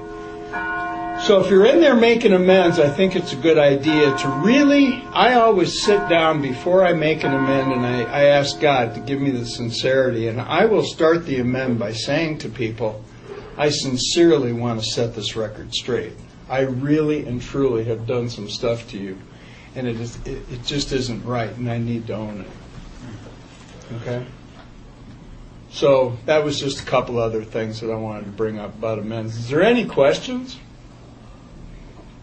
So 1.26 1.40
if 1.40 1.50
you're 1.50 1.66
in 1.66 1.80
there 1.80 1.96
making 1.96 2.32
amends, 2.32 2.78
I 2.78 2.88
think 2.88 3.16
it's 3.16 3.32
a 3.32 3.36
good 3.36 3.58
idea 3.58 4.16
to 4.18 4.28
really, 4.28 5.02
I 5.12 5.34
always 5.34 5.82
sit 5.82 6.08
down 6.08 6.40
before 6.40 6.86
I 6.86 6.92
make 6.92 7.24
an 7.24 7.34
amend 7.34 7.72
and 7.72 7.84
I, 7.84 8.02
I 8.04 8.24
ask 8.26 8.60
God 8.60 8.94
to 8.94 9.00
give 9.00 9.20
me 9.20 9.30
the 9.30 9.44
sincerity. 9.44 10.28
And 10.28 10.40
I 10.40 10.66
will 10.66 10.84
start 10.84 11.26
the 11.26 11.40
amend 11.40 11.80
by 11.80 11.92
saying 11.92 12.38
to 12.38 12.48
people, 12.48 13.04
I 13.58 13.70
sincerely 13.70 14.52
want 14.52 14.80
to 14.80 14.86
set 14.86 15.14
this 15.14 15.36
record 15.36 15.74
straight. 15.74 16.12
I 16.48 16.60
really 16.60 17.26
and 17.26 17.42
truly 17.42 17.84
have 17.84 18.06
done 18.06 18.30
some 18.30 18.48
stuff 18.48 18.88
to 18.90 18.98
you 18.98 19.18
and 19.74 19.86
it, 19.86 20.00
is, 20.00 20.16
it, 20.26 20.42
it 20.50 20.64
just 20.64 20.92
isn't 20.92 21.24
right, 21.24 21.54
and 21.56 21.70
I 21.70 21.78
need 21.78 22.08
to 22.08 22.14
own 22.14 22.40
it. 22.40 23.94
Okay? 23.96 24.26
So 25.70 26.16
that 26.26 26.44
was 26.44 26.58
just 26.58 26.80
a 26.80 26.84
couple 26.84 27.18
other 27.18 27.44
things 27.44 27.80
that 27.80 27.90
I 27.90 27.94
wanted 27.94 28.24
to 28.24 28.30
bring 28.30 28.58
up 28.58 28.74
about 28.74 28.98
amends. 28.98 29.36
Is 29.36 29.48
there 29.48 29.62
any 29.62 29.84
questions? 29.84 30.58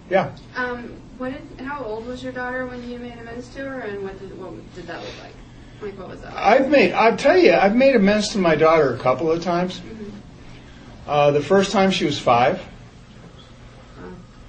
Yeah. 0.09 0.36
Um, 0.55 0.95
what 1.17 1.31
did, 1.31 1.65
how 1.65 1.83
old 1.83 2.05
was 2.05 2.21
your 2.21 2.33
daughter 2.33 2.65
when 2.65 2.88
you 2.89 2.99
made 2.99 3.17
amends 3.17 3.47
to 3.55 3.59
her, 3.59 3.79
and 3.79 4.03
what 4.03 4.19
did 4.19 4.38
what 4.39 4.75
did 4.75 4.88
that 4.88 5.01
look 5.01 5.13
like? 5.23 5.33
Like 5.81 5.99
what 5.99 6.09
was 6.09 6.21
that? 6.21 6.33
Like? 6.33 6.43
I've 6.61 6.69
made. 6.69 6.91
I'll 6.91 7.15
tell 7.15 7.38
you, 7.38 7.53
I've 7.53 7.75
made 7.75 7.95
amends 7.95 8.29
to 8.29 8.38
my 8.38 8.55
daughter 8.55 8.93
a 8.93 8.99
couple 8.99 9.31
of 9.31 9.41
times. 9.41 9.79
Mm-hmm. 9.79 10.04
Uh, 11.07 11.29
the 11.29 11.41
first 11.41 11.71
time 11.71 11.91
she 11.91 12.03
was 12.05 12.17
five. 12.17 12.59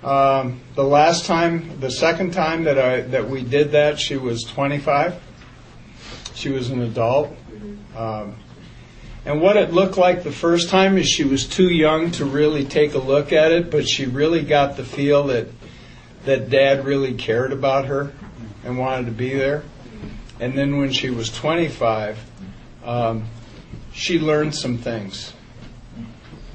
Um, 0.02 0.60
the 0.74 0.84
last 0.84 1.26
time, 1.26 1.80
the 1.80 1.90
second 1.90 2.32
time 2.32 2.64
that 2.64 2.78
I 2.78 3.00
that 3.02 3.28
we 3.28 3.42
did 3.42 3.72
that, 3.72 4.00
she 4.00 4.16
was 4.16 4.42
25. 4.44 5.20
She 6.34 6.48
was 6.48 6.70
an 6.70 6.80
adult. 6.80 7.36
Um, 7.94 8.36
and 9.26 9.42
what 9.42 9.58
it 9.58 9.72
looked 9.72 9.98
like 9.98 10.22
the 10.22 10.32
first 10.32 10.70
time 10.70 10.96
is 10.96 11.08
she 11.08 11.24
was 11.24 11.46
too 11.46 11.68
young 11.68 12.10
to 12.12 12.24
really 12.24 12.64
take 12.64 12.94
a 12.94 12.98
look 12.98 13.32
at 13.32 13.52
it, 13.52 13.70
but 13.70 13.86
she 13.86 14.06
really 14.06 14.42
got 14.42 14.76
the 14.76 14.84
feel 14.84 15.24
that 15.24 15.48
that 16.24 16.48
dad 16.48 16.86
really 16.86 17.14
cared 17.14 17.52
about 17.52 17.86
her 17.86 18.12
and 18.64 18.78
wanted 18.78 19.06
to 19.06 19.12
be 19.12 19.34
there. 19.34 19.62
And 20.40 20.56
then 20.56 20.78
when 20.78 20.92
she 20.92 21.10
was 21.10 21.28
25, 21.30 22.18
um, 22.84 23.24
she 23.92 24.18
learned 24.18 24.54
some 24.54 24.78
things 24.78 25.32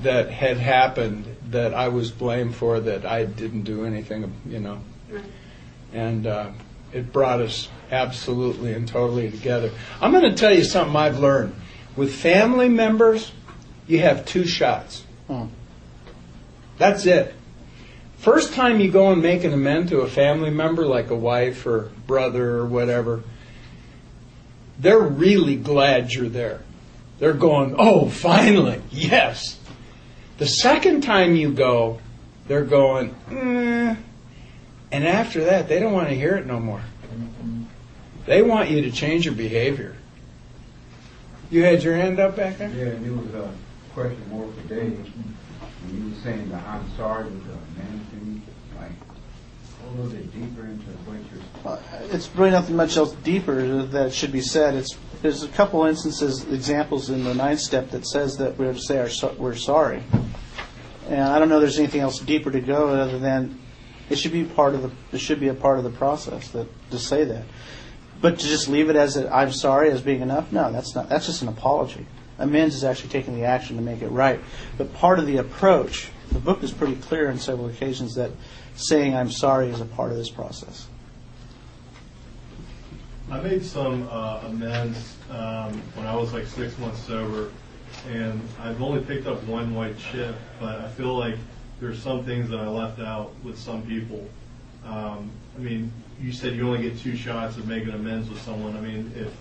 that 0.03 0.29
had 0.29 0.57
happened 0.57 1.25
that 1.49 1.73
I 1.73 1.89
was 1.89 2.11
blamed 2.11 2.55
for 2.55 2.79
that 2.79 3.05
I 3.05 3.25
didn't 3.25 3.63
do 3.63 3.85
anything, 3.85 4.33
you 4.45 4.59
know. 4.59 4.79
Right. 5.09 5.23
And 5.93 6.27
uh, 6.27 6.51
it 6.93 7.11
brought 7.11 7.41
us 7.41 7.69
absolutely 7.91 8.73
and 8.73 8.87
totally 8.87 9.29
together. 9.29 9.71
I'm 9.99 10.11
going 10.11 10.23
to 10.23 10.35
tell 10.35 10.53
you 10.53 10.63
something 10.63 10.95
I've 10.95 11.19
learned. 11.19 11.55
With 11.95 12.13
family 12.13 12.69
members, 12.69 13.31
you 13.87 13.99
have 13.99 14.25
two 14.25 14.45
shots. 14.45 15.03
Hmm. 15.27 15.47
That's 16.77 17.05
it. 17.05 17.35
First 18.17 18.53
time 18.53 18.79
you 18.79 18.91
go 18.91 19.11
and 19.11 19.21
make 19.21 19.43
an 19.43 19.51
amend 19.51 19.89
to 19.89 20.01
a 20.01 20.07
family 20.07 20.51
member, 20.51 20.85
like 20.85 21.09
a 21.09 21.15
wife 21.15 21.65
or 21.65 21.91
brother 22.07 22.57
or 22.57 22.65
whatever, 22.65 23.23
they're 24.79 24.99
really 24.99 25.55
glad 25.55 26.11
you're 26.11 26.29
there. 26.29 26.61
They're 27.19 27.33
going, 27.33 27.75
oh, 27.77 28.09
finally, 28.09 28.81
yes. 28.89 29.59
The 30.41 30.47
second 30.47 31.01
time 31.01 31.35
you 31.35 31.51
go, 31.51 32.01
they're 32.47 32.65
going, 32.65 33.13
eh. 33.29 33.95
and 34.91 35.07
after 35.07 35.43
that, 35.43 35.67
they 35.67 35.79
don't 35.79 35.93
want 35.93 36.09
to 36.09 36.15
hear 36.15 36.35
it 36.35 36.47
no 36.47 36.59
more. 36.59 36.81
They 38.25 38.41
want 38.41 38.71
you 38.71 38.81
to 38.81 38.91
change 38.91 39.25
your 39.25 39.35
behavior. 39.35 39.95
You 41.51 41.63
had 41.63 41.83
your 41.83 41.95
hand 41.95 42.19
up 42.19 42.37
back 42.37 42.57
there? 42.57 42.69
Yeah, 42.69 42.85
and 42.85 43.05
it 43.05 43.11
was 43.11 43.35
a 43.35 43.53
question 43.93 44.27
more 44.31 44.51
for 44.51 44.67
Dave. 44.67 44.97
When 45.83 46.03
you 46.03 46.09
were 46.09 46.21
saying 46.23 46.49
the 46.49 46.55
I'm 46.55 46.89
sorry 46.97 47.25
with 47.25 47.43
the 47.45 47.79
man 47.79 47.99
thing, 48.09 48.41
like, 48.79 48.89
a 49.85 49.95
little 49.95 50.11
bit 50.11 50.33
deeper 50.33 50.65
into 50.65 50.85
what 51.05 51.17
you're, 51.31 51.71
Uh, 51.71 51.77
It's 52.11 52.35
really 52.35 52.49
nothing 52.49 52.75
much 52.75 52.97
else 52.97 53.13
deeper 53.23 53.83
that 53.83 54.11
should 54.11 54.31
be 54.31 54.41
said. 54.41 54.73
It's, 54.73 54.97
there's 55.21 55.43
a 55.43 55.47
couple 55.49 55.85
instances, 55.85 56.45
examples 56.51 57.09
in 57.09 57.23
the 57.23 57.33
ninth 57.33 57.59
step 57.59 57.91
that 57.91 58.07
says 58.07 58.37
that 58.37 58.57
we're 58.57 58.73
to 58.73 58.79
say 58.79 58.97
our, 58.97 59.33
we're 59.37 59.55
sorry. 59.55 60.03
And 61.07 61.21
I 61.21 61.39
don't 61.39 61.49
know 61.49 61.59
there's 61.59 61.79
anything 61.79 62.01
else 62.01 62.19
deeper 62.19 62.51
to 62.51 62.61
go 62.61 62.89
other 62.89 63.19
than 63.19 63.59
it 64.09 64.17
should 64.17 64.31
be 64.31 64.43
part 64.43 64.73
of 64.73 64.81
the, 64.81 64.91
it 65.11 65.19
should 65.19 65.39
be 65.39 65.47
a 65.47 65.53
part 65.53 65.77
of 65.77 65.83
the 65.83 65.91
process 65.91 66.49
that, 66.49 66.67
to 66.91 66.99
say 66.99 67.23
that. 67.25 67.45
But 68.19 68.39
to 68.39 68.47
just 68.47 68.67
leave 68.67 68.89
it 68.89 68.95
as 68.95 69.17
a, 69.17 69.33
I'm 69.33 69.51
sorry 69.51 69.91
as 69.91 70.01
being 70.01 70.21
enough, 70.21 70.51
no, 70.51 70.71
that's 70.71 70.95
not, 70.95 71.09
that's 71.09 71.25
just 71.25 71.41
an 71.41 71.47
apology. 71.47 72.05
Amends 72.37 72.75
is 72.75 72.83
actually 72.83 73.09
taking 73.09 73.35
the 73.35 73.45
action 73.45 73.75
to 73.75 73.81
make 73.81 74.01
it 74.01 74.09
right. 74.09 74.39
But 74.77 74.93
part 74.93 75.19
of 75.19 75.27
the 75.27 75.37
approach, 75.37 76.09
the 76.31 76.39
book 76.39 76.63
is 76.63 76.71
pretty 76.71 76.95
clear 76.95 77.29
on 77.29 77.37
several 77.37 77.69
occasions 77.69 78.15
that 78.15 78.31
saying 78.75 79.15
I'm 79.15 79.31
sorry 79.31 79.69
is 79.69 79.81
a 79.81 79.85
part 79.85 80.11
of 80.11 80.17
this 80.17 80.29
process. 80.29 80.87
I 83.31 83.39
made 83.39 83.63
some 83.63 84.09
uh, 84.11 84.41
amends 84.43 85.15
um, 85.29 85.81
when 85.95 86.05
I 86.05 86.13
was 86.13 86.33
like 86.33 86.45
six 86.47 86.77
months 86.79 87.01
sober, 87.01 87.49
and 88.09 88.41
I've 88.59 88.81
only 88.81 89.01
picked 89.01 89.25
up 89.25 89.41
one 89.43 89.73
white 89.73 89.97
chip, 89.97 90.35
but 90.59 90.81
I 90.81 90.89
feel 90.89 91.17
like 91.17 91.35
there's 91.79 91.97
some 91.97 92.25
things 92.25 92.49
that 92.49 92.59
I 92.59 92.67
left 92.67 92.99
out 92.99 93.33
with 93.41 93.57
some 93.57 93.83
people. 93.83 94.27
Um, 94.85 95.31
I 95.55 95.59
mean, 95.61 95.93
you 96.21 96.33
said 96.33 96.57
you 96.57 96.67
only 96.67 96.81
get 96.81 96.99
two 96.99 97.15
shots 97.15 97.55
of 97.55 97.69
making 97.69 97.91
amends 97.91 98.29
with 98.29 98.41
someone. 98.41 98.75
I 98.75 98.81
mean, 98.81 99.09
if 99.15 99.31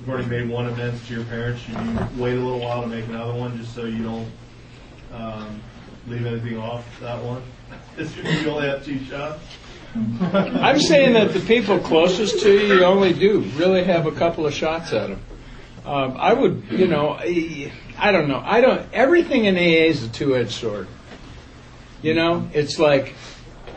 you've 0.00 0.08
already 0.08 0.26
made 0.26 0.48
one 0.48 0.66
amends 0.66 1.06
to 1.06 1.14
your 1.14 1.24
parents, 1.26 1.62
should 1.62 1.74
you 1.74 2.08
wait 2.16 2.36
a 2.36 2.40
little 2.40 2.58
while 2.58 2.82
to 2.82 2.88
make 2.88 3.06
another 3.06 3.32
one 3.32 3.56
just 3.58 3.72
so 3.76 3.84
you 3.84 4.02
don't 4.02 4.28
um, 5.12 5.62
leave 6.08 6.26
anything 6.26 6.58
off 6.58 6.84
that 6.98 7.22
one? 7.22 7.44
you 8.42 8.50
only 8.50 8.66
have 8.66 8.84
two 8.84 8.98
shots. 9.04 9.40
I'm 10.20 10.78
saying 10.78 11.14
that 11.14 11.32
the 11.32 11.40
people 11.40 11.78
closest 11.78 12.40
to 12.40 12.52
you, 12.52 12.74
you 12.76 12.84
only 12.84 13.12
do 13.12 13.40
really 13.56 13.84
have 13.84 14.06
a 14.06 14.12
couple 14.12 14.46
of 14.46 14.52
shots 14.52 14.92
at 14.92 15.08
them. 15.08 15.22
Um, 15.84 16.16
I 16.18 16.32
would, 16.32 16.64
you 16.70 16.86
know, 16.86 17.10
I, 17.10 17.72
I 17.96 18.12
don't 18.12 18.28
know. 18.28 18.42
I 18.44 18.60
don't. 18.60 18.92
Everything 18.92 19.44
in 19.44 19.56
AA 19.56 19.88
is 19.88 20.02
a 20.02 20.08
two-edged 20.08 20.50
sword. 20.50 20.88
You 22.02 22.14
know, 22.14 22.48
it's 22.52 22.78
like, 22.78 23.14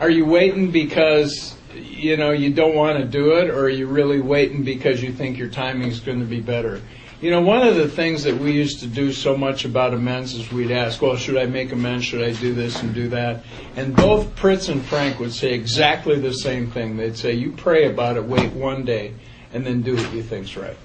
are 0.00 0.10
you 0.10 0.26
waiting 0.26 0.70
because 0.70 1.56
you 1.74 2.16
know 2.16 2.32
you 2.32 2.52
don't 2.52 2.74
want 2.74 2.98
to 2.98 3.04
do 3.04 3.38
it, 3.38 3.48
or 3.48 3.60
are 3.60 3.68
you 3.70 3.86
really 3.86 4.20
waiting 4.20 4.64
because 4.64 5.02
you 5.02 5.12
think 5.12 5.38
your 5.38 5.48
timing 5.48 5.88
is 5.88 6.00
going 6.00 6.20
to 6.20 6.26
be 6.26 6.40
better? 6.40 6.82
You 7.20 7.30
know, 7.30 7.42
one 7.42 7.66
of 7.66 7.76
the 7.76 7.86
things 7.86 8.22
that 8.22 8.38
we 8.38 8.52
used 8.52 8.80
to 8.80 8.86
do 8.86 9.12
so 9.12 9.36
much 9.36 9.66
about 9.66 9.92
amends 9.92 10.32
is 10.34 10.50
we'd 10.50 10.70
ask, 10.70 11.02
well, 11.02 11.16
should 11.16 11.36
I 11.36 11.44
make 11.44 11.70
amends? 11.70 12.06
Should 12.06 12.22
I 12.22 12.32
do 12.32 12.54
this 12.54 12.80
and 12.82 12.94
do 12.94 13.08
that? 13.10 13.44
And 13.76 13.94
both 13.94 14.34
Pritz 14.36 14.70
and 14.70 14.82
Frank 14.82 15.20
would 15.20 15.32
say 15.32 15.52
exactly 15.52 16.18
the 16.18 16.32
same 16.32 16.70
thing. 16.70 16.96
They'd 16.96 17.18
say, 17.18 17.34
you 17.34 17.52
pray 17.52 17.90
about 17.90 18.16
it, 18.16 18.24
wait 18.24 18.52
one 18.54 18.86
day, 18.86 19.12
and 19.52 19.66
then 19.66 19.82
do 19.82 19.96
what 19.96 20.14
you 20.14 20.22
think's 20.22 20.56
right. 20.56 20.76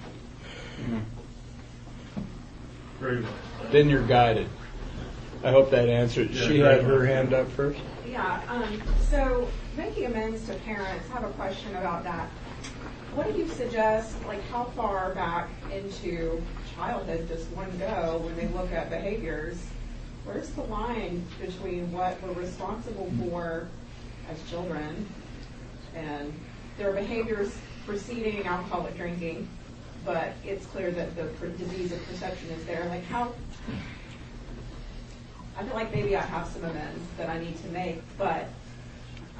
Very 3.00 3.22
well. 3.22 3.32
Then 3.72 3.90
you're 3.90 4.06
guided. 4.06 4.50
I 5.42 5.52
hope 5.52 5.72
that 5.72 5.88
answered. 5.88 6.32
Yeah, 6.32 6.48
She 6.48 6.60
had 6.60 6.84
her 6.84 6.98
well. 6.98 7.06
hand 7.06 7.34
up 7.34 7.50
first. 7.52 7.80
Yeah, 8.06 8.42
um, 8.50 8.82
so 9.10 9.48
making 9.78 10.06
amends 10.08 10.46
to 10.48 10.56
parents, 10.56 11.06
I 11.12 11.14
have 11.14 11.24
a 11.24 11.34
question 11.34 11.76
about 11.78 12.04
that. 12.04 12.30
What 13.16 13.32
do 13.32 13.40
you 13.40 13.48
suggest, 13.48 14.14
like 14.26 14.44
how 14.50 14.66
far 14.76 15.16
back 15.16 15.48
into 15.72 16.42
childhood 16.76 17.30
does 17.30 17.46
one 17.46 17.72
go 17.78 18.22
when 18.22 18.36
they 18.36 18.48
look 18.48 18.74
at 18.74 18.90
behaviors? 18.90 19.56
Where's 20.26 20.50
the 20.50 20.64
line 20.64 21.26
between 21.40 21.94
what 21.94 22.22
we're 22.22 22.34
responsible 22.34 23.10
for 23.18 23.70
as 24.30 24.50
children 24.50 25.08
and 25.96 26.34
their 26.78 26.92
behaviors 26.92 27.56
preceding 27.86 28.46
alcoholic 28.46 28.98
drinking, 28.98 29.48
but 30.04 30.34
it's 30.44 30.66
clear 30.66 30.92
that 30.92 31.16
the 31.16 31.48
disease 31.52 31.94
of 31.94 32.06
perception 32.08 32.50
is 32.50 32.66
there? 32.66 32.84
Like 32.90 33.06
how, 33.06 33.32
I 35.58 35.64
feel 35.64 35.74
like 35.74 35.94
maybe 35.96 36.18
I 36.18 36.22
have 36.22 36.50
some 36.50 36.66
amends 36.66 37.06
that 37.18 37.30
I 37.30 37.40
need 37.40 37.58
to 37.64 37.70
make, 37.70 38.02
but 38.18 38.50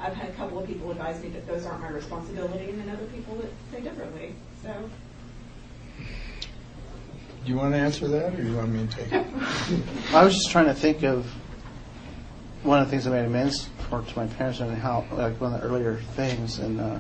I've 0.02 0.14
had 0.14 0.30
a 0.30 0.34
couple 0.34 0.60
of 0.60 0.68
people 0.68 0.92
advise 0.92 1.22
me 1.22 1.30
that 1.30 1.48
those 1.48 1.66
aren't 1.66 1.82
my 1.82 1.90
responsibility, 1.90 2.70
and 2.70 2.82
then 2.82 2.90
other 2.90 3.06
people 3.06 3.36
that 3.36 3.50
say 3.72 3.82
differently. 3.82 4.36
So, 4.62 4.90
Do 7.44 7.52
you 7.52 7.58
want 7.58 7.74
to 7.74 7.80
answer 7.80 8.08
that, 8.08 8.38
or 8.38 8.44
you 8.44 8.56
want 8.58 8.70
me 8.72 8.86
to 8.88 8.94
take 8.94 9.12
it? 9.12 9.26
I 10.14 10.24
was 10.24 10.34
just 10.34 10.52
trying 10.52 10.66
to 10.66 10.74
think 10.74 11.04
of 11.04 11.26
one 12.64 12.80
of 12.82 12.88
the 12.88 12.92
things 12.92 13.08
I 13.08 13.12
made 13.12 13.26
amends 13.26 13.70
for 13.90 14.02
to 14.02 14.18
my 14.18 14.26
parents 14.26 14.60
and 14.60 14.76
how, 14.76 15.06
like 15.12 15.40
one 15.40 15.54
of 15.54 15.62
the 15.62 15.68
earlier 15.68 15.98
things, 16.16 16.60
and 16.60 16.82
uh, 16.82 17.00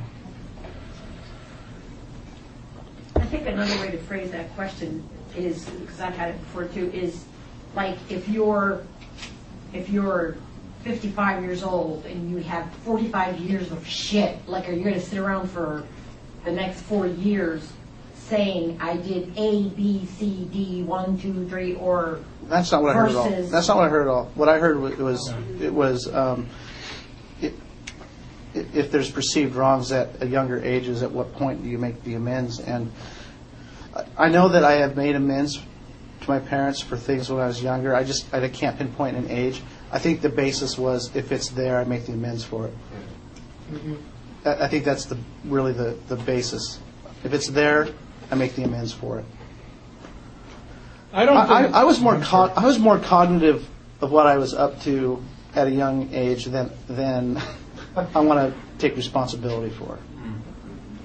I 3.15 3.25
think 3.25 3.47
another 3.47 3.75
way 3.79 3.91
to 3.91 3.97
phrase 3.97 4.31
that 4.31 4.53
question 4.55 5.03
is, 5.35 5.65
because 5.65 5.99
I've 5.99 6.15
had 6.15 6.29
it 6.29 6.39
before 6.39 6.65
too, 6.65 6.91
is 6.93 7.25
like 7.75 7.97
if 8.09 8.29
you're, 8.29 8.85
if 9.73 9.89
you're 9.89 10.37
55 10.89 11.43
years 11.43 11.63
old 11.63 12.05
and 12.05 12.29
you 12.29 12.37
have 12.37 12.71
45 12.85 13.39
years 13.39 13.71
of 13.71 13.85
shit, 13.87 14.37
like 14.47 14.69
are 14.69 14.71
you 14.71 14.83
going 14.83 14.93
to 14.93 15.01
sit 15.01 15.17
around 15.17 15.49
for 15.49 15.83
the 16.45 16.51
next 16.51 16.79
four 16.81 17.07
years 17.07 17.67
saying, 18.13 18.77
I 18.79 18.95
did 18.97 19.31
A, 19.35 19.69
B, 19.69 20.05
C, 20.17 20.47
D, 20.53 20.83
one, 20.83 21.17
two, 21.17 21.47
three, 21.49 21.73
or 21.75 22.19
that's 22.43 22.71
not 22.71 22.83
what 22.83 22.91
I 22.95 22.99
heard 22.99 23.09
at 23.09 23.15
all. 23.15 23.29
Versus- 23.29 23.51
That's 23.51 23.67
not 23.67 23.77
what 23.77 23.87
I 23.87 23.89
heard 23.89 24.03
at 24.03 24.07
all. 24.11 24.31
What 24.35 24.47
I 24.47 24.59
heard 24.59 24.79
wa- 24.79 24.89
was 25.03 25.33
it 25.59 25.73
was 25.73 26.07
um, 26.13 26.47
i- 27.41 27.51
if 28.53 28.91
there's 28.91 29.09
perceived 29.09 29.55
wrongs 29.55 29.91
at 29.91 30.21
a 30.21 30.27
younger 30.27 30.59
ages, 30.63 31.01
at 31.01 31.11
what 31.11 31.33
point 31.33 31.63
do 31.63 31.69
you 31.69 31.79
make 31.79 32.03
the 32.03 32.13
amends? 32.13 32.59
And 32.59 32.91
I- 33.95 34.25
I 34.25 34.29
know 34.29 34.49
that 34.49 34.63
I 34.63 34.73
have 34.73 34.95
made 34.95 35.15
amends 35.15 35.57
to 36.21 36.29
my 36.29 36.37
parents 36.39 36.79
for 36.79 36.95
things 36.95 37.31
when 37.31 37.41
I 37.41 37.47
was 37.47 37.61
younger. 37.63 37.95
I 37.95 38.03
just 38.03 38.31
I 38.33 38.47
can't 38.49 38.77
pinpoint 38.77 39.17
an 39.17 39.31
age. 39.31 39.63
I 39.95 39.97
think 39.97 40.19
the 40.19 40.27
basis 40.27 40.77
was 40.77 41.15
if 41.15 41.31
it's 41.31 41.47
there, 41.47 41.79
I 41.79 41.85
make 41.85 42.05
the 42.05 42.11
amends 42.11 42.43
for 42.43 42.67
it. 42.67 42.73
I 44.43 44.65
I 44.65 44.67
think 44.67 44.83
that's 44.83 45.05
the 45.05 45.17
really 45.45 45.71
the, 45.71 45.97
the 46.09 46.17
basis. 46.17 46.79
If 47.23 47.33
it's 47.33 47.47
there, 47.47 47.87
I 48.29 48.35
make 48.35 48.55
the 48.55 48.63
amends 48.63 48.91
for 48.91 49.19
it. 49.19 49.25
I 51.13 51.25
don't. 51.25 51.37
I, 51.37 51.61
think, 51.61 51.73
I, 51.73 51.79
I 51.79 51.83
was 51.85 52.01
more 52.01 52.21
I 52.21 52.65
was 52.65 52.77
more 52.77 52.99
cognitive 52.99 53.69
of 54.01 54.11
what 54.11 54.27
I 54.27 54.37
was 54.37 54.53
up 54.53 54.81
to 54.81 55.23
at 55.55 55.67
a 55.67 55.71
young 55.71 56.13
age 56.13 56.43
than 56.43 56.71
than 56.89 57.41
I 57.95 58.19
want 58.19 58.53
to 58.53 58.53
take 58.79 58.97
responsibility 58.97 59.73
for. 59.73 59.97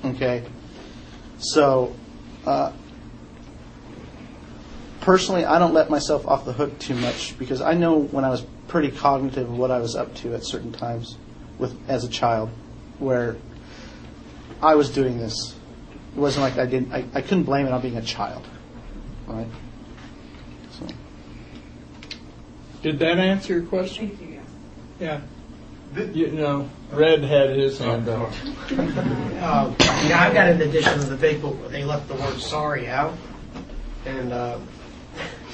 Okay, 0.04 0.42
so 1.38 1.94
uh, 2.44 2.72
personally, 5.00 5.44
I 5.44 5.60
don't 5.60 5.74
let 5.74 5.90
myself 5.90 6.26
off 6.26 6.44
the 6.44 6.52
hook 6.52 6.76
too 6.80 6.96
much 6.96 7.38
because 7.38 7.60
I 7.60 7.74
know 7.74 8.00
when 8.00 8.24
I 8.24 8.30
was 8.30 8.44
pretty 8.70 8.90
cognitive 8.92 9.50
of 9.50 9.58
what 9.58 9.70
I 9.70 9.80
was 9.80 9.96
up 9.96 10.14
to 10.16 10.32
at 10.34 10.44
certain 10.44 10.72
times 10.72 11.16
with 11.58 11.76
as 11.88 12.04
a 12.04 12.08
child, 12.08 12.48
where 12.98 13.36
I 14.62 14.76
was 14.76 14.90
doing 14.90 15.18
this. 15.18 15.56
It 16.16 16.18
wasn't 16.18 16.44
like 16.44 16.56
I 16.56 16.66
didn't. 16.66 16.92
I, 16.92 17.04
I 17.12 17.20
couldn't 17.20 17.44
blame 17.44 17.66
it 17.66 17.72
on 17.72 17.82
being 17.82 17.96
a 17.96 18.02
child, 18.02 18.46
right? 19.26 19.46
So. 20.70 20.86
Did 22.82 22.98
that 23.00 23.18
answer 23.18 23.54
your 23.54 23.62
question? 23.64 24.08
thank 24.08 24.20
you. 24.20 24.40
yes. 25.00 25.20
Yeah. 25.96 26.10
You 26.12 26.30
know, 26.30 26.70
Red 26.92 27.24
had 27.24 27.50
his 27.50 27.78
hand 27.78 28.08
up. 28.08 28.32
Uh, 29.40 29.74
yeah, 30.06 30.22
I've 30.22 30.34
got 30.34 30.48
an 30.48 30.60
edition 30.60 30.92
of 30.98 31.08
the 31.08 31.16
big 31.16 31.40
book 31.40 31.58
where 31.60 31.70
they 31.70 31.82
left 31.82 32.06
the 32.08 32.14
word 32.14 32.38
sorry 32.38 32.88
out. 32.88 33.14
And, 34.04 34.34
uh, 34.34 34.58
and 34.58 34.68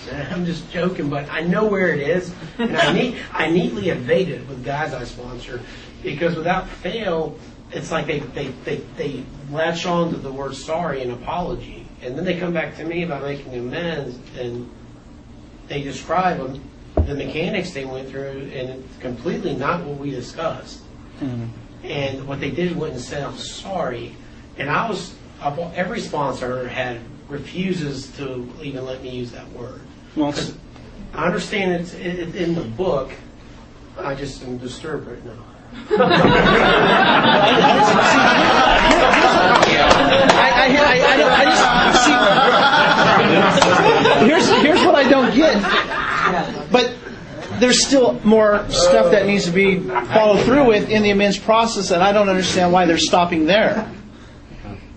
I'm 0.30 0.44
just 0.44 0.70
joking, 0.70 1.11
but 1.11 1.30
I 1.30 1.40
know 1.40 1.66
where 1.66 1.88
it 1.88 2.00
is. 2.00 2.32
And 2.59 2.76
I, 2.76 2.92
neat, 2.98 3.16
I 3.32 3.50
neatly 3.50 3.88
evade 3.90 4.28
it 4.28 4.46
with 4.48 4.64
guys 4.64 4.94
I 4.94 5.04
sponsor 5.04 5.61
because 6.02 6.36
without 6.36 6.68
fail, 6.68 7.38
it's 7.72 7.90
like 7.90 8.07
they, 8.07 8.20
they, 8.20 8.48
they, 8.64 8.76
they 8.96 9.24
latch 9.50 9.86
on 9.86 10.11
to 10.11 10.16
the 10.16 10.30
word 10.30 10.54
sorry 10.54 11.02
and 11.02 11.12
apology. 11.12 11.86
And 12.02 12.16
then 12.16 12.24
they 12.24 12.38
come 12.38 12.52
back 12.52 12.76
to 12.76 12.84
me 12.84 13.02
about 13.02 13.22
making 13.22 13.54
amends 13.54 14.18
and 14.38 14.70
they 15.68 15.82
describe 15.82 16.38
them, 16.38 16.62
the 17.07 17.14
mechanics 17.14 17.72
they 17.72 17.84
went 17.84 18.09
through, 18.09 18.50
and 18.54 18.70
it's 18.70 18.96
completely 18.98 19.54
not 19.54 19.84
what 19.84 19.98
we 19.98 20.11
discussed. 20.11 20.80
Mm-hmm. 21.20 21.46
And 21.84 22.26
what 22.26 22.40
they 22.40 22.50
did 22.50 22.76
went 22.76 22.94
and 22.94 23.02
said, 23.02 23.22
I'm 23.22 23.36
sorry. 23.36 24.14
And 24.57 24.70
I 24.70 24.88
was 24.88 25.14
every 25.74 26.00
sponsor 26.00 26.68
had 26.68 27.00
refuses 27.28 28.11
to 28.16 28.48
even 28.62 28.84
let 28.84 29.02
me 29.02 29.11
use 29.11 29.32
that 29.32 29.50
word. 29.52 29.80
I 31.14 31.27
understand 31.27 31.73
it's 31.73 31.95
in 31.95 32.55
the 32.55 32.64
book. 32.64 33.12
I 33.99 34.14
just 34.14 34.43
am 34.43 34.59
disturbed 34.59 35.07
right 35.09 35.25
now. 35.25 35.43
Here's 44.27 44.49
here's 44.49 44.81
what 44.85 44.95
I 44.95 45.09
don't 45.09 45.35
get. 45.35 45.62
But 46.71 46.95
there's 47.61 47.85
still 47.85 48.21
more 48.25 48.69
stuff 48.69 49.11
that 49.12 49.27
needs 49.27 49.45
to 49.47 49.53
be 49.53 49.81
followed 49.81 50.45
through 50.45 50.67
with 50.67 50.91
in 50.91 51.03
the 51.03 51.11
amends 51.11 51.39
process, 51.39 51.91
and 51.91 52.03
I 52.03 52.12
don't 52.12 52.29
understand 52.29 52.73
why 52.73 52.87
they're 52.87 52.99
stopping 52.99 53.47
there. 53.47 53.91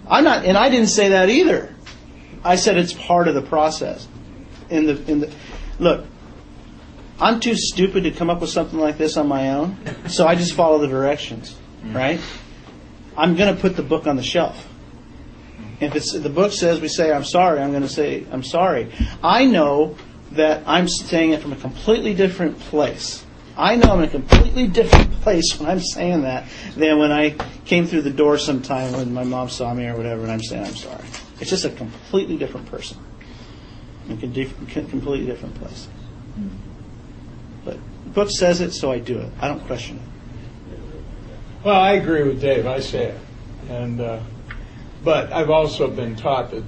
I'm 0.07 0.23
not, 0.23 0.45
and 0.45 0.57
I 0.57 0.69
didn't 0.69 0.89
say 0.89 1.09
that 1.09 1.29
either. 1.29 1.73
I 2.43 2.55
said 2.55 2.77
it's 2.77 2.93
part 2.93 3.27
of 3.27 3.35
the 3.35 3.41
process. 3.41 4.07
In 4.69 4.85
the 4.85 5.11
in 5.11 5.19
the 5.21 5.33
look, 5.79 6.05
I'm 7.19 7.39
too 7.39 7.55
stupid 7.55 8.03
to 8.03 8.11
come 8.11 8.29
up 8.29 8.41
with 8.41 8.49
something 8.49 8.79
like 8.79 8.97
this 8.97 9.17
on 9.17 9.27
my 9.27 9.51
own, 9.51 9.77
so 10.07 10.27
I 10.27 10.35
just 10.35 10.53
follow 10.53 10.79
the 10.79 10.87
directions, 10.87 11.55
mm. 11.83 11.95
right? 11.95 12.19
I'm 13.17 13.35
going 13.35 13.53
to 13.53 13.59
put 13.59 13.75
the 13.75 13.83
book 13.83 14.07
on 14.07 14.15
the 14.15 14.23
shelf. 14.23 14.67
If 15.81 15.95
it's 15.95 16.13
the 16.13 16.29
book 16.29 16.51
says 16.51 16.81
we 16.81 16.87
say 16.87 17.11
I'm 17.11 17.23
sorry, 17.23 17.61
I'm 17.61 17.71
going 17.71 17.83
to 17.83 17.89
say 17.89 18.25
I'm 18.31 18.43
sorry. 18.43 18.91
I 19.23 19.45
know 19.45 19.97
that 20.31 20.63
I'm 20.67 20.87
saying 20.87 21.31
it 21.31 21.41
from 21.41 21.53
a 21.53 21.55
completely 21.55 22.13
different 22.13 22.59
place. 22.59 23.25
I 23.57 23.75
know 23.75 23.91
I'm 23.91 23.99
in 23.99 24.05
a 24.05 24.11
completely 24.11 24.67
different 24.67 25.11
place 25.21 25.59
when 25.59 25.69
I'm 25.69 25.81
saying 25.81 26.21
that 26.21 26.47
than 26.77 26.97
when 26.97 27.11
I 27.11 27.31
came 27.65 27.87
through 27.87 28.03
the 28.03 28.11
door 28.11 28.37
sometime 28.37 28.93
when 28.93 29.13
my 29.13 29.23
mom 29.23 29.49
saw 29.49 29.73
me 29.73 29.85
or 29.87 29.97
whatever, 29.97 30.21
and 30.21 30.31
I'm 30.31 30.41
saying 30.41 30.65
I'm 30.65 30.75
sorry. 30.75 31.03
It's 31.41 31.49
just 31.49 31.65
a 31.65 31.69
completely 31.69 32.37
different 32.37 32.67
person, 32.67 32.97
in 34.09 34.17
a 34.17 34.45
con- 34.73 34.87
completely 34.87 35.25
different 35.25 35.55
place. 35.55 35.87
But 37.65 37.77
the 38.03 38.09
book 38.09 38.31
says 38.31 38.61
it, 38.61 38.73
so 38.73 38.91
I 38.91 38.99
do 38.99 39.19
it. 39.19 39.31
I 39.39 39.47
don't 39.47 39.65
question 39.65 39.97
it. 39.97 40.03
Well, 41.63 41.79
I 41.79 41.93
agree 41.93 42.23
with 42.23 42.41
Dave. 42.41 42.65
I 42.65 42.79
say 42.79 43.07
it, 43.07 43.19
and 43.69 43.99
uh, 43.99 44.19
but 45.03 45.31
I've 45.31 45.49
also 45.49 45.89
been 45.89 46.15
taught 46.15 46.51
that 46.51 46.63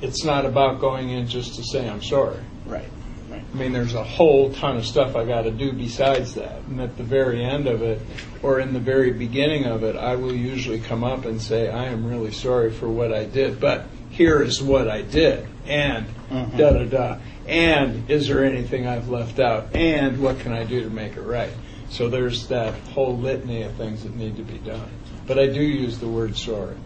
it's 0.00 0.24
not 0.24 0.44
about 0.44 0.80
going 0.80 1.10
in 1.10 1.26
just 1.26 1.56
to 1.56 1.64
say 1.64 1.88
I'm 1.88 2.02
sorry. 2.02 2.38
Right. 2.64 2.88
Right. 3.28 3.42
I 3.52 3.56
mean, 3.56 3.72
there's 3.72 3.94
a 3.94 4.04
whole 4.04 4.52
ton 4.52 4.76
of 4.76 4.86
stuff 4.86 5.16
I 5.16 5.24
got 5.24 5.42
to 5.42 5.50
do 5.50 5.72
besides 5.72 6.34
that. 6.34 6.62
And 6.62 6.80
at 6.80 6.96
the 6.96 7.02
very 7.02 7.42
end 7.44 7.66
of 7.66 7.82
it, 7.82 8.00
or 8.42 8.60
in 8.60 8.72
the 8.72 8.80
very 8.80 9.12
beginning 9.12 9.64
of 9.64 9.82
it, 9.82 9.96
I 9.96 10.14
will 10.14 10.34
usually 10.34 10.78
come 10.78 11.02
up 11.02 11.24
and 11.24 11.42
say, 11.42 11.68
I 11.68 11.86
am 11.86 12.06
really 12.06 12.30
sorry 12.30 12.70
for 12.70 12.88
what 12.88 13.12
I 13.12 13.24
did, 13.24 13.58
but 13.58 13.86
here 14.10 14.42
is 14.42 14.62
what 14.62 14.88
I 14.88 15.02
did. 15.02 15.46
And 15.66 16.06
Mhm. 16.30 16.56
da 16.56 16.70
da 16.70 16.84
da. 16.84 17.16
And 17.46 18.10
is 18.10 18.28
there 18.28 18.44
anything 18.44 18.86
I've 18.86 19.08
left 19.08 19.38
out? 19.38 19.74
And 19.74 20.20
what 20.20 20.40
can 20.40 20.52
I 20.52 20.64
do 20.64 20.82
to 20.82 20.90
make 20.90 21.16
it 21.16 21.22
right? 21.22 21.50
So 21.90 22.08
there's 22.08 22.48
that 22.48 22.74
whole 22.94 23.16
litany 23.16 23.62
of 23.62 23.72
things 23.74 24.02
that 24.02 24.16
need 24.16 24.36
to 24.36 24.42
be 24.42 24.58
done. 24.58 24.88
But 25.26 25.38
I 25.38 25.46
do 25.46 25.62
use 25.62 25.98
the 25.98 26.08
word 26.08 26.36
sorry. 26.36 26.76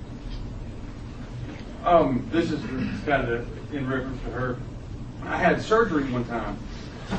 Um, 1.84 2.28
this 2.30 2.50
is 2.50 2.60
kind 3.06 3.28
of 3.28 3.74
in 3.74 3.88
reference 3.88 4.22
to 4.24 4.30
her. 4.30 4.56
I 5.24 5.36
had 5.36 5.62
surgery 5.62 6.04
one 6.04 6.24
time, 6.24 6.58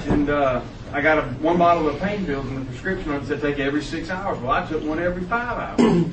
and 0.07 0.29
uh, 0.29 0.61
I 0.93 1.01
got 1.01 1.17
a, 1.17 1.21
one 1.23 1.57
bottle 1.57 1.89
of 1.89 1.99
pain 1.99 2.25
pills, 2.25 2.45
and 2.45 2.61
the 2.61 2.65
prescription 2.65 3.11
on 3.11 3.21
it 3.21 3.27
said 3.27 3.41
take 3.41 3.59
every 3.59 3.81
six 3.81 4.09
hours. 4.09 4.39
Well, 4.39 4.51
I 4.51 4.65
took 4.67 4.83
one 4.83 4.99
every 4.99 5.23
five 5.23 5.79
hours. 5.79 6.05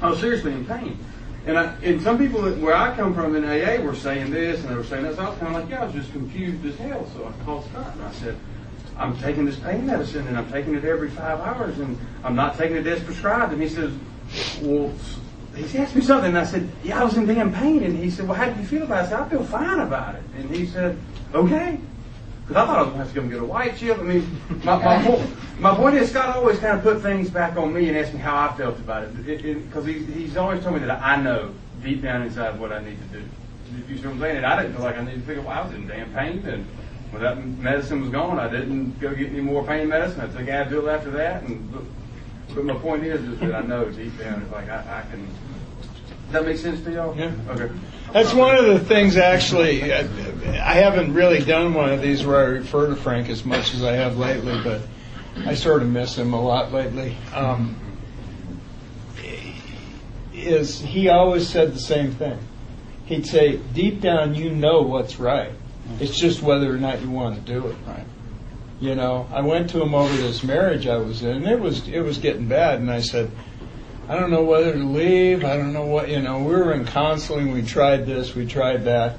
I 0.00 0.10
was 0.10 0.20
seriously 0.20 0.52
in 0.52 0.64
pain. 0.64 0.98
And, 1.46 1.58
I, 1.58 1.74
and 1.82 2.02
some 2.02 2.18
people 2.18 2.42
that, 2.42 2.58
where 2.58 2.74
I 2.74 2.94
come 2.94 3.14
from 3.14 3.34
in 3.34 3.44
AA 3.44 3.82
were 3.82 3.94
saying 3.94 4.30
this, 4.30 4.60
and 4.60 4.68
they 4.68 4.74
were 4.74 4.84
saying 4.84 5.04
that. 5.04 5.16
So 5.16 5.22
I 5.22 5.30
was 5.30 5.38
kind 5.38 5.54
of 5.54 5.62
like, 5.62 5.70
yeah, 5.70 5.82
I 5.82 5.84
was 5.86 5.94
just 5.94 6.12
confused 6.12 6.64
as 6.66 6.76
hell. 6.76 7.08
So 7.14 7.26
I 7.26 7.44
called 7.44 7.64
Scott, 7.70 7.94
and 7.94 8.02
I 8.02 8.12
said, 8.12 8.36
I'm 8.98 9.16
taking 9.18 9.44
this 9.44 9.56
pain 9.56 9.86
medicine, 9.86 10.26
and 10.26 10.36
I'm 10.36 10.50
taking 10.50 10.74
it 10.74 10.84
every 10.84 11.10
five 11.10 11.40
hours, 11.40 11.78
and 11.78 11.98
I'm 12.24 12.34
not 12.34 12.58
taking 12.58 12.76
it 12.76 12.86
as 12.86 13.02
prescribed. 13.02 13.52
And 13.52 13.62
he 13.62 13.68
says, 13.68 13.92
well, 14.60 14.92
he 15.54 15.78
asked 15.78 15.96
me 15.96 16.02
something, 16.02 16.28
and 16.28 16.38
I 16.38 16.44
said, 16.44 16.68
yeah, 16.84 17.00
I 17.00 17.04
was 17.04 17.16
in 17.16 17.26
damn 17.26 17.52
pain. 17.52 17.82
And 17.82 17.96
he 17.96 18.10
said, 18.10 18.28
well, 18.28 18.36
how 18.36 18.50
do 18.50 18.60
you 18.60 18.66
feel 18.66 18.82
about 18.82 19.04
it? 19.04 19.06
I 19.06 19.10
said, 19.10 19.20
I 19.20 19.28
feel 19.28 19.44
fine 19.44 19.80
about 19.80 20.16
it. 20.16 20.22
And 20.36 20.50
he 20.50 20.66
said, 20.66 20.98
okay. 21.32 21.80
Because 22.48 22.62
I 22.62 22.66
thought 22.66 22.78
I 22.78 22.82
was 22.82 22.88
going 22.88 22.92
to 22.92 23.04
have 23.04 23.08
to 23.08 23.14
go 23.14 23.20
and 23.20 23.30
get 23.30 23.42
a 23.42 23.44
white 23.44 23.76
chip. 23.76 23.98
I 23.98 24.02
mean, 24.02 24.40
my, 24.64 24.82
my, 24.82 25.04
point, 25.04 25.60
my 25.60 25.74
point 25.74 25.96
is, 25.96 26.08
Scott 26.08 26.34
always 26.34 26.58
kind 26.58 26.78
of 26.78 26.82
put 26.82 27.02
things 27.02 27.28
back 27.28 27.58
on 27.58 27.74
me 27.74 27.88
and 27.88 27.98
asked 27.98 28.14
me 28.14 28.20
how 28.20 28.48
I 28.48 28.56
felt 28.56 28.78
about 28.78 29.02
it. 29.02 29.26
Because 29.66 29.84
he, 29.84 30.02
he's 30.04 30.38
always 30.38 30.62
told 30.62 30.80
me 30.80 30.86
that 30.86 31.02
I 31.02 31.16
know 31.16 31.52
deep 31.82 32.00
down 32.00 32.22
inside 32.22 32.58
what 32.58 32.72
I 32.72 32.82
need 32.82 32.96
to 33.12 33.18
do. 33.18 33.24
You 33.86 33.98
see 33.98 34.04
what 34.06 34.14
I'm 34.14 34.20
saying? 34.20 34.36
And 34.38 34.46
I 34.46 34.62
didn't 34.62 34.76
feel 34.76 34.84
like 34.84 34.96
I 34.96 35.04
needed 35.04 35.20
to 35.20 35.26
figure, 35.26 35.42
well, 35.42 35.58
I 35.58 35.66
was 35.66 35.74
in 35.74 35.86
damn 35.86 36.10
pain. 36.14 36.38
And 36.46 36.64
when 37.10 37.20
that 37.20 37.44
medicine 37.44 38.00
was 38.00 38.08
gone, 38.08 38.40
I 38.40 38.48
didn't 38.48 38.98
go 38.98 39.14
get 39.14 39.28
any 39.28 39.42
more 39.42 39.62
pain 39.62 39.86
medicine. 39.88 40.22
I 40.22 40.26
took 40.28 40.46
Advil 40.46 40.90
after 40.90 41.10
that. 41.10 41.42
And 41.42 41.86
But 42.54 42.64
my 42.64 42.74
point 42.76 43.04
is, 43.04 43.20
is 43.28 43.38
that 43.40 43.54
I 43.54 43.60
know 43.60 43.90
deep 43.90 44.18
down, 44.18 44.40
it's 44.40 44.52
like 44.52 44.70
I, 44.70 45.02
I 45.04 45.10
can. 45.10 45.26
Does 45.26 46.32
that 46.32 46.46
make 46.46 46.56
sense 46.56 46.82
to 46.84 46.92
y'all? 46.92 47.14
Yeah. 47.14 47.30
Okay. 47.50 47.70
That's 48.12 48.32
one 48.32 48.56
of 48.56 48.66
the 48.66 48.80
things, 48.80 49.16
actually. 49.16 49.92
I 49.92 50.08
I 50.58 50.74
haven't 50.74 51.14
really 51.14 51.44
done 51.44 51.74
one 51.74 51.90
of 51.90 52.02
these 52.02 52.24
where 52.24 52.40
I 52.40 52.44
refer 52.44 52.88
to 52.88 52.96
Frank 52.96 53.28
as 53.28 53.44
much 53.44 53.74
as 53.74 53.84
I 53.84 53.92
have 53.92 54.16
lately, 54.16 54.58
but 54.62 54.82
I 55.46 55.54
sort 55.54 55.82
of 55.82 55.88
miss 55.88 56.16
him 56.16 56.32
a 56.32 56.40
lot 56.40 56.72
lately. 56.72 57.16
Um, 57.34 57.76
is 60.32 60.80
he 60.80 61.08
always 61.08 61.48
said 61.48 61.74
the 61.74 61.80
same 61.80 62.12
thing? 62.12 62.38
He'd 63.06 63.26
say, 63.26 63.56
"Deep 63.74 64.00
down, 64.00 64.34
you 64.34 64.50
know 64.50 64.82
what's 64.82 65.18
right. 65.18 65.52
It's 66.00 66.18
just 66.18 66.42
whether 66.42 66.72
or 66.72 66.78
not 66.78 67.00
you 67.02 67.10
want 67.10 67.36
to 67.36 67.52
do 67.52 67.66
it." 67.66 67.76
Right. 67.86 68.04
You 68.80 68.94
know, 68.94 69.26
I 69.32 69.40
went 69.40 69.70
to 69.70 69.82
him 69.82 69.94
over 69.94 70.16
this 70.16 70.42
marriage 70.44 70.86
I 70.86 70.98
was 70.98 71.22
in. 71.22 71.46
It 71.46 71.60
was 71.60 71.88
it 71.88 72.00
was 72.00 72.18
getting 72.18 72.46
bad, 72.46 72.80
and 72.80 72.90
I 72.90 73.00
said, 73.00 73.30
I 74.08 74.18
don't 74.18 74.30
know 74.30 74.42
whether 74.42 74.72
to 74.72 74.84
leave. 74.84 75.44
I 75.44 75.58
don't 75.58 75.74
know 75.74 75.84
what 75.84 76.08
you 76.08 76.22
know. 76.22 76.38
We 76.38 76.54
were 76.54 76.72
in 76.72 76.86
counseling. 76.86 77.52
We 77.52 77.62
tried 77.62 78.06
this. 78.06 78.34
We 78.34 78.46
tried 78.46 78.84
that. 78.86 79.16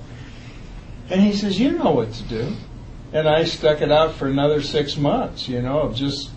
And 1.12 1.22
he 1.22 1.34
says, 1.34 1.60
"You 1.60 1.74
know 1.74 1.92
what 1.92 2.12
to 2.14 2.24
do." 2.24 2.54
And 3.14 3.28
I 3.30 3.44
stuck 3.44 3.82
it 3.82 3.92
out 3.92 4.16
for 4.16 4.28
another 4.28 4.64
six 4.64 4.98
months. 4.98 5.48
You 5.48 5.62
know, 5.62 5.82
of 5.82 5.96
just 5.96 6.32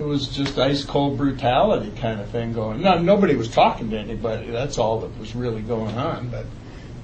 it 0.00 0.02
was 0.02 0.26
just 0.28 0.58
ice 0.58 0.84
cold 0.84 1.16
brutality 1.16 1.92
kind 2.00 2.20
of 2.20 2.28
thing 2.30 2.52
going. 2.52 2.82
No, 2.82 2.98
nobody 2.98 3.36
was 3.36 3.48
talking 3.48 3.90
to 3.90 3.98
anybody. 3.98 4.50
That's 4.50 4.78
all 4.78 5.00
that 5.00 5.16
was 5.20 5.36
really 5.36 5.62
going 5.62 5.96
on. 5.96 6.28
But 6.28 6.46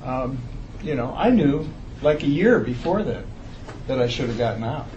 um, 0.04 0.38
you 0.82 0.96
know, 0.96 1.14
I 1.16 1.30
knew 1.30 1.68
like 2.02 2.24
a 2.24 2.28
year 2.28 2.58
before 2.58 3.04
that 3.04 3.24
that 3.86 4.00
I 4.00 4.08
should 4.08 4.28
have 4.28 4.38
gotten 4.38 4.64
out. 4.64 4.88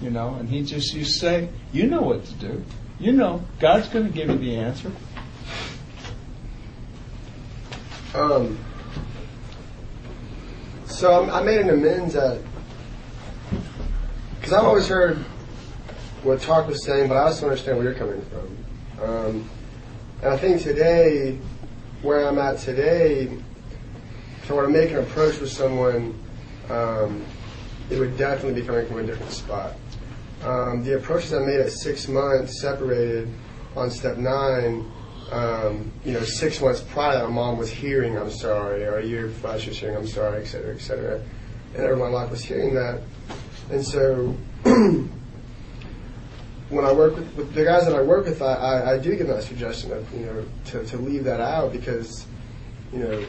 You 0.00 0.10
know, 0.10 0.34
and 0.34 0.48
he 0.48 0.64
just 0.64 0.92
used 0.94 1.14
to 1.14 1.18
say, 1.20 1.48
"You 1.72 1.86
know 1.86 2.02
what 2.02 2.24
to 2.24 2.34
do. 2.34 2.64
You 2.98 3.12
know, 3.12 3.44
God's 3.60 3.88
going 3.88 4.06
to 4.06 4.12
give 4.12 4.28
you 4.28 4.38
the 4.38 4.56
answer." 4.56 4.90
Um, 8.14 8.58
so 10.86 11.30
I 11.30 11.42
made 11.42 11.60
an 11.60 11.70
amends 11.70 12.14
at 12.14 12.40
because 14.34 14.52
I've 14.52 14.64
always 14.64 14.86
heard 14.86 15.18
what 16.22 16.42
Talk 16.42 16.68
was 16.68 16.84
saying, 16.84 17.08
but 17.08 17.16
I 17.16 17.22
also 17.22 17.46
understand 17.46 17.78
where 17.78 17.86
you're 17.86 17.98
coming 17.98 18.22
from. 18.22 19.02
Um, 19.02 19.50
and 20.20 20.34
I 20.34 20.36
think 20.36 20.60
today, 20.60 21.38
where 22.02 22.28
I'm 22.28 22.38
at 22.38 22.58
today, 22.58 23.30
if 24.42 24.50
I 24.50 24.54
were 24.54 24.66
to 24.66 24.68
make 24.68 24.90
an 24.90 24.98
approach 24.98 25.40
with 25.40 25.50
someone, 25.50 26.14
um, 26.68 27.24
it 27.88 27.98
would 27.98 28.18
definitely 28.18 28.60
be 28.60 28.66
coming 28.66 28.86
from 28.86 28.98
a 28.98 29.02
different 29.04 29.32
spot. 29.32 29.74
Um, 30.44 30.84
the 30.84 30.96
approaches 30.96 31.32
I 31.32 31.38
made 31.38 31.60
at 31.60 31.70
six 31.70 32.08
months 32.08 32.60
separated 32.60 33.32
on 33.74 33.90
step 33.90 34.18
nine 34.18 34.90
um, 35.30 35.92
you 36.04 36.12
know, 36.12 36.22
six 36.22 36.60
months 36.60 36.80
prior, 36.80 37.26
my 37.28 37.34
mom 37.34 37.58
was 37.58 37.70
hearing 37.70 38.18
"I'm 38.18 38.30
sorry," 38.30 38.84
or 38.84 38.98
a 38.98 39.04
year 39.04 39.32
prior, 39.40 39.58
she 39.58 39.70
was 39.70 39.78
hearing 39.78 39.96
"I'm 39.96 40.06
sorry," 40.06 40.42
et 40.42 40.46
cetera, 40.46 40.74
et 40.74 40.80
cetera, 40.80 41.22
and 41.74 41.84
everyone 41.84 42.12
life 42.12 42.30
was 42.30 42.44
hearing 42.44 42.74
that. 42.74 43.00
And 43.70 43.84
so, 43.84 44.36
when 46.68 46.84
I 46.84 46.92
work 46.92 47.16
with, 47.16 47.34
with 47.34 47.54
the 47.54 47.64
guys 47.64 47.84
that 47.86 47.94
I 47.94 48.02
work 48.02 48.26
with, 48.26 48.42
I, 48.42 48.54
I, 48.54 48.92
I 48.94 48.98
do 48.98 49.14
give 49.16 49.28
that 49.28 49.42
suggestion 49.42 49.92
of 49.92 50.12
you 50.12 50.26
know 50.26 50.44
to, 50.66 50.84
to 50.84 50.96
leave 50.96 51.24
that 51.24 51.40
out 51.40 51.72
because, 51.72 52.26
you 52.92 52.98
know, 52.98 53.26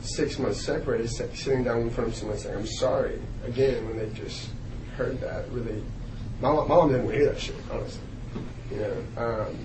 six 0.00 0.38
months 0.38 0.60
separated, 0.64 1.08
sitting 1.08 1.64
down 1.64 1.82
in 1.82 1.90
front 1.90 2.10
of 2.10 2.16
someone 2.16 2.38
saying 2.38 2.56
"I'm 2.56 2.66
sorry" 2.66 3.20
again 3.46 3.86
when 3.86 3.98
they 3.98 4.08
just 4.10 4.50
heard 4.96 5.20
that 5.20 5.50
really, 5.50 5.82
my, 6.40 6.52
my 6.52 6.66
mom 6.66 6.88
didn't 6.88 7.04
want 7.04 7.14
to 7.14 7.22
hear 7.22 7.32
that 7.32 7.40
shit, 7.40 7.56
honestly, 7.70 8.02
you 8.70 8.78
know. 8.78 9.04
Um, 9.16 9.58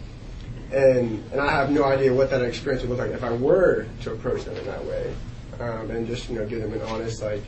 and 0.73 1.23
and 1.31 1.41
I 1.41 1.51
have 1.51 1.71
no 1.71 1.83
idea 1.83 2.13
what 2.13 2.29
that 2.29 2.41
experience 2.41 2.83
would 2.83 2.91
look 2.91 2.99
like 2.99 3.11
if 3.11 3.23
I 3.23 3.31
were 3.31 3.87
to 4.03 4.13
approach 4.13 4.45
them 4.45 4.55
in 4.57 4.65
that 4.65 4.83
way, 4.85 5.13
um, 5.59 5.91
and 5.91 6.07
just 6.07 6.29
you 6.29 6.35
know 6.39 6.45
give 6.45 6.61
them 6.61 6.73
an 6.73 6.81
honest 6.83 7.21
like, 7.21 7.43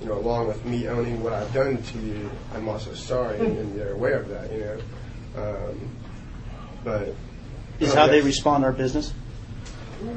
you 0.00 0.06
know, 0.06 0.14
along 0.14 0.48
with 0.48 0.64
me 0.64 0.88
owning 0.88 1.22
what 1.22 1.32
I've 1.32 1.52
done 1.52 1.82
to 1.82 1.98
you, 1.98 2.30
I'm 2.54 2.68
also 2.68 2.94
sorry, 2.94 3.38
and, 3.38 3.58
and 3.58 3.78
they're 3.78 3.92
aware 3.92 4.20
of 4.20 4.28
that, 4.28 4.52
you 4.52 4.60
know. 4.60 4.78
Um, 5.36 5.90
but 6.84 7.14
Is 7.80 7.94
how 7.94 8.06
they 8.06 8.20
respond 8.20 8.64
our 8.64 8.72
business? 8.72 9.12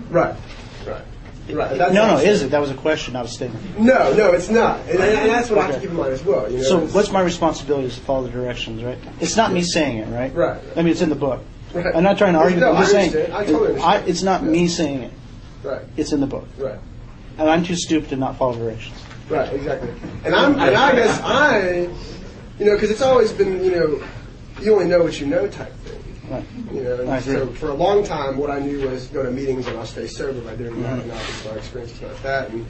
right, 0.10 0.36
Right. 0.86 1.02
Right. 1.50 1.78
That's 1.78 1.94
No, 1.94 2.16
no, 2.16 2.18
is 2.18 2.42
it? 2.42 2.52
That 2.52 2.60
was 2.60 2.72
a 2.72 2.76
question, 2.76 3.14
not 3.14 3.24
a 3.24 3.30
statement. 3.30 3.80
No, 3.80 4.14
no, 4.14 4.34
it's 4.34 4.50
not, 4.50 4.82
and, 4.82 5.00
and 5.00 5.30
that's 5.30 5.50
what 5.50 5.60
I 5.60 5.68
have 5.68 5.76
to 5.76 5.80
keep 5.82 5.92
in 5.92 5.96
mind 5.96 6.12
as 6.12 6.24
well. 6.24 6.52
You 6.52 6.58
know, 6.58 6.64
So 6.64 6.80
what's 6.88 7.10
my 7.10 7.22
responsibility 7.22 7.88
is 7.88 7.96
to 7.96 8.02
follow 8.02 8.24
the 8.24 8.32
directions, 8.32 8.84
right? 8.84 8.98
It's 9.22 9.38
not 9.38 9.54
me 9.54 9.62
saying 9.62 10.00
it, 10.00 10.08
right? 10.08 10.34
Right. 10.36 10.62
I 10.76 10.82
mean, 10.82 10.92
it's 10.92 11.02
in 11.02 11.08
the 11.08 11.16
book. 11.16 11.42
Right. 11.74 11.96
I'm 11.96 12.04
not 12.04 12.18
trying 12.18 12.34
to 12.34 12.40
argue. 12.40 12.60
No, 12.60 12.72
I'm 12.74 12.84
just 12.84 12.96
I 12.96 13.08
saying. 13.10 13.32
I 13.32 13.46
totally 13.46 13.70
understand. 13.72 14.08
it's 14.08 14.24
not 14.24 14.44
me 14.44 14.68
saying 14.68 15.04
it. 15.04 15.14
Right. 15.64 15.82
It's 15.98 16.12
in 16.14 16.22
the 16.22 16.28
book, 16.28 16.48
Right. 16.58 16.80
and 17.38 17.50
I'm 17.50 17.64
too 17.64 17.76
stupid 17.76 18.10
to 18.10 18.16
not 18.16 18.38
follow 18.38 18.58
directions. 18.58 18.98
Right, 19.30 19.52
exactly. 19.52 19.90
And 20.24 20.34
I'm, 20.34 20.54
and 20.54 20.76
I 20.76 20.96
guess 20.96 21.20
I, 21.22 21.90
you 22.60 22.66
know, 22.66 22.74
because 22.76 22.90
it's 22.90 23.02
always 23.02 23.34
been, 23.34 23.64
you 23.64 23.72
know, 23.72 24.04
you 24.62 24.74
only 24.74 24.86
know 24.86 25.04
what 25.04 25.20
you 25.20 25.28
know 25.28 25.48
type 25.48 25.74
thing. 25.80 26.04
Right. 26.30 26.46
You 26.72 26.84
know, 26.84 27.12
I 27.12 27.20
so 27.20 27.48
for 27.48 27.70
a 27.70 27.74
long 27.74 28.04
time, 28.06 28.38
what 28.38 28.50
I 28.50 28.60
knew 28.60 28.88
was 28.90 29.08
go 29.08 29.24
to 29.24 29.32
meetings 29.32 29.68
and 29.68 29.78
I'll 29.78 29.86
stay 29.86 30.08
sober 30.08 30.40
by 30.42 30.56
doing 30.56 30.82
that, 30.84 31.00
and 31.00 31.12
obviously 31.12 31.52
my 31.52 31.58
experience 31.58 31.92
is 31.94 32.02
not 32.02 32.24
that. 32.24 32.50
And, 32.50 32.66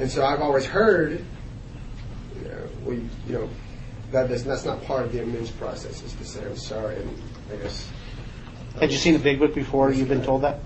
and 0.00 0.10
so 0.10 0.24
I've 0.24 0.40
always 0.40 0.64
heard, 0.64 1.24
you 2.42 2.48
know, 2.48 2.68
well, 2.82 2.94
you, 2.94 3.08
you 3.28 3.32
know, 3.34 3.48
that 4.10 4.30
is, 4.30 4.44
that's 4.44 4.64
not 4.64 4.82
part 4.84 5.04
of 5.04 5.12
the 5.12 5.22
amends 5.22 5.50
process 5.52 6.02
is 6.02 6.12
to 6.14 6.24
say 6.24 6.44
I'm 6.44 6.56
sorry, 6.56 6.96
and 6.96 7.22
I 7.52 7.56
guess 7.62 7.88
Had 8.80 8.90
you 8.90 8.98
seen 8.98 9.12
the 9.12 9.20
Big 9.20 9.38
Book 9.38 9.54
before? 9.54 9.92
You've 9.92 10.08
been 10.08 10.22
told 10.22 10.42
that. 10.42 10.60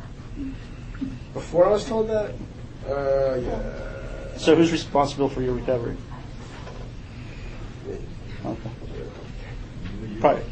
before 1.34 1.66
I 1.66 1.70
was 1.70 1.84
told 1.84 2.09
that, 2.09 2.32
uh, 2.88 3.34
yeah, 3.36 4.38
So 4.38 4.54
who's 4.56 4.72
responsible 4.72 5.28
for 5.28 5.42
your 5.42 5.54
recovery? 5.54 5.96
Okay. 8.44 8.70
Probably. 10.20 10.42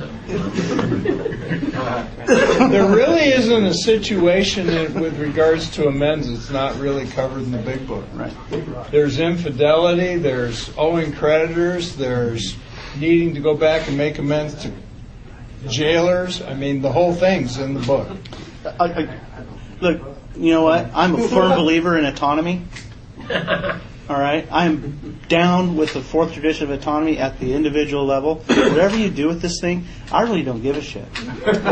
There 2.68 2.86
really 2.86 3.24
isn't 3.28 3.64
a 3.64 3.74
situation 3.74 4.66
that, 4.68 4.94
with 4.94 5.18
regards 5.18 5.70
to 5.70 5.88
amends 5.88 6.30
that's 6.30 6.50
not 6.50 6.78
really 6.78 7.06
covered 7.06 7.42
in 7.42 7.50
the 7.50 7.58
big 7.58 7.86
book. 7.86 8.04
Right. 8.12 8.32
There's 8.90 9.18
infidelity, 9.18 10.16
there's 10.16 10.70
owing 10.76 11.12
creditors, 11.12 11.96
there's 11.96 12.56
needing 12.96 13.34
to 13.34 13.40
go 13.40 13.56
back 13.56 13.88
and 13.88 13.96
make 13.96 14.18
amends 14.18 14.54
to 14.62 14.72
jailers. 15.68 16.42
I 16.42 16.54
mean, 16.54 16.82
the 16.82 16.92
whole 16.92 17.14
thing's 17.14 17.58
in 17.58 17.74
the 17.74 17.80
book. 17.80 18.08
I, 18.64 18.84
I, 18.84 19.18
look, 19.80 20.02
you 20.36 20.52
know 20.52 20.62
what? 20.62 20.90
I'm 20.94 21.14
a 21.14 21.28
firm 21.28 21.50
believer 21.58 21.96
in 21.96 22.04
autonomy. 22.04 22.62
All 24.06 24.20
right, 24.20 24.46
I'm 24.52 25.18
down 25.28 25.76
with 25.76 25.94
the 25.94 26.02
fourth 26.02 26.34
tradition 26.34 26.70
of 26.70 26.78
autonomy 26.78 27.16
at 27.16 27.40
the 27.40 27.54
individual 27.54 28.04
level. 28.04 28.36
Whatever 28.46 28.98
you 28.98 29.08
do 29.08 29.28
with 29.28 29.40
this 29.40 29.62
thing, 29.62 29.86
I 30.12 30.22
really 30.22 30.42
don't 30.42 30.60
give 30.60 30.76
a 30.76 30.82
shit. 30.82 31.06
Okay? 31.46 31.62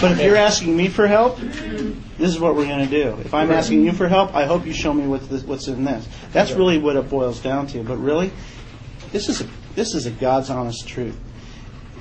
But 0.00 0.12
if 0.12 0.20
you're 0.20 0.34
asking 0.34 0.76
me 0.76 0.88
for 0.88 1.06
help, 1.06 1.38
this 1.38 2.28
is 2.28 2.40
what 2.40 2.56
we're 2.56 2.66
going 2.66 2.88
to 2.88 2.90
do. 2.90 3.16
If 3.20 3.34
I'm 3.34 3.52
asking 3.52 3.84
you 3.84 3.92
for 3.92 4.08
help, 4.08 4.34
I 4.34 4.46
hope 4.46 4.66
you 4.66 4.72
show 4.72 4.92
me 4.92 5.06
what 5.06 5.28
this, 5.30 5.44
what's 5.44 5.68
in 5.68 5.84
this. 5.84 6.08
That's 6.32 6.50
really 6.50 6.78
what 6.78 6.96
it 6.96 7.08
boils 7.08 7.38
down 7.38 7.68
to. 7.68 7.84
But 7.84 7.98
really, 7.98 8.32
this 9.12 9.28
is 9.28 9.42
a 9.42 9.48
this 9.80 9.94
is 9.94 10.04
a 10.04 10.10
God's 10.10 10.50
honest 10.50 10.86
truth. 10.86 11.16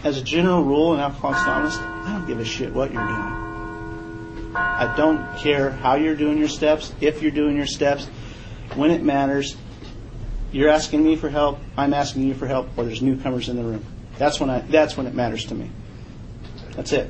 As 0.04 0.18
a 0.18 0.22
general 0.22 0.66
rule 0.66 0.94
in 0.94 1.00
Alcoholics 1.00 1.44
Anonymous, 1.44 1.78
I 1.78 2.12
don't 2.12 2.28
give 2.28 2.38
a 2.42 2.44
shit 2.44 2.74
what 2.74 2.92
you're 2.92 3.08
doing. 3.08 4.54
I 4.54 4.94
don't 4.98 5.38
care 5.38 5.72
how 5.72 5.96
you're 5.96 6.18
doing 6.18 6.38
your 6.38 6.50
steps, 6.50 6.92
if 7.00 7.22
you're 7.22 7.32
doing 7.32 7.56
your 7.56 7.68
steps, 7.68 8.06
when 8.76 8.92
it 8.92 9.02
matters. 9.02 9.56
You're 10.52 10.68
asking 10.68 11.06
me 11.06 11.16
for 11.16 11.30
help, 11.30 11.60
I'm 11.78 11.94
asking 11.94 12.24
you 12.24 12.34
for 12.34 12.48
help, 12.48 12.68
or 12.76 12.84
there's 12.84 13.02
newcomers 13.02 13.48
in 13.48 13.56
the 13.56 13.64
room. 13.64 13.86
That's 14.18 14.42
when 14.42 14.50
I 14.50 14.60
that's 14.60 14.98
when 14.98 15.08
it 15.08 15.14
matters 15.14 15.46
to 15.46 15.56
me. 15.56 15.72
That's 16.76 16.92
it. 16.92 17.10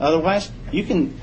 Otherwise, 0.00 0.50
you 0.72 0.84
can 0.84 1.20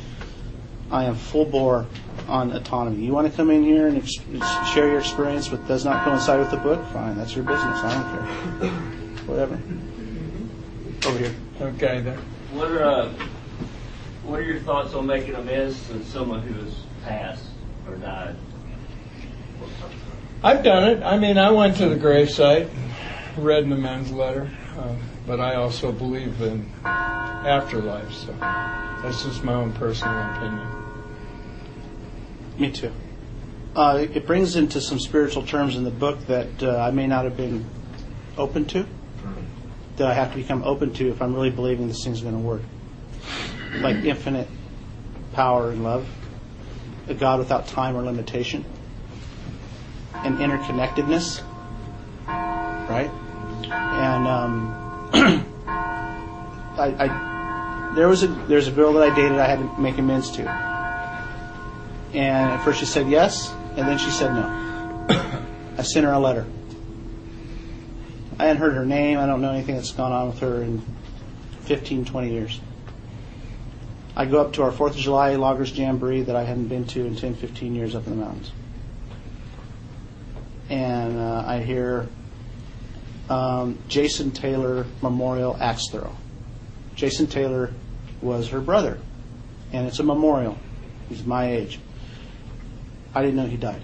I 0.91 1.05
am 1.05 1.15
full 1.15 1.45
bore 1.45 1.87
on 2.31 2.53
autonomy. 2.53 3.05
You 3.05 3.11
want 3.11 3.29
to 3.29 3.35
come 3.35 3.51
in 3.51 3.63
here 3.63 3.87
and 3.87 3.97
ex- 3.97 4.15
share 4.73 4.87
your 4.87 4.99
experience 4.99 5.49
but 5.49 5.67
does 5.67 5.83
not 5.83 6.05
coincide 6.05 6.39
with 6.39 6.49
the 6.49 6.57
book? 6.57 6.83
Fine, 6.93 7.17
that's 7.17 7.35
your 7.35 7.43
business. 7.43 7.83
I 7.83 7.93
don't 7.93 8.59
care. 8.59 8.69
Whatever. 9.27 9.59
Over 11.05 11.17
here. 11.19 11.35
Okay, 11.59 12.01
then. 12.01 12.17
What 12.53 12.71
are, 12.71 12.83
uh, 12.83 13.09
what 14.23 14.39
are 14.39 14.43
your 14.43 14.59
thoughts 14.61 14.93
on 14.93 15.05
making 15.05 15.35
amends 15.35 15.87
to 15.89 16.03
someone 16.05 16.41
who 16.41 16.53
has 16.63 16.73
passed 17.03 17.45
or 17.87 17.95
died? 17.97 18.35
I've 20.43 20.63
done 20.63 20.89
it. 20.89 21.03
I 21.03 21.19
mean, 21.19 21.37
I 21.37 21.51
went 21.51 21.77
to 21.77 21.89
the 21.89 21.95
gravesite, 21.95 22.69
read 23.37 23.63
an 23.63 23.73
amends 23.73 24.11
letter, 24.11 24.49
um, 24.77 24.97
but 25.27 25.39
I 25.39 25.55
also 25.55 25.91
believe 25.91 26.41
in 26.41 26.67
afterlife, 26.85 28.11
so 28.11 28.33
that's 29.03 29.23
just 29.23 29.43
my 29.43 29.53
own 29.53 29.73
personal 29.73 30.17
opinion. 30.35 30.80
Me 32.61 32.69
too. 32.69 32.91
Uh, 33.75 34.05
it 34.13 34.27
brings 34.27 34.55
into 34.55 34.79
some 34.81 34.99
spiritual 34.99 35.43
terms 35.43 35.75
in 35.75 35.83
the 35.83 35.89
book 35.89 36.27
that 36.27 36.61
uh, 36.61 36.77
I 36.77 36.91
may 36.91 37.07
not 37.07 37.25
have 37.25 37.35
been 37.35 37.65
open 38.37 38.65
to, 38.65 38.85
that 39.95 40.07
I 40.07 40.13
have 40.13 40.29
to 40.33 40.37
become 40.37 40.61
open 40.63 40.93
to 40.93 41.09
if 41.09 41.23
I'm 41.23 41.33
really 41.33 41.49
believing 41.49 41.87
this 41.87 42.03
thing's 42.03 42.21
going 42.21 42.35
to 42.35 42.39
work. 42.39 42.61
Like 43.79 43.95
infinite 44.05 44.47
power 45.33 45.71
and 45.71 45.83
love, 45.83 46.07
a 47.07 47.15
God 47.15 47.39
without 47.39 47.65
time 47.65 47.97
or 47.97 48.03
limitation, 48.03 48.63
and 50.13 50.37
interconnectedness, 50.37 51.41
right? 52.27 53.09
And 53.71 54.27
um, 54.27 55.09
I, 56.77 56.93
I, 56.99 57.91
there 57.95 58.07
was 58.07 58.21
a 58.21 58.27
there's 58.27 58.67
a 58.67 58.71
girl 58.71 58.93
that 58.93 59.11
I 59.11 59.15
dated 59.15 59.39
I 59.39 59.47
had 59.47 59.57
to 59.57 59.81
make 59.81 59.97
amends 59.97 60.29
to. 60.33 60.80
And 62.13 62.51
at 62.51 62.63
first 62.63 62.79
she 62.79 62.85
said 62.85 63.09
yes, 63.09 63.51
and 63.77 63.87
then 63.87 63.97
she 63.97 64.09
said 64.09 64.33
no. 64.33 65.05
I 65.77 65.83
sent 65.83 66.05
her 66.05 66.11
a 66.11 66.19
letter. 66.19 66.45
I 68.37 68.45
hadn't 68.45 68.61
heard 68.61 68.73
her 68.73 68.85
name. 68.85 69.17
I 69.17 69.25
don't 69.25 69.41
know 69.41 69.51
anything 69.51 69.75
that's 69.75 69.91
gone 69.91 70.11
on 70.11 70.27
with 70.27 70.39
her 70.39 70.61
in 70.61 70.81
15, 71.61 72.05
20 72.05 72.31
years. 72.31 72.59
I 74.15 74.25
go 74.25 74.41
up 74.41 74.53
to 74.53 74.63
our 74.63 74.71
4th 74.71 74.91
of 74.91 74.97
July 74.97 75.35
Loggers 75.35 75.77
Jamboree 75.77 76.23
that 76.23 76.35
I 76.35 76.43
hadn't 76.43 76.67
been 76.67 76.85
to 76.87 77.05
in 77.05 77.15
10, 77.15 77.35
15 77.35 77.75
years 77.75 77.95
up 77.95 78.05
in 78.07 78.17
the 78.17 78.25
mountains. 78.25 78.51
And 80.69 81.17
uh, 81.17 81.43
I 81.45 81.59
hear 81.59 82.09
um, 83.29 83.77
Jason 83.87 84.31
Taylor 84.31 84.85
Memorial 85.01 85.55
Axe 85.59 85.89
Throw. 85.89 86.13
Jason 86.95 87.27
Taylor 87.27 87.73
was 88.21 88.49
her 88.49 88.59
brother, 88.59 88.97
and 89.71 89.87
it's 89.87 89.99
a 89.99 90.03
memorial. 90.03 90.57
He's 91.09 91.25
my 91.25 91.49
age. 91.49 91.79
I 93.13 93.21
didn't 93.21 93.35
know 93.35 93.45
he 93.45 93.57
died. 93.57 93.83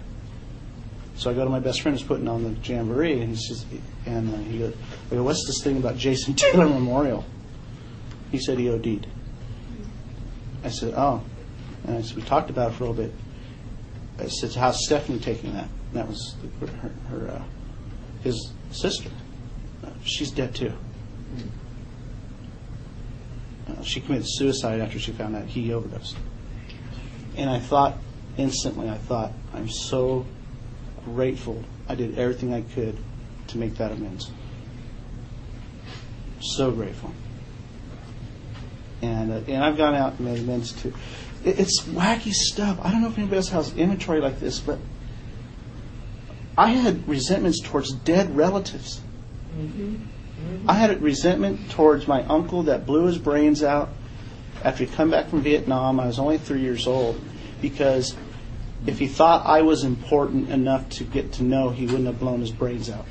So 1.15 1.31
I 1.31 1.33
go 1.33 1.43
to 1.43 1.49
my 1.49 1.59
best 1.59 1.81
friend 1.81 1.97
who's 1.97 2.07
putting 2.07 2.27
on 2.27 2.43
the 2.43 2.51
jamboree, 2.61 3.19
and 3.21 3.29
he 3.29 3.35
says, 3.35 3.65
and 4.05 4.33
uh, 4.33 4.37
he 4.37 4.59
goes, 4.59 4.75
I 5.11 5.15
go, 5.15 5.23
"What's 5.23 5.45
this 5.47 5.63
thing 5.63 5.77
about 5.77 5.97
Jason 5.97 6.33
Taylor 6.35 6.67
Memorial?" 6.67 7.25
He 8.31 8.39
said 8.39 8.59
he 8.59 8.69
OD'd. 8.69 9.07
I 10.63 10.69
said, 10.69 10.93
"Oh," 10.95 11.23
and 11.85 11.97
I 11.97 12.01
said, 12.01 12.15
"We 12.15 12.21
talked 12.21 12.49
about 12.49 12.71
it 12.71 12.75
for 12.75 12.83
a 12.83 12.89
little 12.89 13.03
bit." 13.03 13.13
I 14.19 14.27
said, 14.27 14.53
"How's 14.53 14.85
Stephanie 14.85 15.19
taking 15.19 15.53
that?" 15.53 15.67
And 15.91 15.93
that 15.93 16.07
was 16.07 16.35
her, 16.59 16.89
her 17.09 17.31
uh, 17.31 17.43
his 18.23 18.53
sister. 18.71 19.09
Uh, 19.83 19.89
she's 20.03 20.31
dead 20.31 20.53
too. 20.53 20.73
Uh, 23.67 23.81
she 23.81 24.01
committed 24.01 24.27
suicide 24.27 24.81
after 24.81 24.99
she 24.99 25.11
found 25.11 25.35
out 25.35 25.45
he 25.45 25.73
overdosed. 25.73 26.17
And 27.35 27.49
I 27.49 27.59
thought 27.59 27.97
instantly, 28.37 28.89
I 28.89 28.97
thought, 28.97 29.33
I'm 29.53 29.69
so 29.69 30.25
grateful 31.05 31.63
I 31.87 31.95
did 31.95 32.17
everything 32.17 32.53
I 32.53 32.61
could 32.61 32.97
to 33.47 33.57
make 33.57 33.75
that 33.75 33.91
amends. 33.91 34.29
So 36.41 36.71
grateful. 36.71 37.11
And, 39.01 39.31
uh, 39.31 39.41
and 39.47 39.63
I've 39.63 39.77
gone 39.77 39.95
out 39.95 40.13
and 40.13 40.21
made 40.21 40.39
amends 40.39 40.71
too. 40.71 40.93
It, 41.43 41.59
it's 41.59 41.81
wacky 41.83 42.31
stuff. 42.31 42.79
I 42.83 42.91
don't 42.91 43.01
know 43.01 43.09
if 43.09 43.17
anybody 43.17 43.37
else 43.37 43.49
has 43.49 43.73
inventory 43.75 44.21
like 44.21 44.39
this, 44.39 44.59
but 44.59 44.79
I 46.57 46.69
had 46.69 47.07
resentments 47.07 47.61
towards 47.61 47.91
dead 47.91 48.35
relatives. 48.35 49.01
I 50.67 50.73
had 50.73 50.91
a 50.91 50.97
resentment 50.97 51.71
towards 51.71 52.07
my 52.07 52.23
uncle 52.23 52.63
that 52.63 52.85
blew 52.85 53.05
his 53.05 53.17
brains 53.17 53.63
out 53.63 53.89
after 54.63 54.85
he 54.85 54.91
come 54.91 55.11
back 55.11 55.29
from 55.29 55.41
Vietnam. 55.41 55.99
I 55.99 56.07
was 56.07 56.19
only 56.19 56.37
three 56.37 56.61
years 56.61 56.87
old 56.87 57.19
because 57.61 58.15
if 58.85 58.99
he 58.99 59.07
thought 59.07 59.45
I 59.45 59.61
was 59.61 59.83
important 59.83 60.49
enough 60.49 60.89
to 60.91 61.03
get 61.03 61.33
to 61.33 61.43
know, 61.43 61.69
he 61.69 61.85
wouldn't 61.85 62.05
have 62.05 62.19
blown 62.19 62.41
his 62.41 62.51
brains 62.51 62.89
out. 62.89 63.05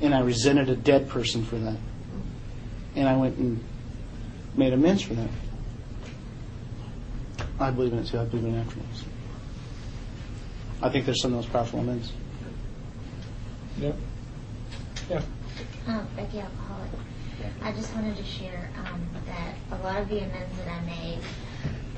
And 0.00 0.14
I 0.14 0.20
resented 0.20 0.68
a 0.68 0.76
dead 0.76 1.08
person 1.08 1.44
for 1.44 1.56
that. 1.56 1.76
And 2.96 3.08
I 3.08 3.16
went 3.16 3.36
and 3.38 3.62
made 4.56 4.72
amends 4.72 5.02
for 5.02 5.14
that. 5.14 5.28
I 7.58 7.70
believe 7.70 7.92
in 7.92 8.00
it 8.00 8.06
too. 8.06 8.18
I 8.18 8.24
believe 8.24 8.44
in 8.44 8.54
afterwards. 8.56 9.04
I 10.82 10.88
think 10.88 11.06
there's 11.06 11.22
some 11.22 11.32
of 11.32 11.42
those 11.42 11.50
powerful 11.50 11.78
amends. 11.78 12.12
Yep. 13.78 13.96
Um, 15.86 16.06
Becky 16.16 16.40
Alcoholic. 16.40 16.90
I 17.62 17.72
just 17.72 17.94
wanted 17.94 18.16
to 18.16 18.24
share 18.24 18.70
um, 18.78 19.06
that 19.26 19.54
a 19.70 19.82
lot 19.82 20.00
of 20.00 20.08
the 20.08 20.18
amends 20.18 20.56
that 20.58 20.68
I 20.68 20.80
made 20.84 21.18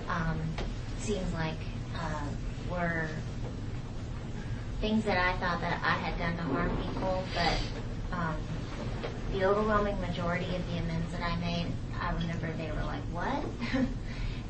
um, 0.09 0.41
seems 0.99 1.33
like 1.35 1.59
uh, 1.97 2.27
were 2.71 3.09
things 4.81 5.05
that 5.05 5.19
I 5.19 5.33
thought 5.39 5.61
that 5.61 5.81
I 5.83 5.97
had 5.97 6.19
done 6.19 6.37
to 6.37 6.43
harm 6.43 6.77
people, 6.83 7.25
but 7.35 8.17
um, 8.17 8.37
the 9.33 9.45
overwhelming 9.45 10.01
majority 10.01 10.55
of 10.57 10.67
the 10.71 10.79
amends 10.79 11.11
that 11.13 11.23
I 11.23 11.37
made, 11.37 11.67
I 12.01 12.13
remember 12.13 12.53
they 12.53 12.71
were 12.71 12.85
like, 12.85 13.03
"What?" 13.13 13.45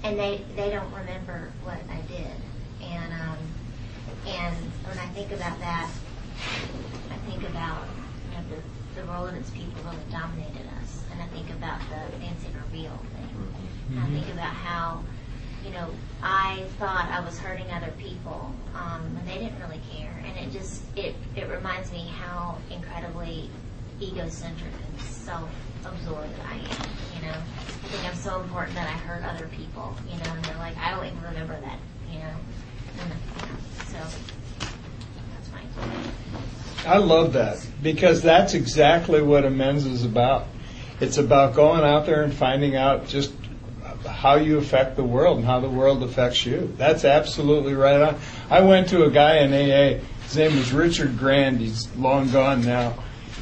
and 0.03 0.19
they 0.19 0.45
they 0.57 0.71
don't 0.71 0.93
remember 0.93 1.53
what 1.63 1.79
I 1.91 2.01
did, 2.09 2.37
and 2.83 3.13
um, 3.13 3.39
and 4.27 4.57
when 4.85 4.99
I 4.99 5.07
think 5.09 5.33
about 5.33 5.59
that, 5.61 5.91
I 7.11 7.17
think 7.31 7.43
about 7.49 7.87
you 8.31 8.37
know, 8.37 8.45
the, 8.51 8.84
the 8.95 9.05
Rollins 9.05 9.51
people 9.51 9.83
really 9.85 9.97
dominated 10.11 10.67
us. 10.83 11.03
And 11.13 11.21
I 11.23 11.27
think 11.27 11.51
about 11.51 11.81
the 11.81 12.19
fancy 12.19 12.49
reveal 12.65 12.97
thing. 13.15 13.29
And 13.91 14.01
I 14.01 14.07
think 14.09 14.33
about 14.33 14.53
how, 14.53 15.03
you 15.65 15.71
know, 15.71 15.89
I 16.23 16.65
thought 16.79 17.09
I 17.11 17.21
was 17.21 17.39
hurting 17.39 17.71
other 17.71 17.93
people 17.99 18.53
um, 18.75 19.15
when 19.15 19.27
they 19.27 19.39
didn't 19.45 19.61
really 19.61 19.81
care. 19.93 20.15
And 20.25 20.37
it 20.39 20.53
just, 20.53 20.83
it, 20.97 21.15
it 21.37 21.49
reminds 21.49 21.93
me 21.93 22.11
how 22.19 22.59
incredibly 22.71 23.51
egocentric 24.01 24.73
and 24.73 25.01
self-absorbed 25.03 26.35
I 26.49 26.55
am, 26.55 26.89
you 27.15 27.23
know. 27.27 27.35
I 27.35 27.87
think 27.89 28.05
I'm 28.05 28.17
so 28.17 28.41
important 28.41 28.75
that 28.75 28.89
I 28.89 28.97
hurt 28.99 29.23
other 29.25 29.49
people, 29.49 29.95
you 30.11 30.17
know, 30.25 30.33
and 30.33 30.45
they're 30.45 30.57
like, 30.57 30.77
I 30.79 30.91
don't 30.91 31.07
even 31.07 31.23
remember 31.23 31.61
that, 31.61 31.79
you 32.11 32.19
know. 32.19 32.35
And, 33.01 33.11
you 33.11 33.47
know 33.47 33.65
so 33.95 34.01
that's 35.31 35.51
my 35.53 35.63
I 36.87 36.99
love 36.99 37.33
that 37.33 37.67
because 37.83 38.23
that's 38.23 38.55
exactly 38.55 39.23
what 39.23 39.45
amends 39.45 39.87
is 39.87 40.05
about. 40.05 40.47
It's 41.01 41.19
about 41.19 41.55
going 41.55 41.83
out 41.83 42.07
there 42.07 42.23
and 42.23 42.33
finding 42.33 42.77
out 42.77 43.09
just 43.09 43.33
how 44.09 44.37
you 44.37 44.59
affect 44.59 44.97
the 44.97 45.05
world 45.05 45.39
and 45.39 45.47
how 45.47 45.61
the 45.61 45.69
world 45.69 46.03
affects 46.03 46.45
you. 46.45 46.73
That's 46.77 47.05
absolutely 47.05 47.75
right 47.75 48.01
on. 48.01 48.21
I 48.51 48.61
went 48.61 48.89
to 48.91 49.05
a 49.05 49.11
guy 49.11 49.39
in 49.39 49.53
AA. 49.53 50.03
His 50.25 50.37
name 50.37 50.57
was 50.57 50.73
Richard 50.73 51.19
Grand. 51.19 51.61
He's 51.61 51.95
long 51.97 52.31
gone 52.31 52.65
now. 52.65 52.95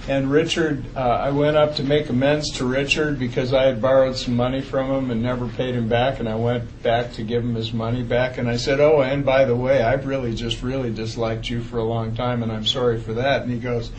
And 0.09 0.33
Richard, 0.33 0.85
uh, 0.97 0.99
I 0.99 1.31
went 1.31 1.57
up 1.57 1.77
to 1.77 1.85
make 1.85 2.09
amends 2.09 2.51
to 2.57 2.65
Richard 2.65 3.21
because 3.21 3.53
I 3.53 3.67
had 3.67 3.81
borrowed 3.81 4.17
some 4.17 4.35
money 4.35 4.61
from 4.61 4.91
him 4.91 5.13
and 5.13 5.23
never 5.23 5.47
paid 5.47 5.77
him 5.77 5.89
back. 5.89 6.19
And 6.19 6.29
I 6.29 6.35
went 6.35 6.83
back 6.83 7.13
to 7.15 7.23
give 7.23 7.45
him 7.45 7.55
his 7.55 7.73
money 7.73 8.03
back. 8.03 8.37
And 8.37 8.49
I 8.49 8.57
said, 8.57 8.81
Oh, 8.81 9.01
and 9.01 9.25
by 9.25 9.45
the 9.45 9.55
way, 9.55 9.81
I've 9.81 10.07
really 10.07 10.35
just 10.35 10.61
really 10.61 10.93
disliked 10.93 11.49
you 11.49 11.63
for 11.63 11.79
a 11.79 11.85
long 11.85 12.17
time 12.17 12.43
and 12.43 12.51
I'm 12.51 12.67
sorry 12.67 13.01
for 13.01 13.15
that. 13.15 13.43
And 13.43 13.53
he 13.53 13.61
goes, 13.61 13.93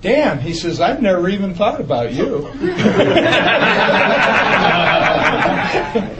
Damn, 0.00 0.38
he 0.38 0.54
says, 0.54 0.80
I've 0.80 1.02
never 1.02 1.28
even 1.28 1.54
thought 1.54 1.80
about 1.80 2.12
you. 2.12 2.46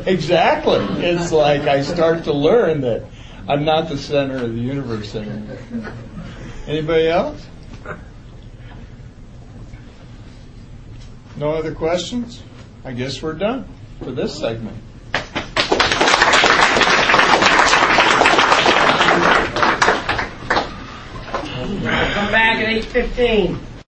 exactly. 0.06 1.04
It's 1.04 1.32
like 1.32 1.62
I 1.62 1.82
start 1.82 2.24
to 2.24 2.32
learn 2.32 2.82
that 2.82 3.04
I'm 3.48 3.64
not 3.64 3.88
the 3.88 3.98
center 3.98 4.36
of 4.36 4.54
the 4.54 4.60
universe 4.60 5.14
anymore. 5.14 5.58
Anybody 6.66 7.08
else? 7.08 7.46
No 11.42 11.54
other 11.54 11.74
questions? 11.74 12.40
I 12.84 12.92
guess 12.92 13.20
we're 13.20 13.32
done 13.32 13.66
for 13.98 14.12
this 14.12 14.38
segment. 14.38 14.76
Come 15.12 15.22
back 22.30 22.58
at 22.60 22.68
eight 22.68 22.84
fifteen. 22.84 23.58